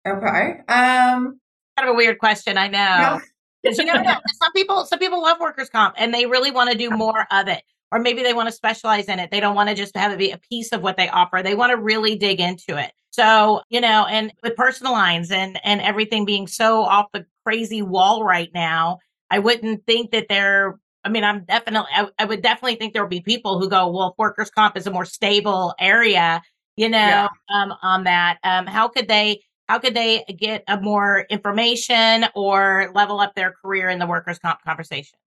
Okay 0.07 0.61
um 0.69 1.39
kind 1.77 1.89
of 1.89 1.89
a 1.89 1.93
weird 1.93 2.17
question 2.17 2.57
i 2.57 2.67
know. 2.67 3.19
Because 3.61 3.77
you 3.77 3.85
never 3.85 4.03
know. 4.03 4.15
Some 4.41 4.51
people 4.53 4.85
some 4.85 4.99
people 4.99 5.21
love 5.21 5.39
workers 5.39 5.69
comp 5.69 5.95
and 5.97 6.13
they 6.13 6.25
really 6.25 6.49
want 6.49 6.71
to 6.71 6.77
do 6.77 6.89
more 6.89 7.27
of 7.31 7.47
it 7.47 7.61
or 7.91 7.99
maybe 7.99 8.23
they 8.23 8.33
want 8.33 8.47
to 8.47 8.55
specialize 8.55 9.05
in 9.05 9.19
it 9.19 9.31
they 9.31 9.39
don't 9.39 9.55
want 9.55 9.69
to 9.69 9.75
just 9.75 9.95
have 9.95 10.11
it 10.11 10.19
be 10.19 10.31
a 10.31 10.37
piece 10.37 10.71
of 10.71 10.81
what 10.81 10.97
they 10.97 11.09
offer 11.09 11.41
they 11.43 11.55
want 11.55 11.71
to 11.71 11.77
really 11.77 12.15
dig 12.15 12.39
into 12.39 12.77
it 12.77 12.91
so 13.09 13.61
you 13.69 13.81
know 13.81 14.05
and 14.05 14.31
with 14.43 14.55
personal 14.55 14.91
lines 14.91 15.31
and 15.31 15.59
and 15.63 15.81
everything 15.81 16.25
being 16.25 16.47
so 16.47 16.81
off 16.81 17.07
the 17.13 17.25
crazy 17.47 17.81
wall 17.81 18.25
right 18.25 18.49
now. 18.53 18.99
I 19.31 19.39
wouldn't 19.39 19.85
think 19.85 20.11
that 20.11 20.27
there. 20.27 20.77
I 21.05 21.09
mean, 21.09 21.23
I'm 21.23 21.45
definitely, 21.45 21.89
I, 21.95 22.09
I 22.19 22.25
would 22.25 22.41
definitely 22.41 22.75
think 22.75 22.91
there 22.91 23.01
will 23.03 23.09
be 23.09 23.21
people 23.21 23.57
who 23.57 23.69
go, 23.69 23.89
well, 23.89 24.15
workers' 24.17 24.49
comp 24.49 24.75
is 24.75 24.85
a 24.85 24.91
more 24.91 25.05
stable 25.05 25.73
area, 25.79 26.41
you 26.75 26.89
know, 26.89 26.97
yeah. 26.97 27.27
um, 27.53 27.73
on 27.81 28.03
that. 28.03 28.39
Um, 28.43 28.65
how 28.65 28.89
could 28.89 29.07
they, 29.07 29.43
how 29.69 29.79
could 29.79 29.93
they 29.93 30.25
get 30.37 30.65
a 30.67 30.81
more 30.81 31.25
information 31.29 32.25
or 32.35 32.91
level 32.93 33.21
up 33.21 33.33
their 33.35 33.53
career 33.61 33.87
in 33.87 33.99
the 33.99 34.07
workers' 34.07 34.39
comp 34.39 34.61
conversation? 34.65 35.17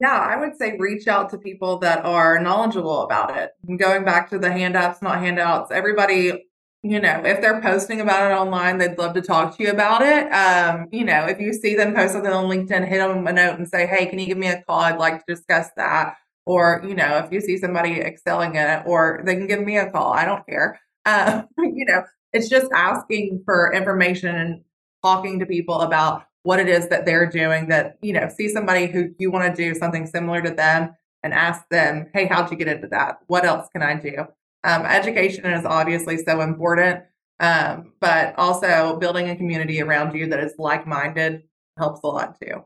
Yeah, 0.00 0.18
I 0.18 0.36
would 0.36 0.56
say 0.56 0.76
reach 0.78 1.06
out 1.06 1.30
to 1.30 1.38
people 1.38 1.78
that 1.78 2.04
are 2.04 2.40
knowledgeable 2.40 3.02
about 3.02 3.36
it. 3.36 3.52
going 3.78 4.04
back 4.04 4.30
to 4.30 4.38
the 4.38 4.50
handouts, 4.50 5.00
not 5.00 5.20
handouts, 5.20 5.70
everybody 5.70 6.44
you 6.82 6.98
know, 6.98 7.22
if 7.24 7.40
they're 7.40 7.60
posting 7.60 8.00
about 8.00 8.30
it 8.30 8.34
online, 8.34 8.78
they'd 8.78 8.98
love 8.98 9.14
to 9.14 9.22
talk 9.22 9.56
to 9.56 9.62
you 9.62 9.70
about 9.70 10.02
it. 10.02 10.28
Um, 10.32 10.88
you 10.90 11.04
know, 11.04 11.26
if 11.26 11.40
you 11.40 11.52
see 11.52 11.76
them 11.76 11.94
post 11.94 12.12
something 12.12 12.32
on 12.32 12.46
LinkedIn, 12.46 12.88
hit 12.88 12.98
them 12.98 13.26
a 13.26 13.32
note 13.32 13.56
and 13.58 13.68
say, 13.68 13.86
hey, 13.86 14.06
can 14.06 14.18
you 14.18 14.26
give 14.26 14.38
me 14.38 14.48
a 14.48 14.62
call? 14.62 14.80
I'd 14.80 14.98
like 14.98 15.24
to 15.24 15.34
discuss 15.34 15.68
that. 15.76 16.16
Or, 16.44 16.82
you 16.84 16.96
know, 16.96 17.18
if 17.18 17.30
you 17.30 17.40
see 17.40 17.56
somebody 17.56 18.00
excelling 18.00 18.56
in 18.56 18.66
it, 18.68 18.82
or 18.84 19.22
they 19.24 19.36
can 19.36 19.46
give 19.46 19.60
me 19.60 19.76
a 19.78 19.90
call. 19.90 20.12
I 20.12 20.24
don't 20.24 20.44
care. 20.46 20.80
Um, 21.04 21.48
you 21.58 21.84
know, 21.84 22.04
it's 22.32 22.48
just 22.48 22.70
asking 22.72 23.42
for 23.44 23.72
information 23.74 24.36
and 24.36 24.60
talking 25.02 25.40
to 25.40 25.46
people 25.46 25.80
about 25.80 26.22
what 26.42 26.58
it 26.58 26.68
is 26.68 26.88
that 26.88 27.06
they're 27.06 27.26
doing 27.26 27.68
that, 27.68 27.98
you 28.02 28.12
know, 28.12 28.28
see 28.28 28.48
somebody 28.48 28.86
who 28.86 29.14
you 29.18 29.30
want 29.30 29.54
to 29.54 29.62
do 29.62 29.78
something 29.78 30.06
similar 30.06 30.42
to 30.42 30.50
them 30.50 30.94
and 31.22 31.32
ask 31.32 31.68
them, 31.70 32.08
hey, 32.12 32.26
how'd 32.26 32.50
you 32.50 32.56
get 32.56 32.68
into 32.68 32.88
that? 32.88 33.18
What 33.28 33.44
else 33.44 33.68
can 33.72 33.82
I 33.82 33.94
do? 33.94 34.26
Um, 34.64 34.84
education 34.84 35.46
is 35.46 35.64
obviously 35.64 36.18
so 36.18 36.40
important, 36.40 37.04
um, 37.40 37.92
but 38.00 38.34
also 38.38 38.96
building 38.98 39.30
a 39.30 39.36
community 39.36 39.80
around 39.80 40.14
you 40.14 40.28
that 40.28 40.40
is 40.40 40.54
like 40.58 40.86
minded 40.86 41.42
helps 41.78 42.00
a 42.02 42.06
lot 42.06 42.40
too. 42.40 42.64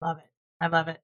Love 0.00 0.18
it. 0.18 0.30
I 0.60 0.68
love 0.68 0.88
it. 0.88 1.00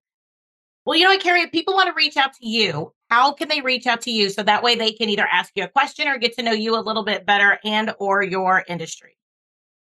Well, 0.86 0.98
you 0.98 1.04
know 1.04 1.18
Carrie, 1.18 1.40
if 1.40 1.52
people 1.52 1.74
want 1.74 1.88
to 1.88 1.94
reach 1.94 2.16
out 2.18 2.34
to 2.34 2.46
you, 2.46 2.92
how 3.08 3.32
can 3.32 3.48
they 3.48 3.62
reach 3.62 3.86
out 3.86 4.02
to 4.02 4.10
you 4.10 4.28
so 4.28 4.42
that 4.42 4.62
way 4.62 4.74
they 4.74 4.92
can 4.92 5.08
either 5.08 5.26
ask 5.30 5.52
you 5.54 5.64
a 5.64 5.68
question 5.68 6.06
or 6.08 6.18
get 6.18 6.36
to 6.36 6.42
know 6.42 6.52
you 6.52 6.76
a 6.78 6.80
little 6.80 7.04
bit 7.04 7.24
better 7.24 7.58
and 7.64 7.94
or 7.98 8.22
your 8.22 8.64
industry? 8.68 9.16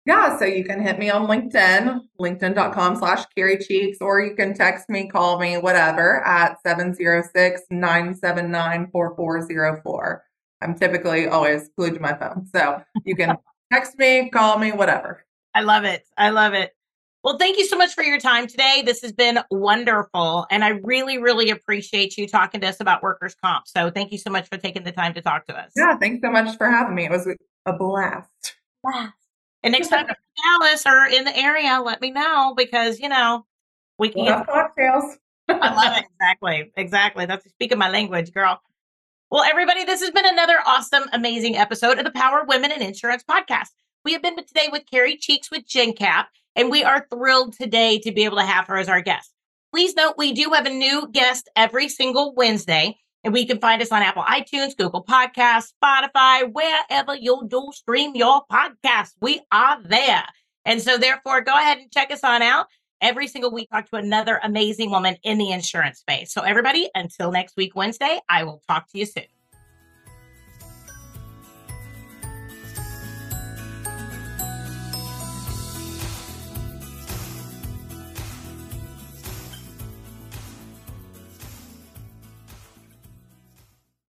Yeah, 0.06 0.38
so 0.38 0.44
you 0.44 0.64
can 0.64 0.80
hit 0.80 1.00
me 1.00 1.10
on 1.10 1.26
LinkedIn, 1.26 2.00
linkedin.com 2.20 2.96
slash 2.96 3.24
Carrie 3.34 3.58
Cheeks, 3.58 3.98
or 4.00 4.20
you 4.20 4.36
can 4.36 4.54
text 4.54 4.88
me, 4.88 5.08
call 5.08 5.40
me, 5.40 5.58
whatever, 5.58 6.24
at 6.24 6.62
706 6.62 7.62
979 7.70 8.88
4404. 8.92 10.24
I'm 10.62 10.78
typically 10.78 11.26
always 11.26 11.70
glued 11.76 11.94
to 11.94 12.00
my 12.00 12.14
phone. 12.14 12.46
So 12.54 12.80
you 13.04 13.16
can 13.16 13.36
text 13.72 13.98
me, 13.98 14.30
call 14.30 14.58
me, 14.58 14.70
whatever. 14.70 15.24
I 15.54 15.62
love 15.62 15.82
it. 15.82 16.04
I 16.16 16.30
love 16.30 16.54
it. 16.54 16.70
Well, 17.24 17.38
thank 17.38 17.58
you 17.58 17.66
so 17.66 17.76
much 17.76 17.92
for 17.92 18.04
your 18.04 18.20
time 18.20 18.46
today. 18.46 18.84
This 18.86 19.02
has 19.02 19.10
been 19.10 19.40
wonderful. 19.50 20.46
And 20.52 20.62
I 20.62 20.68
really, 20.84 21.18
really 21.18 21.50
appreciate 21.50 22.16
you 22.16 22.28
talking 22.28 22.60
to 22.60 22.68
us 22.68 22.80
about 22.80 23.02
workers' 23.02 23.34
comp. 23.42 23.66
So 23.66 23.90
thank 23.90 24.12
you 24.12 24.18
so 24.18 24.30
much 24.30 24.48
for 24.48 24.56
taking 24.56 24.84
the 24.84 24.92
time 24.92 25.14
to 25.14 25.20
talk 25.20 25.46
to 25.48 25.58
us. 25.58 25.72
Yeah, 25.74 25.96
thanks 25.98 26.20
so 26.24 26.30
much 26.30 26.56
for 26.56 26.70
having 26.70 26.94
me. 26.94 27.06
It 27.06 27.10
was 27.10 27.26
a 27.66 27.72
blast. 27.72 28.54
Blast. 28.84 29.25
And 29.62 29.72
next 29.72 29.88
time 29.88 30.06
you're 30.08 30.10
in 30.10 30.60
Dallas 30.60 30.86
or 30.86 31.06
in 31.06 31.24
the 31.24 31.36
area, 31.36 31.80
let 31.84 32.00
me 32.00 32.10
know 32.10 32.54
because 32.56 33.00
you 33.00 33.08
know 33.08 33.44
we 33.98 34.10
can 34.10 34.24
get 34.24 34.46
cocktails. 34.46 35.18
I 35.48 35.74
love 35.74 35.96
it. 35.98 36.04
Exactly. 36.20 36.72
Exactly. 36.76 37.26
That's 37.26 37.48
speaking 37.48 37.78
my 37.78 37.88
language, 37.88 38.32
girl. 38.32 38.60
Well, 39.30 39.44
everybody, 39.44 39.84
this 39.84 40.00
has 40.00 40.10
been 40.10 40.26
another 40.26 40.58
awesome, 40.66 41.04
amazing 41.12 41.56
episode 41.56 41.98
of 41.98 42.04
the 42.04 42.10
Power 42.10 42.40
of 42.40 42.48
Women 42.48 42.72
in 42.72 42.82
Insurance 42.82 43.24
podcast. 43.28 43.68
We 44.04 44.12
have 44.12 44.22
been 44.22 44.36
today 44.36 44.68
with 44.70 44.84
Carrie 44.90 45.16
Cheeks 45.16 45.50
with 45.50 45.66
Jencap, 45.66 46.26
and 46.54 46.70
we 46.70 46.84
are 46.84 47.06
thrilled 47.10 47.54
today 47.54 47.98
to 48.00 48.12
be 48.12 48.24
able 48.24 48.36
to 48.36 48.44
have 48.44 48.66
her 48.68 48.76
as 48.76 48.88
our 48.88 49.00
guest. 49.00 49.32
Please 49.72 49.94
note 49.94 50.14
we 50.16 50.32
do 50.32 50.50
have 50.50 50.66
a 50.66 50.70
new 50.70 51.08
guest 51.10 51.48
every 51.56 51.88
single 51.88 52.34
Wednesday. 52.34 52.98
And 53.26 53.32
we 53.32 53.44
can 53.44 53.58
find 53.58 53.82
us 53.82 53.90
on 53.90 54.02
Apple 54.02 54.22
iTunes, 54.22 54.76
Google 54.76 55.02
Podcasts, 55.02 55.72
Spotify, 55.82 56.48
wherever 56.48 57.12
you 57.16 57.44
do 57.48 57.70
stream 57.72 58.14
your 58.14 58.44
podcast. 58.46 59.14
We 59.20 59.40
are 59.50 59.82
there. 59.82 60.22
And 60.64 60.80
so, 60.80 60.96
therefore, 60.96 61.40
go 61.40 61.52
ahead 61.52 61.78
and 61.78 61.90
check 61.90 62.12
us 62.12 62.22
on 62.22 62.40
out. 62.40 62.66
Every 63.00 63.26
single 63.26 63.50
week, 63.50 63.68
talk 63.68 63.90
to 63.90 63.96
another 63.96 64.38
amazing 64.44 64.92
woman 64.92 65.16
in 65.24 65.38
the 65.38 65.50
insurance 65.50 65.98
space. 65.98 66.32
So, 66.32 66.42
everybody, 66.42 66.88
until 66.94 67.32
next 67.32 67.56
week, 67.56 67.74
Wednesday, 67.74 68.20
I 68.28 68.44
will 68.44 68.62
talk 68.68 68.88
to 68.92 68.98
you 68.98 69.06
soon. 69.06 69.35